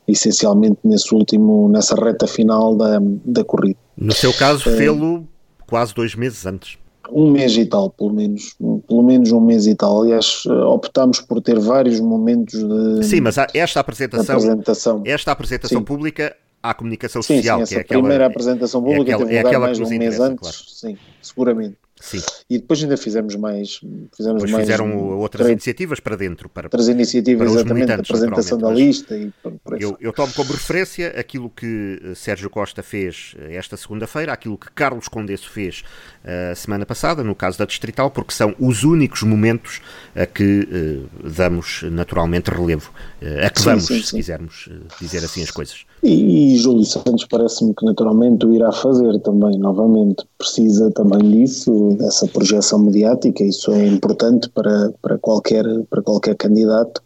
[0.07, 3.79] essencialmente nesse último, nessa reta final da, da corrida.
[3.97, 5.27] No seu caso, fê-lo
[5.67, 6.79] quase dois meses antes
[7.11, 8.57] um mês e tal, pelo menos,
[8.87, 10.03] pelo menos um mês e tal.
[10.03, 13.05] Aliás, optámos por ter vários momentos de.
[13.05, 15.03] Sim, mas esta apresentação, apresentação.
[15.05, 15.85] esta apresentação sim.
[15.85, 18.01] pública à comunicação sim, social, sim, que é aquela.
[18.01, 20.57] primeira apresentação pública é aquela, teve é lugar mais um mês antes, claro.
[20.69, 21.77] sim, seguramente.
[21.99, 22.21] Sim.
[22.49, 23.81] E depois ainda fizemos mais.
[24.15, 26.49] Fizemos depois mais fizeram outras três, iniciativas para dentro.
[26.49, 29.17] Para, outras iniciativas, para exatamente, a apresentação da lista.
[29.17, 33.57] E por, por eu, eu, tomo como referência aquilo que eh, Sérgio Costa fez eh,
[33.57, 35.85] esta segunda-feira, aquilo que Carlos Condesso fez
[36.23, 39.81] a uh, semana passada, no caso da Distrital, porque são os únicos momentos
[40.15, 42.93] a que uh, damos naturalmente relevo.
[43.23, 44.17] Uh, a que sim, vamos, sim, se sim.
[44.19, 44.69] quisermos
[45.01, 45.87] dizer assim as coisas.
[46.07, 50.25] E, e Júlio Santos parece-me que naturalmente o irá fazer também, novamente.
[50.39, 57.03] Precisa também disso, dessa projeção mediática, isso é importante para, para, qualquer, para qualquer candidato.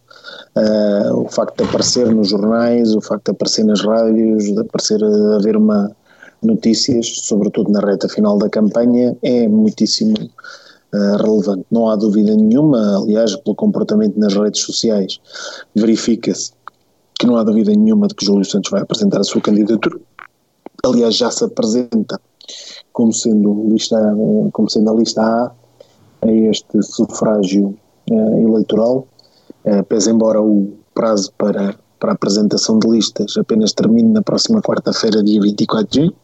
[0.54, 4.98] Uh, o facto de aparecer nos jornais, o facto de aparecer nas rádios, de aparecer,
[4.98, 5.90] de haver uma
[6.42, 10.14] notícias, sobretudo na reta final da campanha, é muitíssimo
[10.92, 11.64] uh, relevante.
[11.70, 15.18] Não há dúvida nenhuma, aliás, pelo comportamento nas redes sociais,
[15.74, 16.52] verifica-se
[17.20, 20.00] que não há dúvida nenhuma de que Júlio Santos vai apresentar a sua candidatura.
[20.82, 22.18] Aliás, já se apresenta
[22.94, 23.96] como sendo, lista,
[24.52, 25.52] como sendo a lista A
[26.22, 27.76] a este sufrágio
[28.10, 29.06] uh, eleitoral,
[29.66, 34.60] uh, pese embora o prazo para, para a apresentação de listas apenas termine na próxima
[34.60, 36.14] quarta-feira, dia 24 de junho,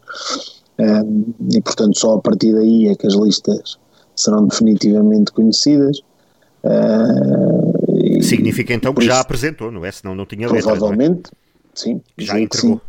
[0.79, 3.77] uh, e portanto só a partir daí é que as listas
[4.15, 5.99] serão definitivamente conhecidas.
[6.63, 7.66] Uh,
[8.21, 9.91] Significa então que já apresentou, não é?
[9.91, 10.71] Senão não tinha letra.
[10.71, 11.35] Provavelmente, é?
[11.73, 12.01] sim.
[12.17, 12.81] Já entregou.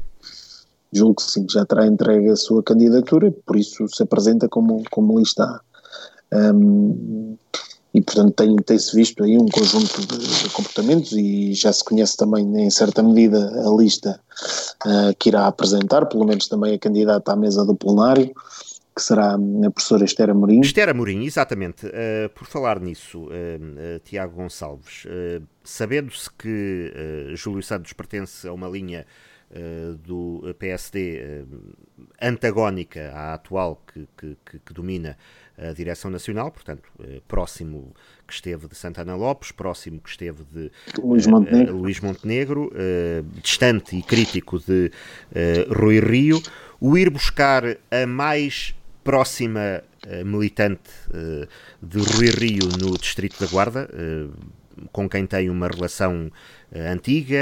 [0.93, 5.19] Julgo que sim, já terá entregue a sua candidatura, por isso se apresenta como, como
[5.19, 5.61] lista
[6.33, 7.37] um,
[7.93, 12.17] e portanto tem, tem-se visto aí um conjunto de, de, comportamentos e já se conhece
[12.17, 14.21] também em certa medida a lista
[14.87, 18.33] uh, que irá apresentar, pelo menos também a candidata à mesa do plenário,
[18.99, 20.61] que será a professora Esther Amorim.
[20.61, 21.87] Esther Amorim, exatamente.
[21.87, 25.07] Uh, por falar nisso, uh, uh, Tiago Gonçalves,
[25.63, 26.93] sabendo-se que
[27.35, 29.07] Júlio Santos pertence a uma linha
[30.05, 31.45] do PSD
[32.21, 35.17] antagónica à atual que, que, que, domina
[35.57, 36.91] a direção nacional, portanto,
[37.27, 37.95] próximo
[38.27, 40.71] que esteve de Santana Lopes, próximo que esteve de
[41.03, 42.73] Luís Montenegro, Luís Montenegro
[43.43, 44.91] distante e crítico de
[45.71, 46.43] Rui Rio,
[46.81, 48.75] o ir buscar a mais
[49.09, 51.49] próxima uh, militante uh,
[51.81, 56.31] de Rui Rio no Distrito da Guarda, uh, com quem tem uma relação
[56.93, 57.39] antiga,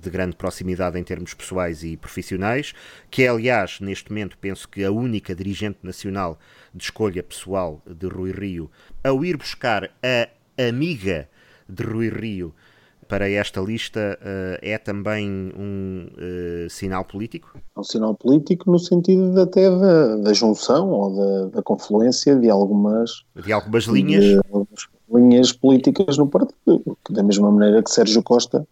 [0.00, 2.74] de grande proximidade em termos pessoais e profissionais,
[3.10, 6.38] que é, aliás, neste momento, penso que a única dirigente nacional
[6.72, 8.70] de escolha pessoal de Rui Rio,
[9.02, 10.28] ao ir buscar a
[10.68, 11.28] amiga
[11.66, 12.54] de Rui Rio
[13.08, 17.58] para esta lista uh, é também um uh, sinal político?
[17.76, 22.50] É um sinal político no sentido até da, da junção ou da, da, confluência de
[22.50, 24.24] algumas, de algumas linhas.
[24.24, 28.66] De, algumas linhas políticas no partido, da mesma maneira que Sérgio Costa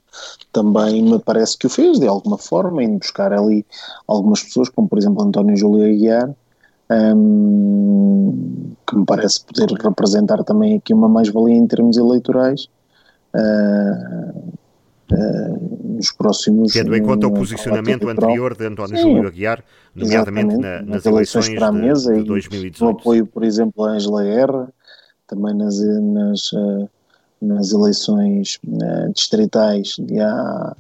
[0.53, 3.65] também me parece que o fez, de alguma forma, em buscar ali
[4.07, 6.35] algumas pessoas, como por exemplo António Júlio Aguiar,
[6.91, 12.69] um, que me parece poder representar também aqui uma mais-valia em termos eleitorais.
[13.35, 14.55] Uh,
[15.13, 16.73] uh, nos próximos.
[16.73, 19.65] Tendo em conta o posicionamento anterior de António Sim, Júlio Aguiar,
[19.95, 22.85] nomeadamente na, nas, nas, eleições, eleições para a mesa de, de 2018.
[22.85, 24.73] O apoio, por exemplo, a Angela Guerra,
[25.27, 26.91] também nas, nas, uh,
[27.41, 28.59] nas eleições
[29.15, 30.77] distritais de há,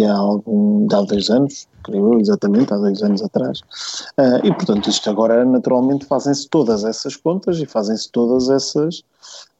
[0.00, 3.60] há, algum, há dois anos, creio eu, exatamente, há dois anos atrás.
[4.18, 9.00] Uh, e, portanto, isto agora, naturalmente, fazem-se todas essas contas e fazem-se todas essas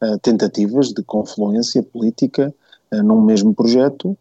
[0.01, 2.53] uh, tentativas de confluência política
[2.91, 4.17] uh, num mesmo projeto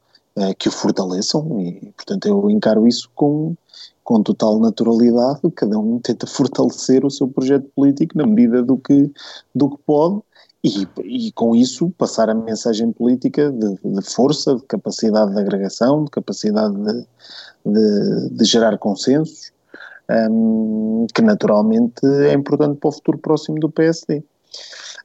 [0.59, 3.55] que o fortaleçam e, portanto, eu encaro isso com,
[4.03, 9.13] com total naturalidade, cada um tenta fortalecer o seu projeto político na medida do que,
[9.55, 10.23] do que pode
[10.65, 16.05] e, e, com isso passar a mensagem política de, de, força, de capacidade de agregação,
[16.05, 17.07] de capacidade de,
[17.67, 19.51] de, de gerar consensos,
[20.31, 24.23] um, que naturalmente é importante para o futuro próximo do PSD.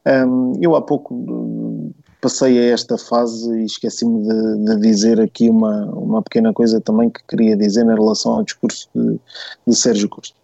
[0.06, 1.92] Um, eu há pouco hum,
[2.22, 7.10] passei a esta fase e esqueci-me de, de, dizer aqui uma, uma pequena coisa também
[7.10, 9.20] que queria dizer em relação ao discurso de,
[9.66, 10.36] de Sérgio Costa.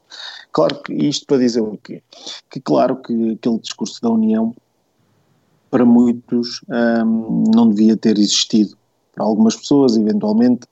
[0.52, 2.02] Claro que isto para dizer o quê?
[2.50, 4.56] Que claro que aquele discurso da União
[5.74, 8.78] para muitos um, não devia ter existido.
[9.16, 10.68] Para algumas pessoas, eventualmente,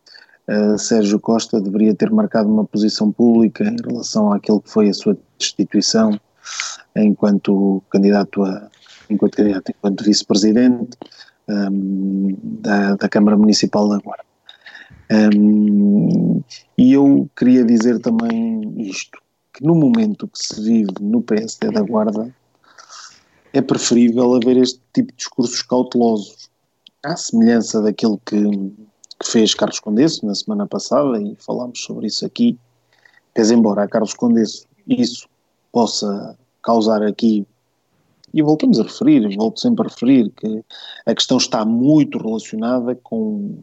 [0.47, 4.93] uh, Sérgio Costa deveria ter marcado uma posição pública em relação àquilo que foi a
[4.93, 6.19] sua destituição
[6.95, 8.69] enquanto candidato a
[9.09, 10.95] enquanto candidato, enquanto vice-presidente
[11.49, 14.23] um, da, da, Câmara Municipal da Guarda.
[15.35, 16.43] Um,
[16.77, 19.17] e eu queria dizer também isto,
[19.51, 22.33] que no momento que se vive no PSD da Guarda,
[23.53, 26.49] é preferível haver este tipo de discursos cautelosos,
[27.03, 28.41] à semelhança daquilo que,
[29.19, 32.57] que fez Carlos Condesso na semana passada, e falámos sobre isso aqui,
[33.33, 35.27] pese embora a Carlos Condesso isso
[35.71, 37.45] possa causar aqui,
[38.33, 40.63] e voltamos a referir, volto sempre a referir, que
[41.05, 43.57] a questão está muito relacionada com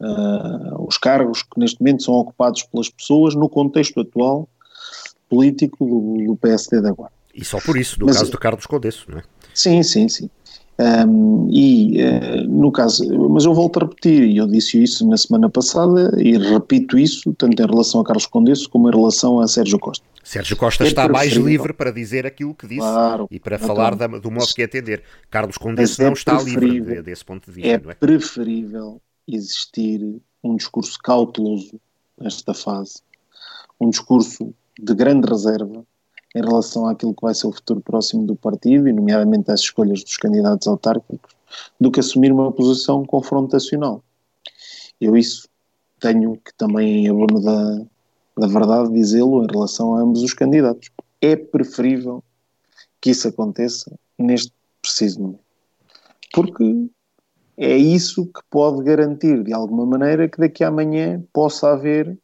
[0.00, 4.48] uh, os cargos que neste momento são ocupados pelas pessoas no contexto atual
[5.28, 7.15] político do, do PSD da Guarda.
[7.36, 9.22] E só por isso, no Mas, caso do Carlos Condesso, não é?
[9.54, 10.30] Sim, sim, sim.
[10.78, 15.16] Um, e uh, no caso, mas eu volto a repetir, e eu disse isso na
[15.16, 19.48] semana passada e repito isso tanto em relação a Carlos Condesso como em relação a
[19.48, 20.04] Sérgio Costa.
[20.22, 23.68] Sérgio Costa é está mais livre para dizer aquilo que disse claro, e para então,
[23.68, 25.02] falar da, do modo que atender.
[25.30, 27.70] Carlos Condesso é não está livre desse ponto de vista.
[27.70, 31.80] É, é preferível existir um discurso cauteloso
[32.20, 33.00] nesta fase,
[33.80, 35.84] um discurso de grande reserva,
[36.36, 40.04] em relação àquilo que vai ser o futuro próximo do partido, e nomeadamente às escolhas
[40.04, 41.34] dos candidatos autárquicos,
[41.80, 44.04] do que assumir uma posição confrontacional.
[45.00, 45.48] Eu isso
[45.98, 47.86] tenho que também, em abono da,
[48.36, 50.90] da verdade, dizê-lo em relação a ambos os candidatos.
[51.22, 52.22] É preferível
[53.00, 55.40] que isso aconteça neste preciso momento.
[56.34, 56.90] Porque
[57.56, 62.18] é isso que pode garantir, de alguma maneira, que daqui a amanhã possa haver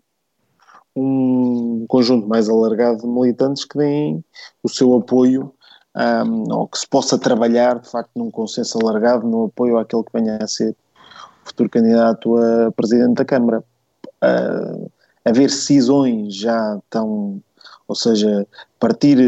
[0.94, 1.61] um
[1.92, 4.24] conjunto mais alargado de militantes que deem
[4.62, 5.52] o seu apoio
[5.94, 10.12] um, ou que se possa trabalhar de facto num consenso alargado no apoio àquele que
[10.14, 10.74] venha a ser
[11.44, 13.62] o futuro candidato a presidente da Câmara.
[14.24, 14.90] Uh,
[15.22, 17.42] haver cisões já tão,
[17.86, 18.46] ou seja,
[18.80, 19.18] partir,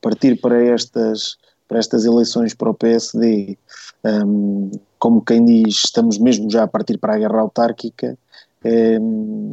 [0.00, 1.36] partir para estas
[1.68, 3.58] para estas eleições para o PSD,
[4.02, 8.16] um, como quem diz, estamos mesmo já a partir para a guerra autárquica,
[8.64, 9.50] um,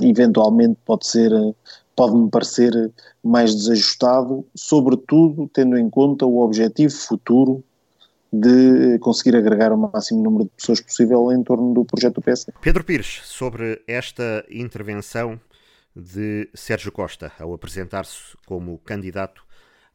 [0.00, 1.30] eventualmente pode ser,
[1.94, 2.92] pode-me parecer
[3.22, 7.64] mais desajustado, sobretudo tendo em conta o objetivo futuro
[8.32, 12.52] de conseguir agregar o máximo número de pessoas possível em torno do projeto do PSD.
[12.60, 15.40] Pedro Pires, sobre esta intervenção
[15.94, 19.45] de Sérgio Costa ao apresentar-se como candidato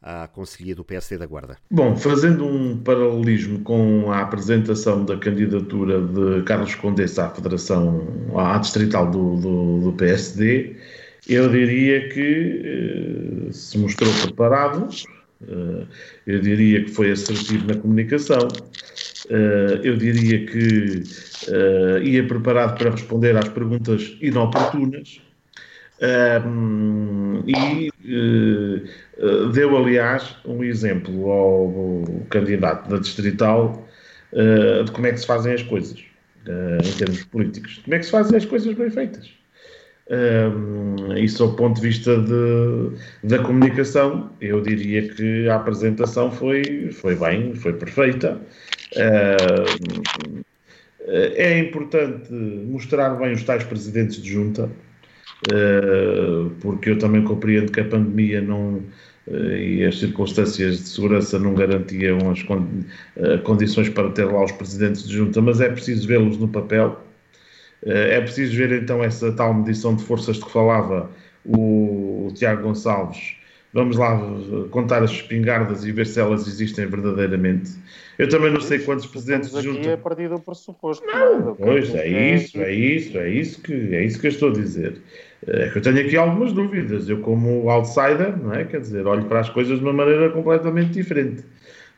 [0.02, 1.56] à Conselhia do PSD da Guarda?
[1.70, 8.58] Bom, fazendo um paralelismo com a apresentação da candidatura de Carlos Condesse à Federação, à
[8.58, 10.76] Distrital do, do, do PSD,
[11.28, 14.88] eu diria que eh, se mostrou preparado,
[15.46, 15.86] eh,
[16.26, 18.48] eu diria que foi assertivo na comunicação,
[19.30, 21.02] eh, eu diria que
[22.02, 25.20] ia preparado para responder às perguntas inoportunas,
[26.44, 28.88] um, e uh,
[29.52, 33.86] deu, aliás, um exemplo ao, candidato da Distrital
[34.32, 35.98] uh, de como é que se fazem as coisas,
[36.46, 37.80] uh, em termos políticos.
[37.84, 39.30] Como é que se fazem as coisas bem feitas.
[41.16, 42.90] Isso ao ponto de vista de,
[43.24, 48.38] da comunicação, eu diria que a apresentação foi, foi bem, foi perfeita.
[51.06, 54.68] É importante mostrar bem os tais presidentes de junta,
[56.60, 58.82] porque eu também compreendo que a pandemia não,
[59.28, 62.42] e as circunstâncias de segurança não garantiam as
[63.42, 66.98] condições para ter lá os presidentes de junta, mas é preciso vê-los no papel
[67.84, 71.10] eh, é preciso ver então essa tal medição de forças de que falava
[71.44, 73.36] o, o Tiago Gonçalves.
[73.72, 77.72] Vamos lá eh, contar as espingardas e ver se elas existem verdadeiramente.
[78.18, 79.88] Eu também não sei quantos presidentes de junta.
[79.88, 81.04] é perdido o pressuposto.
[81.06, 84.52] Não, pois é isso, é isso, é isso que é isso que eu estou a
[84.52, 85.00] dizer.
[85.46, 87.08] É que eu tenho aqui algumas dúvidas.
[87.08, 88.64] Eu como outsider, não é?
[88.64, 91.44] Quer dizer, olho para as coisas de uma maneira completamente diferente.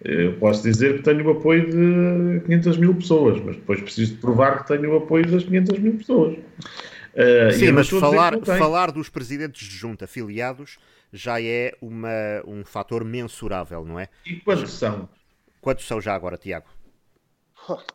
[0.03, 4.21] Eu posso dizer que tenho o apoio de 500 mil pessoas, mas depois preciso de
[4.21, 6.37] provar que tenho o apoio das 500 mil pessoas.
[7.15, 10.79] Uh, Sim, mas falar, falar dos presidentes de junta afiliados
[11.13, 12.11] já é uma,
[12.45, 14.09] um fator mensurável, não é?
[14.27, 15.09] E quantos são?
[15.61, 16.67] Quantos são já agora, Tiago?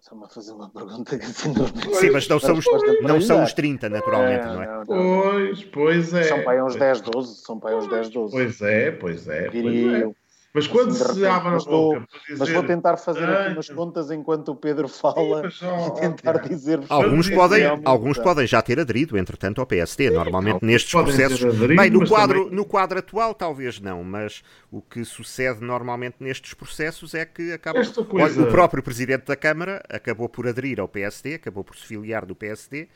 [0.01, 2.65] Está-me a fazer uma pergunta que assim não Sim, mas não são, os,
[3.01, 4.67] não são os 30, naturalmente, é, não é?
[4.67, 4.85] Não, não.
[4.85, 6.23] Pois, pois é.
[6.23, 7.35] São para aí uns 10, 12.
[7.35, 8.31] São para aí uns 10, 12.
[8.31, 9.47] Pois é, pois é.
[9.49, 10.03] Diria pois é.
[10.03, 10.15] eu.
[10.53, 12.39] Mas quando assim, se abre a boca dizer...
[12.39, 16.80] Mas vou tentar fazer aqui umas contas enquanto o Pedro fala Sim, e tentar dizer...
[16.89, 20.09] Alguns, podem, alguns podem já ter aderido, entretanto, ao PSD.
[20.09, 21.43] Normalmente nestes processos...
[21.43, 22.55] Aderido, Bem, no quadro, também...
[22.55, 27.80] no quadro atual talvez não, mas o que sucede normalmente nestes processos é que acaba...
[28.05, 28.41] Coisa...
[28.41, 32.35] o próprio Presidente da Câmara acabou por aderir ao PSD, acabou por se filiar do
[32.35, 32.88] PSD,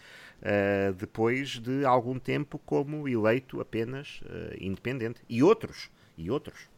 [0.44, 5.22] Uh, eh, depois de algum tempo como eleito apenas uh, independente.
[5.30, 6.73] E outros, e outros.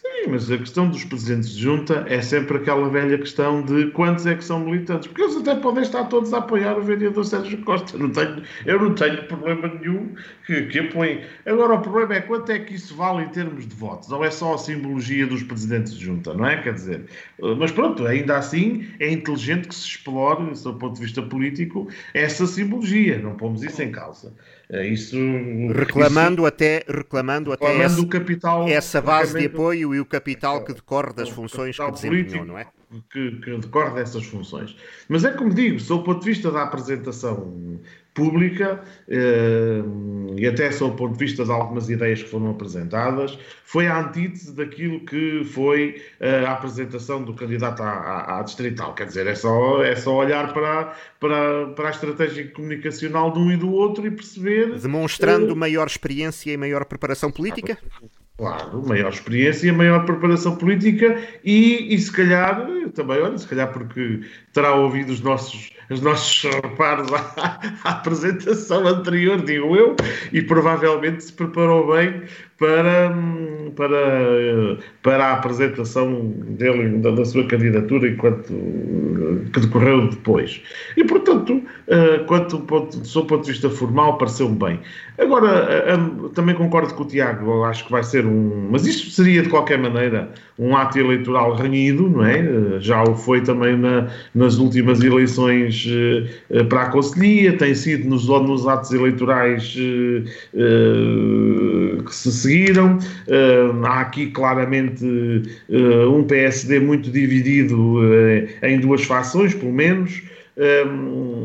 [0.00, 4.24] Sim, mas a questão dos presidentes de junta é sempre aquela velha questão de quantos
[4.24, 7.62] é que são militantes, porque eles até podem estar todos a apoiar o vereador Sérgio
[7.64, 7.98] Costa.
[7.98, 10.14] Não tenho, eu não tenho problema nenhum
[10.46, 11.22] que, que apoiem.
[11.44, 14.30] Agora, o problema é quanto é que isso vale em termos de votos, ou é
[14.30, 16.62] só a simbologia dos presidentes de junta, não é?
[16.62, 17.04] Quer dizer,
[17.58, 22.46] mas pronto, ainda assim é inteligente que se explore, do ponto de vista político, essa
[22.46, 23.18] simbologia.
[23.18, 24.32] Não pomos isso em causa.
[24.72, 25.16] É isso,
[25.74, 30.64] reclamando isso, até, reclamando, reclamando até esse, capital, essa base de apoio e o capital
[30.64, 32.68] que decorre das funções que desempenhou, não é?
[33.10, 34.76] Que, que decorre dessas funções.
[35.08, 37.80] Mas é como digo, sob o ponto de vista da apresentação
[38.20, 39.82] pública eh,
[40.36, 43.98] e até sob o ponto de vista de algumas ideias que foram apresentadas, foi a
[43.98, 48.94] antítese daquilo que foi eh, a apresentação do candidato à, à, à, distrital.
[48.94, 53.50] Quer dizer, é só, é só olhar para, para, para a estratégia comunicacional de um
[53.50, 54.78] e do outro e perceber.
[54.78, 57.78] Demonstrando uh, maior experiência e maior preparação política?
[58.40, 61.14] Claro, maior experiência maior preparação política
[61.44, 64.22] e, e se calhar, também, olha, se calhar porque
[64.54, 69.94] terá ouvido os nossos, os nossos reparos à, à apresentação anterior, digo eu,
[70.32, 72.22] e provavelmente se preparou bem
[72.60, 73.10] para,
[73.74, 78.52] para, para a apresentação dele, da, da, sua candidatura, enquanto
[79.50, 80.62] que decorreu depois.
[80.94, 84.80] E, portanto, uh, quanto, do seu ponto de vista formal, pareceu-me bem.
[85.18, 88.68] Agora, uh, também concordo com o Tiago, acho que vai ser um.
[88.70, 90.30] Mas isto seria, de qualquer maneira,
[90.60, 92.40] um ato eleitoral renhido, não é?
[92.40, 95.88] Uh, já o foi também na, nas últimas eleições
[96.68, 99.74] para a Conselhia, tem sido nos, nos atos eleitorais
[102.00, 102.98] que se seguiram.
[103.26, 110.22] Uh, há aqui claramente uh, um PSD muito dividido uh, em duas fações, pelo menos.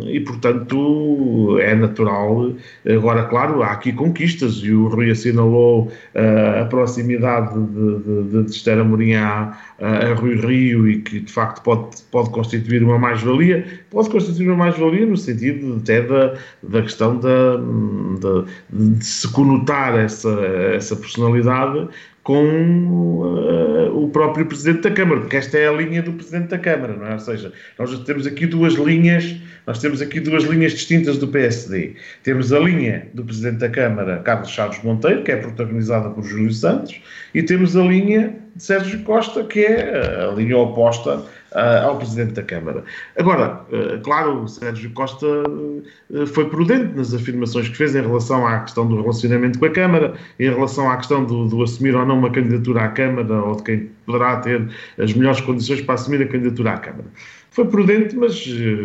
[0.07, 2.53] E portanto é natural.
[2.85, 8.51] Agora, claro, há aqui conquistas e o Rui assinalou uh, a proximidade de, de, de
[8.51, 13.65] Esther Amorim a, a Rui Rio e que de facto pode, pode constituir uma mais-valia.
[13.89, 16.33] Pode constituir uma mais-valia no sentido até da,
[16.63, 20.29] da questão da, de, de se conotar essa,
[20.73, 21.87] essa personalidade
[22.25, 26.57] com uh, o próprio Presidente da Câmara, porque esta é a linha do Presidente da
[26.57, 27.13] Câmara, não é?
[27.13, 29.35] Ou seja, nós temos aqui duas linhas,
[29.67, 31.93] nós temos aqui duas linhas distintas do PSD.
[32.23, 36.51] Temos a linha do Presidente da Câmara, Carlos Chaves Monteiro, que é protagonizada por Júlio
[36.51, 36.99] Santos,
[37.31, 41.23] e temos a linha de Sérgio Costa, que é a linha oposta
[41.55, 42.83] uh, ao Presidente da Câmara.
[43.17, 48.45] Agora, uh, claro, o Sérgio Costa uh, foi prudente nas afirmações que fez em relação
[48.45, 52.05] à questão do relacionamento com a Câmara, em relação à questão do, do assumir ou
[52.05, 54.67] não uma candidatura à Câmara, ou de quem poderá ter
[54.99, 57.07] as melhores condições para assumir a candidatura à Câmara
[57.51, 58.37] foi prudente, mas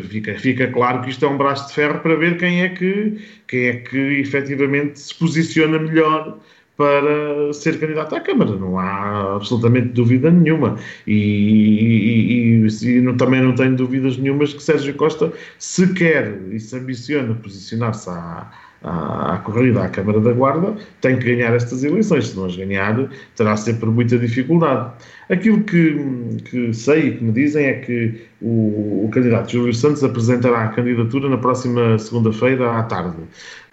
[0.09, 3.19] fica, fica claro que isto é um braço de ferro para ver quem é que,
[3.49, 6.39] quem é que efetivamente se posiciona melhor
[6.81, 10.79] para ser candidato à Câmara, não há absolutamente dúvida nenhuma.
[11.07, 16.41] E, e, e, e não, também não tenho dúvidas nenhumas que Sérgio Costa, se quer
[16.51, 18.51] e se ambiciona posicionar-se à
[18.83, 22.29] à, à corrida à Câmara da Guarda, tem que ganhar estas eleições.
[22.29, 24.93] Se não as ganhar, terá sempre muita dificuldade.
[25.31, 25.97] Aquilo que,
[26.45, 30.69] que sei e que me dizem é que o, o candidato Júlio Santos apresentará a
[30.69, 33.17] candidatura na próxima segunda-feira à tarde.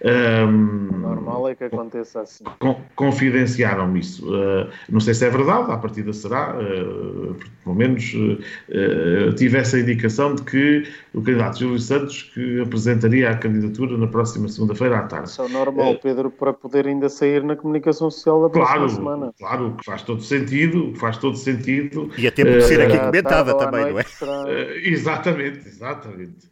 [0.04, 2.44] Um, Normal é que aconteça assim.
[2.94, 4.24] Confidenciaram-me isso.
[4.28, 9.80] Uh, não sei se é verdade, à partida será, uh, pelo menos uh, tive essa
[9.80, 15.02] indicação de que o candidato Júlio Santos que apresentaria a candidatura na próxima segunda-feira à
[15.02, 15.30] tarde.
[15.30, 19.34] Isso é normal, Pedro, para poder ainda sair na comunicação social da próxima claro, semana.
[19.36, 21.47] Claro, que faz todo sentido, faz todo sentido.
[22.16, 24.02] E até por ser aqui comentada também, não é?
[24.02, 24.44] Será...
[24.82, 26.48] exatamente, exatamente.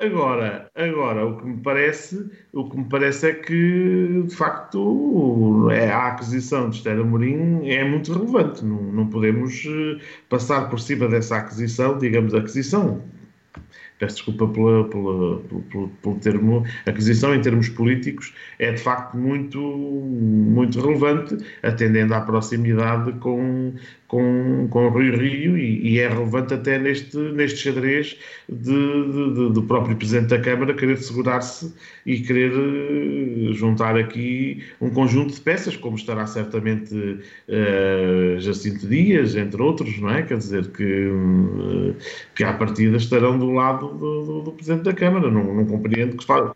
[0.00, 5.90] Agora, agora o que me parece, o que me parece é que de facto é,
[5.90, 8.64] a aquisição de Estela Amorim é muito relevante.
[8.64, 13.02] Não, não podemos eh, passar por cima dessa aquisição, digamos aquisição
[14.00, 15.38] peço desculpa pela, pela,
[15.70, 22.22] pelo, pelo, termo, aquisição em termos políticos, é de facto muito, muito relevante, atendendo à
[22.22, 23.74] proximidade com,
[24.10, 28.18] com, com o Rio Rio e, e, é relevante até neste, neste xadrez
[28.48, 31.72] de, de, do próprio Presidente da Câmara querer segurar-se
[32.04, 39.36] e querer eh, juntar aqui um conjunto de peças, como estará certamente uh, Jacinto Dias,
[39.36, 40.22] entre outros, não é?
[40.22, 41.94] Quer dizer, que, uh,
[42.34, 45.30] que à partida estarão do lado do, do, do Presidente da Câmara.
[45.30, 46.50] Não, não compreendo que faz.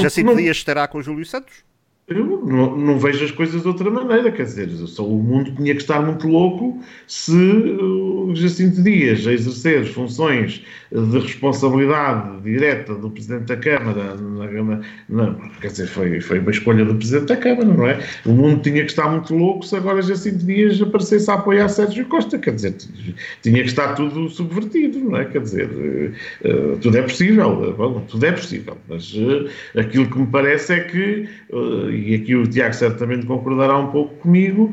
[0.00, 0.36] Jacinto não...
[0.36, 1.64] Dias estará com Júlio Santos?
[2.06, 5.74] Eu não, não, vejo as coisas de outra maneira, quer dizer, só o mundo tinha
[5.74, 10.62] que estar muito louco se o Jacinto Dias, a exercer funções
[10.94, 16.84] de responsabilidade direta do Presidente da Câmara, na, na, quer dizer, foi, foi uma escolha
[16.84, 17.98] do Presidente da Câmara, não é?
[18.24, 22.06] O mundo tinha que estar muito louco se agora Jacinto Dias aparecesse a apoiar Sérgio
[22.06, 22.76] Costa, quer dizer,
[23.42, 25.24] tinha que estar tudo subvertido, não é?
[25.24, 25.68] Quer dizer,
[26.44, 30.80] uh, tudo é possível, bom, tudo é possível, mas uh, aquilo que me parece é
[30.80, 34.72] que, uh, e aqui o Tiago certamente concordará um pouco comigo,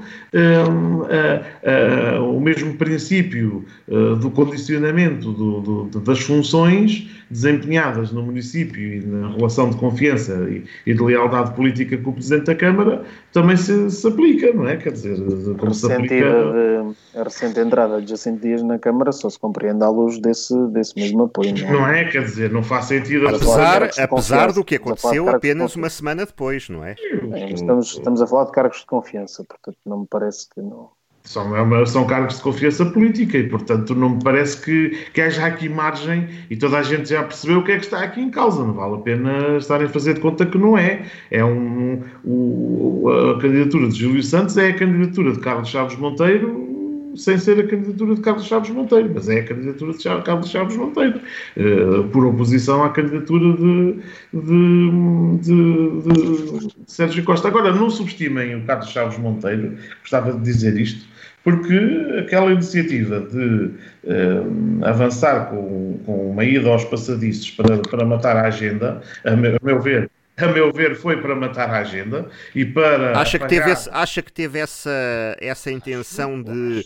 [2.21, 9.29] o mesmo princípio do condicionamento do, do, do das funções desempenhadas no município e na
[9.29, 13.89] relação de confiança e, e de lealdade política com o Presidente da Câmara também se,
[13.89, 14.75] se aplica, não é?
[14.75, 15.17] Quer dizer,
[15.57, 16.15] como se aplica...
[16.15, 20.53] De, a recente entrada de Jacinto Dias na Câmara só se compreende à luz desse,
[20.67, 21.71] desse mesmo apoio, não é?
[21.71, 22.05] Não é?
[22.05, 23.29] Quer dizer, não faz sentido...
[23.29, 26.95] Apesar, apesar do que aconteceu apenas uma semana depois, não é?
[27.31, 30.89] é estamos, estamos a falar de cargos de confiança, portanto não me parece que não
[31.23, 35.21] são, é uma, são cargos de confiança política e, portanto, não me parece que, que
[35.21, 38.21] haja aqui margem e toda a gente já percebeu o que é que está aqui
[38.21, 38.63] em causa.
[38.63, 41.05] Não vale a pena estarem a fazer de conta que não é.
[41.29, 46.70] É um, o, a candidatura de Júlio Santos é a candidatura de Carlos Chaves Monteiro
[47.15, 50.75] sem ser a candidatura de Carlos Chaves Monteiro, mas é a candidatura de Carlos Chaves
[50.75, 51.19] Monteiro,
[51.57, 53.99] uh, por oposição à candidatura de,
[54.33, 57.47] de, de, de, Sérgio Costa.
[57.47, 61.05] Agora, não subestimem o Carlos Chaves Monteiro, gostava de dizer isto,
[61.43, 61.77] porque
[62.19, 63.71] aquela iniciativa de
[64.03, 69.55] uh, avançar com, com uma ida aos passadiços para, para matar a agenda, a meu,
[69.55, 73.19] a meu ver, a meu ver, foi para matar a agenda e para.
[73.19, 76.85] Acha que teve, esse, acha que teve essa, essa intenção de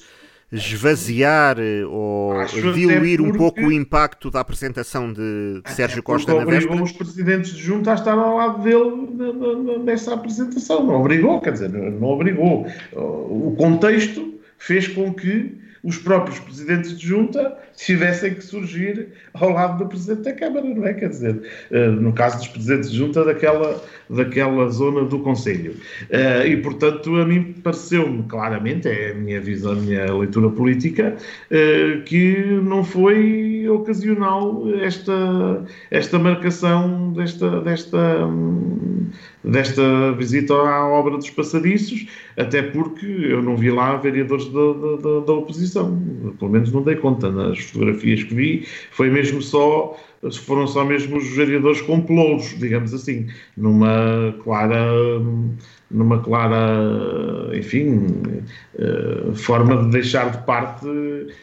[0.56, 6.34] esvaziar eh, ou Acho diluir um pouco o impacto da apresentação de, de Sérgio Costa
[6.34, 6.82] na véspera?
[6.82, 10.86] os presidentes de junta a estar ao lado dele nessa apresentação.
[10.86, 12.68] Não obrigou, quer dizer, não obrigou.
[12.94, 19.84] O contexto fez com que os próprios presidentes de junta tivessem que surgir ao lado
[19.84, 20.96] do presidente da Câmara, não é?
[20.96, 25.76] Quer dizer, eh, no caso dos presidentes de junta daquela, daquela zona do Conselho.
[26.10, 31.16] Eh, e, portanto, a mim pareceu-me claramente, é a minha visão, a minha leitura política,
[31.50, 38.30] eh, que não foi ocasional esta, esta marcação desta, desta,
[39.44, 42.06] desta visita à obra dos passadiços,
[42.38, 45.98] até porque eu não vi lá vereadores da, da, da oposição,
[46.40, 49.98] pelo menos não dei conta nas fotografias que vi, foi mesmo só
[50.34, 52.06] foram só mesmo os vereadores com
[52.58, 54.78] digamos assim, numa clara
[55.92, 58.08] numa clara, enfim,
[58.78, 60.88] eh, forma de deixar de parte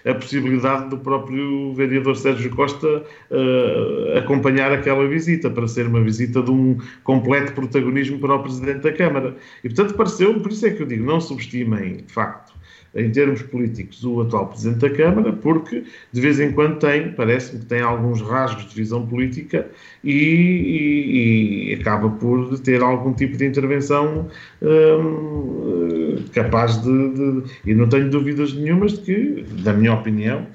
[0.04, 6.42] a possibilidade do próprio vereador Sérgio Costa uh, acompanhar aquela visita, para ser uma visita
[6.42, 9.36] de um completo protagonismo para o Presidente da Câmara.
[9.62, 12.51] E, portanto, pareceu, por isso é que eu digo, não subestimem, de facto,
[12.94, 17.60] em termos políticos, o atual Presidente da Câmara, porque de vez em quando tem, parece-me
[17.60, 19.66] que tem alguns rasgos de visão política
[20.04, 24.28] e, e, e acaba por ter algum tipo de intervenção
[24.60, 30.46] hum, capaz de, de, E não tenho dúvidas nenhumas de que, na minha opinião,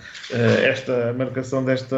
[0.63, 1.97] esta marcação desta,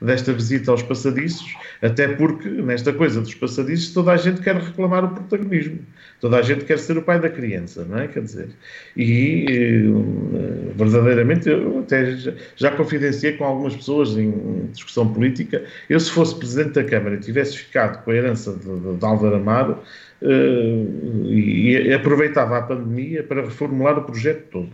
[0.00, 5.04] desta visita aos passadiços, até porque nesta coisa dos passadiços toda a gente quer reclamar
[5.04, 5.80] o protagonismo.
[6.20, 8.06] Toda a gente quer ser o pai da criança, não é?
[8.06, 8.48] Quer dizer,
[8.94, 12.14] e eh, verdadeiramente eu até
[12.56, 15.64] já confidenciei com algumas pessoas em discussão política.
[15.88, 19.36] Eu, se fosse presidente da Câmara e tivesse ficado com a herança de, de Álvaro
[19.36, 19.78] Amaro,
[20.20, 24.70] uh, e, e, aproveitava a pandemia para reformular o projeto todo.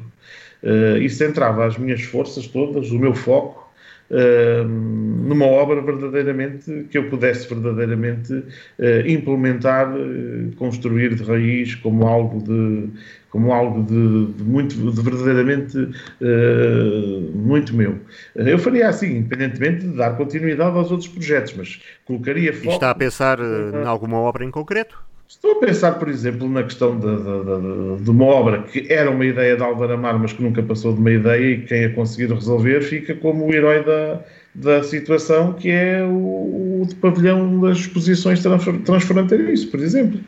[0.63, 3.66] Uh, e centrava as minhas forças todas, o meu foco,
[4.09, 12.43] numa obra verdadeiramente que eu pudesse verdadeiramente uh, implementar, uh, construir de raiz como algo
[12.43, 12.89] de
[13.31, 17.99] como algo de, de muito de verdadeiramente uh, muito meu.
[18.35, 22.71] Eu faria assim, independentemente de dar continuidade aos outros projetos, mas colocaria foco.
[22.71, 24.99] E está a pensar em alguma obra em concreto?
[25.29, 29.11] Estou a pensar, por exemplo, na questão de, de, de, de, uma obra que era
[29.11, 31.95] uma ideia de Álvaro Amar, mas que nunca passou de uma ideia e quem a
[31.95, 34.21] conseguir resolver fica como o herói da,
[34.55, 38.41] da situação, que é o, o de pavilhão das exposições
[38.85, 40.21] transfronteiriço, por exemplo.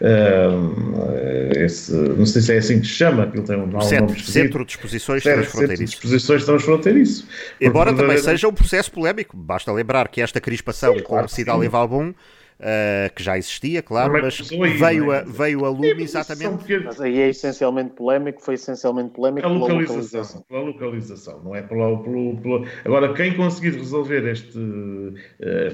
[0.00, 4.20] Uh, esse, não sei se é assim que se chama, aquilo tem um, centro, nome
[4.20, 5.58] Centro de Exposições Transfronteiriço.
[5.58, 7.28] Centro de Exposições Transfronteiriço.
[7.60, 11.68] Embora também seja um processo polémico, basta lembrar que esta crispação Sim, claro, com Cidade
[11.68, 12.12] Valbon
[12.60, 14.38] uh, que já existia, claro, mas,
[14.78, 16.80] veio, a, veio a lume exatamente.
[16.84, 20.44] Mas aí é essencialmente polémico, foi essencialmente polémico a localização, pela localização.
[20.48, 22.66] Pela localização, não é pela, pela, pela...
[22.84, 24.58] Agora, quem conseguir resolver este.
[24.58, 25.14] Uh,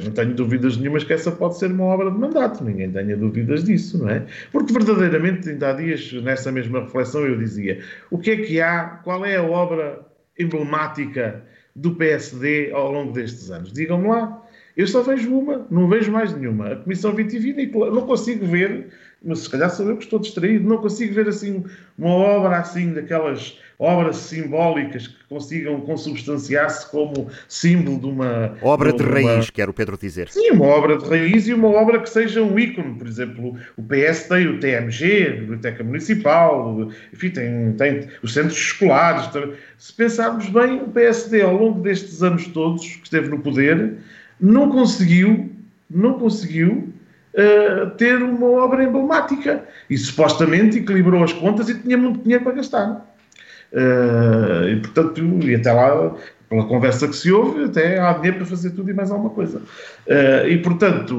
[0.05, 3.65] não tenho dúvidas nenhumas que essa pode ser uma obra de mandato, ninguém tenha dúvidas
[3.65, 4.25] disso, não é?
[4.53, 7.81] Porque verdadeiramente, ainda há dias, nessa mesma reflexão, eu dizia:
[8.11, 10.07] o que é que há, qual é a obra
[10.39, 11.43] emblemática
[11.75, 13.73] do PSD ao longo destes anos?
[13.73, 14.46] Digam-me lá.
[14.77, 16.73] Eu só vejo uma, não vejo mais nenhuma.
[16.73, 18.89] A Comissão Vitivinícola, não consigo ver,
[19.25, 21.65] mas se calhar sou eu que estou distraído, não consigo ver assim
[21.97, 28.55] uma obra assim, daquelas obras simbólicas que consigam consubstanciar-se como símbolo de uma...
[28.61, 30.29] Obra de, uma, raiz, quero Pedro dizer.
[30.29, 32.99] Sim, uma obra de raiz e uma obra que seja um ícone.
[32.99, 38.59] Por exemplo, o PS tem o TMG, a Biblioteca Municipal, enfim, tem, tem os centros
[38.59, 39.31] escolares.
[39.79, 43.97] Se pensarmos bem, o PSD, ao longo destes anos todos que esteve no poder
[44.41, 45.51] não conseguiu,
[45.91, 46.93] não conseguiu
[47.35, 52.55] uh, ter uma obra emblemática e supostamente equilibrou as contas e tinha muito dinheiro para
[52.55, 53.17] gastar.
[53.73, 56.15] Uh, e portanto, e até lá,
[56.49, 59.59] pela conversa que se ouve, até há dinheiro para fazer tudo e mais alguma coisa.
[60.07, 61.15] Uh, e portanto,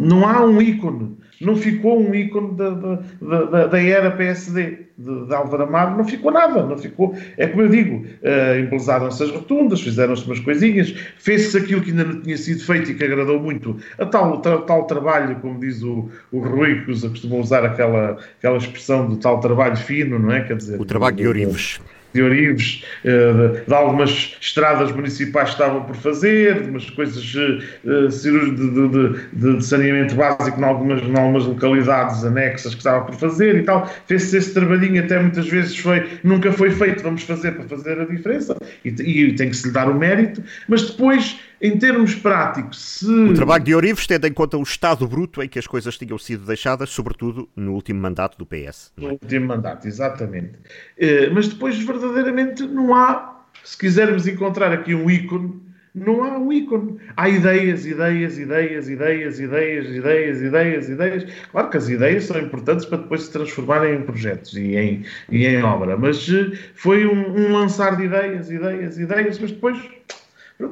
[0.00, 5.26] não há um ícone não ficou um ícone da, da, da, da era PSD de,
[5.26, 9.30] de Álvaro Amaro, não ficou nada, não ficou, é como eu digo, uh, embelezaram-se as
[9.30, 13.40] rotundas, fizeram-se umas coisinhas, fez-se aquilo que ainda não tinha sido feito e que agradou
[13.40, 17.64] muito, a tal, tal, tal trabalho, como diz o, o Rui, que usa, costuma usar
[17.64, 20.42] aquela, aquela expressão do tal trabalho fino, não é?
[20.42, 21.80] Quer dizer, o trabalho de Orives
[22.14, 28.08] de Orives, eh, de algumas estradas municipais que estavam por fazer, de umas coisas eh,
[28.08, 33.56] de, de, de, saneamento básico em algumas, em algumas localidades anexas que estavam por fazer
[33.56, 33.90] e tal.
[34.06, 38.04] Fez-se esse trabalhinho, até muitas vezes foi, nunca foi feito, vamos fazer para fazer a
[38.04, 42.98] diferença e, e tem que se lhe dar o mérito, mas depois em termos práticos,
[42.98, 43.06] se...
[43.06, 46.18] O trabalho de Orives, tendo em conta o estado bruto em que as coisas tinham
[46.18, 48.92] sido deixadas, sobretudo no último mandato do PS.
[48.98, 49.00] É?
[49.00, 50.56] No último mandato, exatamente.
[50.98, 55.58] Uh, mas depois, verdadeiramente, não há, se quisermos encontrar aqui um ícone,
[55.94, 56.98] não há um ícone.
[57.16, 61.26] Há ideias, ideias, ideias, ideias, ideias, ideias, ideias, ideias.
[61.50, 65.46] Claro que as ideias são importantes para depois se transformarem em projetos e em, e
[65.46, 69.78] em obra, mas uh, foi um, um lançar de ideias, ideias, ideias, mas depois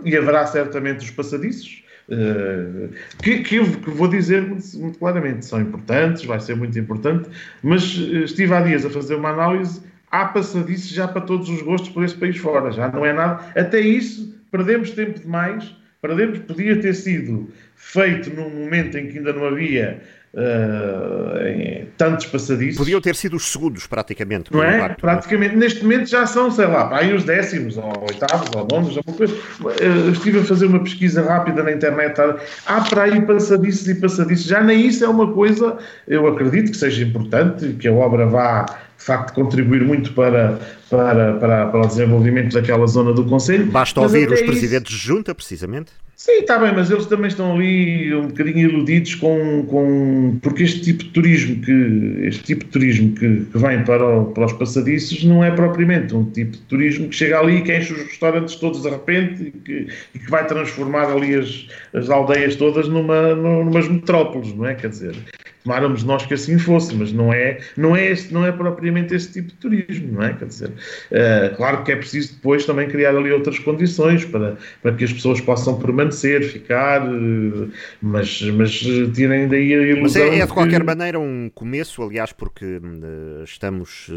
[0.05, 2.89] e haverá certamente os passadiços, uh,
[3.23, 7.29] que, que, eu vou dizer muito, muito, claramente, são importantes, vai ser muito importante,
[7.63, 11.63] mas uh, estive há dias a fazer uma análise, há passadiços já para todos os
[11.63, 13.45] gostos por esse país fora, já não é nada.
[13.57, 19.33] Até isso, perdemos tempo demais, perdemos, podia ter sido feito num momento em que ainda
[19.33, 20.01] não havia
[20.35, 22.79] uh, tantos passadiços.
[22.79, 24.53] Podiam ter sido os segundos, praticamente.
[24.53, 24.77] Não é?
[24.77, 25.55] Impacto, praticamente.
[25.55, 25.65] Não é?
[25.65, 29.35] Neste momento já são, sei lá, aí os décimos, ou oitavos, ou nonos, alguma coisa.
[29.35, 32.21] Uh, estive a fazer uma pesquisa rápida na internet.
[32.67, 34.47] Há para aí passadiços e passadiços.
[34.47, 38.67] Já nem isso é uma coisa, eu acredito que seja importante, que a obra vá
[39.03, 43.67] de facto contribuir muito para, para, para, para o desenvolvimento daquela zona do Conselho.
[43.67, 45.91] Basta ouvir os presidentes de junta, precisamente.
[46.15, 50.81] Sim, está bem, mas eles também estão ali um bocadinho iludidos com, com porque este
[50.81, 54.53] tipo de turismo que este tipo de turismo que, que vem para, o, para os
[54.53, 58.03] passadiços não é propriamente um tipo de turismo que chega ali e que enche os
[58.03, 62.87] restaurantes todos de repente e que, e que vai transformar ali as, as aldeias todas
[62.87, 64.77] numa, numas metrópoles, não é?
[64.77, 65.17] Quer dizer,
[65.63, 69.33] tomáramos nós que assim fosse, mas não é, não é, este, não é propriamente este
[69.35, 70.33] tipo de turismo, não é?
[70.35, 74.93] Quer dizer, uh, claro que é preciso depois também criar ali outras condições para, para
[74.95, 77.71] que as pessoas possam permanecer, ficar, uh,
[78.01, 78.73] mas, mas
[79.15, 80.03] tirem daí a ilusão.
[80.03, 84.11] Mas é, é de qualquer maneira um começo, aliás, porque uh, estamos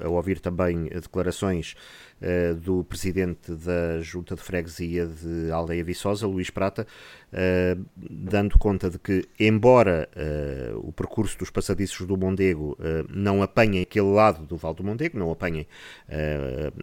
[0.00, 1.74] a ouvir também declarações
[2.20, 6.86] uh, do presidente da Junta de Freguesia de Aldeia Viçosa, Luís Prata,
[7.32, 12.76] uh, dando conta de que, embora uh, o percurso dos passadiços do Mondego
[13.08, 15.66] não apanhem aquele lado do Val do Mondego, não apanhem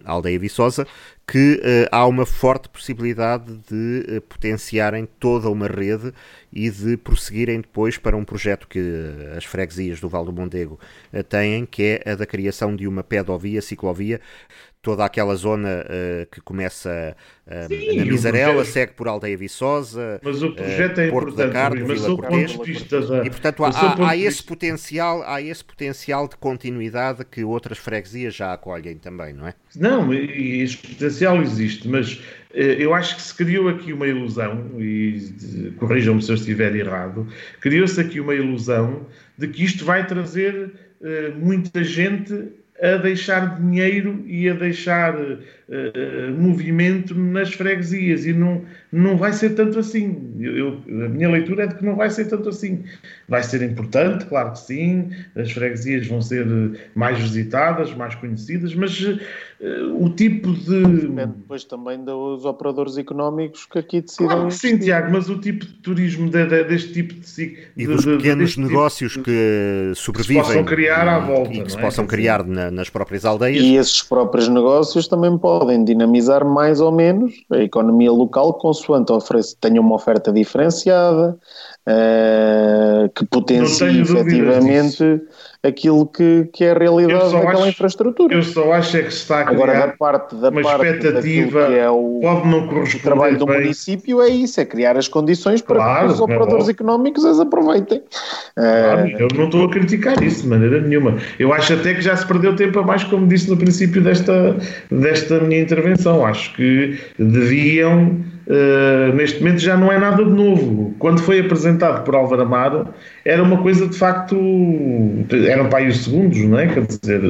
[0.03, 0.85] a Aldeia Viçosa,
[1.25, 1.61] que
[1.91, 6.13] há uma forte possibilidade de potenciarem toda uma rede
[6.51, 8.79] e de prosseguirem depois para um projeto que
[9.35, 10.79] as freguesias do Val do Mondego
[11.29, 14.21] têm, que é a da criação de uma pedovia, ciclovia,
[14.87, 17.13] toda aquela zona uh, que começa
[17.45, 18.73] uh, Sim, na Misarela, projeto...
[18.73, 22.57] segue por Aldeia Viçosa, mas o projeto uh, é Porto da Carne, Vila Cortês,
[22.87, 23.25] da...
[23.25, 28.33] e portanto há, há, há esse potencial, há esse potencial de continuidade que outras freguesias
[28.33, 29.55] já acolhem também, não é?
[29.75, 32.21] Não, e esse potencial existe, mas
[32.53, 37.27] eu acho que se criou aqui uma ilusão, e corrijam-me se eu estiver errado,
[37.59, 39.05] criou-se aqui uma ilusão
[39.37, 40.71] de que isto vai trazer
[41.35, 48.63] muita gente a deixar dinheiro e a deixar uh, movimento nas freguesias e não,
[48.97, 50.33] não vai ser tanto assim.
[50.39, 52.83] Eu, a minha leitura é de que não vai ser tanto assim.
[53.29, 56.45] Vai ser importante, claro que sim, as freguesias vão ser
[56.95, 60.83] mais visitadas, mais conhecidas, mas uh, o tipo de.
[60.83, 64.27] Depende depois também dos operadores económicos que aqui decidem.
[64.27, 67.57] Claro que sim, Tiago, mas o tipo de turismo de, de, deste tipo de.
[67.77, 70.41] E dos de, pequenos negócios tipo, que sobrevivem.
[70.41, 71.53] Que se possam criar à volta.
[71.53, 71.81] E que se é?
[71.81, 73.63] possam criar na, nas próprias aldeias.
[73.63, 78.53] E esses próprios negócios também podem dinamizar mais ou menos a economia local,
[78.87, 81.37] consoante oferece, tenha uma oferta diferenciada,
[81.87, 85.21] uh, que potencie efetivamente
[85.63, 88.33] aquilo que, que é a realidade daquela acho, infraestrutura.
[88.33, 90.85] Eu só acho é que se está a criar Agora, da parte, da uma parte
[90.85, 93.61] expectativa que é o, pode não corresponder o trabalho do bem.
[93.61, 97.39] município é isso, é criar as condições para claro, que os operadores é económicos as
[97.39, 98.01] aproveitem.
[98.55, 101.17] Claro, uh, eu não estou a criticar isso de maneira nenhuma.
[101.37, 104.55] Eu acho até que já se perdeu tempo a mais, como disse no princípio desta,
[104.89, 106.25] desta minha intervenção.
[106.25, 108.15] Acho que deviam
[108.49, 110.95] Uh, neste momento já não é nada de novo.
[110.99, 112.87] Quando foi apresentado por Álvaro Amaro,
[113.25, 114.37] era uma coisa de facto.
[115.49, 116.67] Eram para aí os segundos, não é?
[116.67, 117.21] Quer dizer.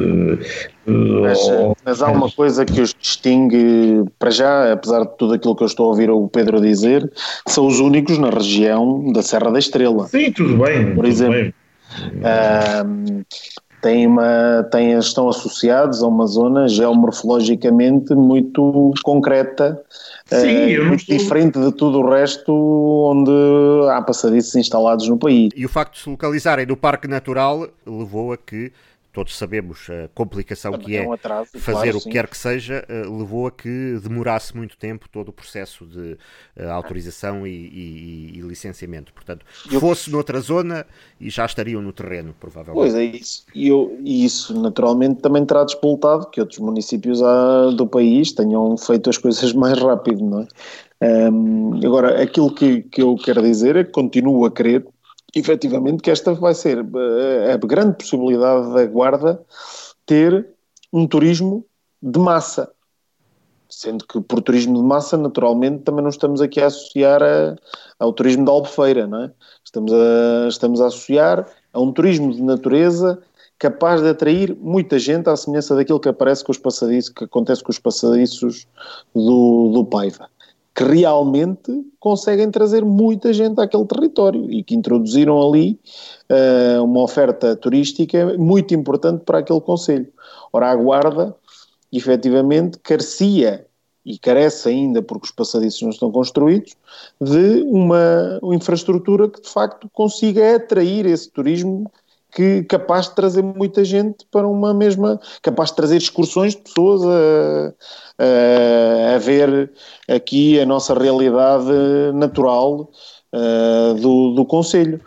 [0.86, 1.76] Uh, mas, ou...
[1.84, 5.66] mas, há uma coisa que os distingue, para já, apesar de tudo aquilo que eu
[5.66, 7.10] estou a ouvir o Pedro dizer,
[7.48, 10.06] são os únicos na região da Serra da Estrela.
[10.06, 10.94] Sim, tudo bem.
[10.94, 11.34] Por tudo exemplo.
[11.34, 11.54] Bem.
[12.20, 13.24] Uh,
[13.80, 19.80] têm uma, têm, estão associados a uma zona geomorfologicamente muito concreta,
[20.28, 21.16] Sim, uh, muito estou...
[21.16, 23.30] diferente de tudo o resto onde
[23.90, 25.50] há passadiços instalados no país.
[25.56, 28.70] E o facto de se localizarem no Parque Natural levou a que
[29.18, 32.28] todos sabemos a complicação Também que é, é um atraso, fazer claro, o que quer
[32.28, 36.16] que seja, uh, levou a que demorasse muito tempo todo o processo de
[36.56, 39.12] uh, autorização e, e, e, licenciamento.
[39.12, 39.80] Portanto, eu...
[39.80, 40.86] fosse noutra zona
[41.20, 42.80] e já estariam no terreno, provavelmente.
[42.80, 43.44] Pois é, isso.
[43.52, 48.76] E, eu, e isso naturalmente também terá despoltado que outros municípios ah, do país tenham
[48.76, 50.48] feito as coisas mais rápido, não é?
[51.00, 54.86] Um, agora, aquilo que, que eu quero dizer é que continuo a querer
[55.34, 59.44] efetivamente que esta vai ser eh, a grande possibilidade da Guarda
[60.06, 60.48] ter
[60.92, 61.64] um turismo
[62.02, 62.70] de massa.
[63.68, 67.54] Sendo que por turismo de massa, naturalmente, também não estamos aqui a associar a,
[67.98, 69.32] ao turismo da Albufeira, não é?
[69.62, 73.22] Estamos a, estamos a associar a um turismo de natureza
[73.58, 77.62] capaz de atrair muita gente, à semelhança daquilo que aparece com os passadiços, que acontece
[77.62, 78.66] com os passadiços
[79.14, 80.30] do, do Paiva
[80.78, 85.76] que realmente conseguem trazer muita gente àquele território e que introduziram ali
[86.30, 90.06] uh, uma oferta turística muito importante para aquele Conselho.
[90.52, 91.34] Ora, a Guarda,
[91.92, 93.66] efetivamente, carecia
[94.06, 96.76] e carece ainda, porque os passadiços não estão construídos,
[97.20, 101.90] de uma, uma infraestrutura que de facto consiga atrair esse turismo
[102.32, 107.02] que capaz de trazer muita gente para uma mesma, capaz de trazer excursões de pessoas
[107.04, 107.74] a,
[108.18, 109.72] a, a ver
[110.08, 111.72] aqui a nossa realidade
[112.14, 112.90] natural
[113.32, 115.00] uh, do, do Conselho.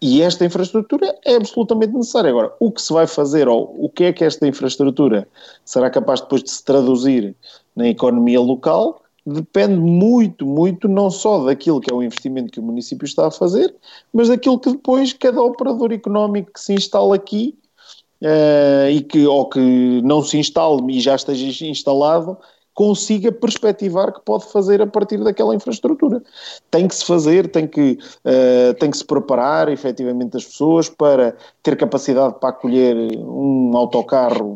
[0.00, 2.30] E esta infraestrutura é absolutamente necessária.
[2.30, 5.28] Agora, o que se vai fazer, ou o que é que esta infraestrutura
[5.64, 7.36] será capaz depois de se traduzir
[7.76, 12.62] na economia local, depende muito, muito, não só daquilo que é o investimento que o
[12.62, 13.74] município está a fazer,
[14.12, 17.56] mas daquilo que depois cada operador económico que se instala aqui
[18.20, 22.36] uh, e que, ou que não se instale e já esteja instalado,
[22.74, 26.22] consiga perspectivar que pode fazer a partir daquela infraestrutura.
[26.70, 31.36] Tem que se fazer, tem que, uh, tem que se preparar efetivamente as pessoas para
[31.62, 34.54] ter capacidade para acolher um autocarro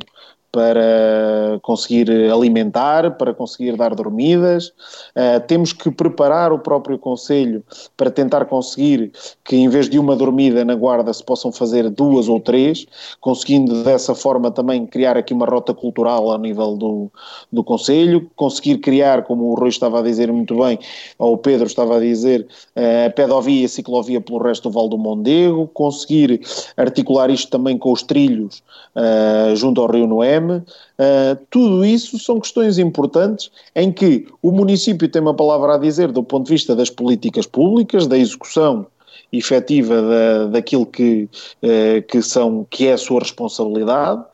[0.57, 4.69] para conseguir alimentar, para conseguir dar dormidas.
[5.15, 7.63] Uh, temos que preparar o próprio Conselho
[7.95, 9.13] para tentar conseguir
[9.45, 12.87] que, em vez de uma dormida na Guarda, se possam fazer duas ou três,
[13.21, 17.13] conseguindo dessa forma também criar aqui uma rota cultural ao nível do,
[17.53, 20.79] do Conselho, conseguir criar, como o Rui estava a dizer muito bem,
[21.19, 24.73] ou o Pedro estava a dizer, uh, a pedovia e a ciclovia pelo resto do
[24.73, 26.41] Val do Mondego, conseguir
[26.79, 28.63] articular isto também com os trilhos
[28.97, 30.07] uh, junto ao Rio
[30.55, 36.13] Uh, tudo isso são questões importantes em que o município tem uma palavra a dizer
[36.13, 38.87] do ponto de vista das políticas públicas, da execução
[39.33, 41.29] efetiva da, daquilo que,
[41.63, 44.25] uh, que, são, que é a sua responsabilidade,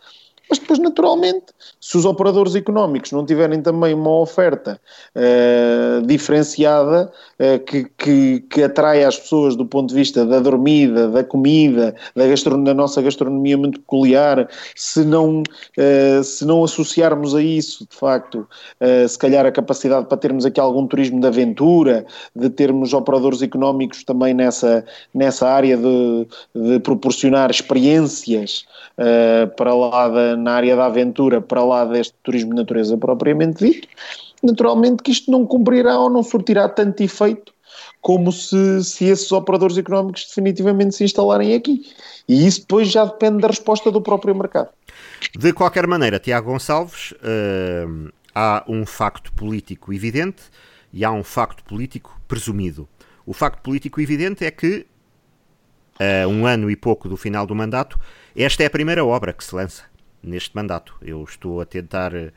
[0.49, 1.47] mas depois, naturalmente,
[1.83, 4.81] se os operadores económicos não tiverem também uma oferta
[5.17, 11.09] uh, diferenciada uh, que, que, que atrai as pessoas do ponto de vista da dormida,
[11.09, 12.25] da comida, da,
[12.59, 18.47] da nossa gastronomia muito peculiar, se não, uh, se não associarmos a isso, de facto,
[19.09, 22.07] se calhar a capacidade para termos aqui algum turismo de aventura,
[22.37, 28.65] de termos operadores económicos também nessa, nessa área de, de proporcionar experiências
[29.57, 33.89] para lá da na área da aventura para lá deste turismo de natureza propriamente dito,
[34.43, 37.53] naturalmente que isto não cumprirá ou não surtirá tanto efeito
[38.01, 41.87] como se, se esses operadores económicos definitivamente se instalarem aqui.
[42.29, 44.71] E isso depois já depende da resposta do próprio mercado.
[45.39, 50.43] De qualquer maneira, Tiago Gonçalves, uh, há um facto político evidente
[50.93, 52.89] e há um facto político presumido.
[53.25, 54.85] O facto político evidente é que,
[55.99, 57.99] a um ano e pouco do final do mandato,
[58.35, 59.92] esta é a primeira obra que se lança
[60.23, 60.95] neste mandato.
[61.03, 62.31] Eu estou a tentar, uh,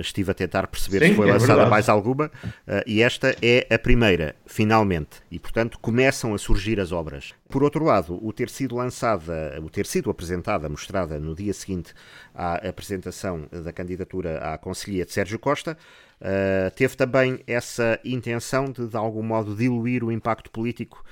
[0.00, 1.70] estive a tentar perceber Sim, se foi é lançada verdade.
[1.70, 6.92] mais alguma, uh, e esta é a primeira, finalmente, e portanto começam a surgir as
[6.92, 7.34] obras.
[7.48, 11.92] Por outro lado, o ter sido lançada, o ter sido apresentada, mostrada no dia seguinte
[12.34, 15.76] à apresentação da candidatura à Conselhia de Sérgio Costa,
[16.20, 21.04] uh, teve também essa intenção de, de algum modo, diluir o impacto político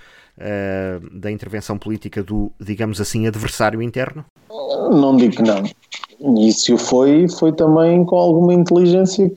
[1.13, 4.23] da intervenção política do, digamos assim, adversário interno?
[4.51, 5.63] Não digo que não.
[6.21, 9.37] E se o foi, foi também com alguma inteligência que,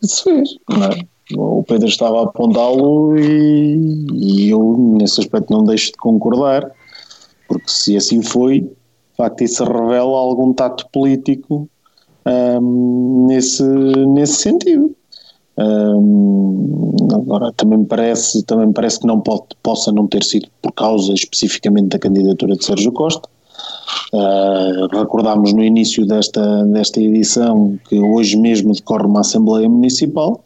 [0.00, 0.50] que se fez.
[0.70, 1.12] É?
[1.36, 6.70] O Pedro estava a apontá-lo e, e, eu, nesse aspecto, não deixo de concordar,
[7.48, 11.68] porque se assim foi, de facto, isso revela algum tato político
[12.26, 14.94] um, nesse, nesse sentido.
[15.56, 20.72] Um, agora também me parece também parece que não pode, possa não ter sido por
[20.72, 23.28] causa especificamente da candidatura de Sérgio Costa
[24.12, 30.44] Uh, recordámos no início desta, desta edição que hoje mesmo decorre uma Assembleia Municipal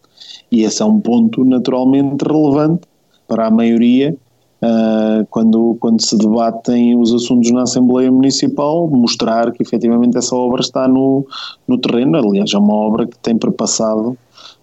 [0.52, 2.82] e esse é um ponto naturalmente relevante
[3.26, 4.16] para a maioria
[4.62, 10.60] uh, quando, quando se debatem os assuntos na Assembleia Municipal, mostrar que efetivamente essa obra
[10.60, 11.26] está no,
[11.66, 12.16] no terreno.
[12.16, 14.16] Aliás, é uma obra que tem perpassado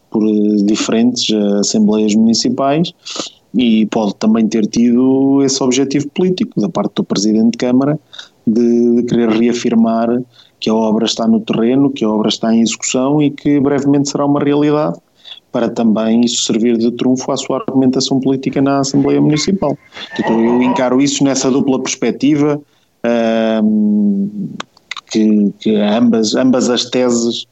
[0.09, 0.23] por
[0.65, 2.93] diferentes Assembleias Municipais
[3.55, 7.99] e pode também ter tido esse objetivo político da parte do Presidente de Câmara
[8.45, 10.21] de, de, querer reafirmar
[10.59, 14.09] que a obra está no terreno, que a obra está em execução e que brevemente
[14.09, 14.97] será uma realidade,
[15.51, 19.77] para também isso servir de trunfo à sua argumentação política na Assembleia Municipal.
[20.19, 22.59] Então eu encaro isso nessa dupla perspectiva,
[25.11, 27.45] que, que, ambas, ambas as teses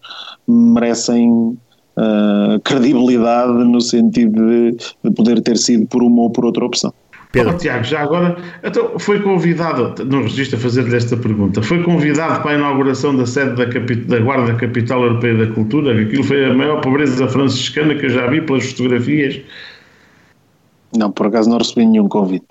[0.47, 6.65] merecem uh, credibilidade no sentido de, de poder ter sido por uma ou por outra
[6.65, 6.93] opção.
[7.31, 7.53] Pedro.
[7.53, 12.41] Oh, Tiago, já agora, então foi convidado, não resisto a fazer-lhe esta pergunta, foi convidado
[12.41, 16.45] para a inauguração da sede da, da Guarda Capital Europeia da Cultura, que aquilo foi
[16.45, 19.39] a maior pobreza franciscana que eu já vi pelas fotografias.
[20.93, 22.47] Não, por acaso não recebi nenhum convite.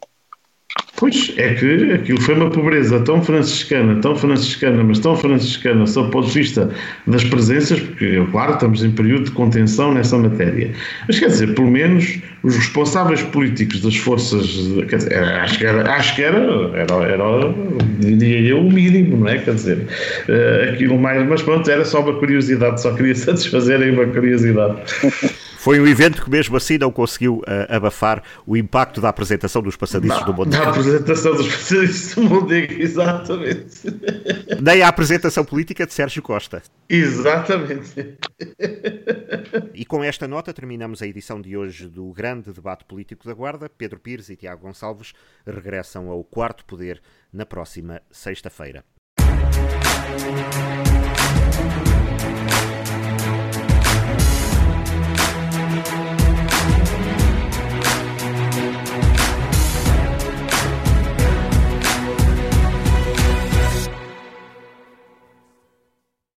[1.01, 6.03] Pois, é que aquilo foi uma pobreza tão franciscana, tão franciscana, mas tão franciscana, só
[6.03, 6.69] do ponto de vista
[7.07, 10.71] das presenças, porque, claro, estamos em período de contenção nessa matéria.
[11.09, 16.15] Mas, quer dizer, pelo menos os responsáveis políticos das forças, dizer, acho que era, acho
[16.15, 16.39] que era,
[16.75, 17.55] era, era
[18.01, 19.39] diria eu, o mínimo, não é?
[19.39, 19.87] Quer dizer,
[20.29, 24.77] eh, aquilo mais, mas pronto, era só uma curiosidade, só queria satisfazerem uma curiosidade.
[25.61, 29.77] Foi um evento que mesmo assim não conseguiu uh, abafar o impacto da apresentação dos
[29.77, 30.65] passadiços do Mondego.
[30.65, 33.83] Da apresentação dos passadiços do Mondego, exatamente.
[34.59, 36.63] Nem a apresentação política de Sérgio Costa.
[36.89, 38.17] Exatamente.
[39.75, 43.69] E com esta nota terminamos a edição de hoje do grande debate político da Guarda.
[43.69, 45.13] Pedro Pires e Tiago Gonçalves
[45.47, 48.83] regressam ao quarto poder na próxima sexta-feira.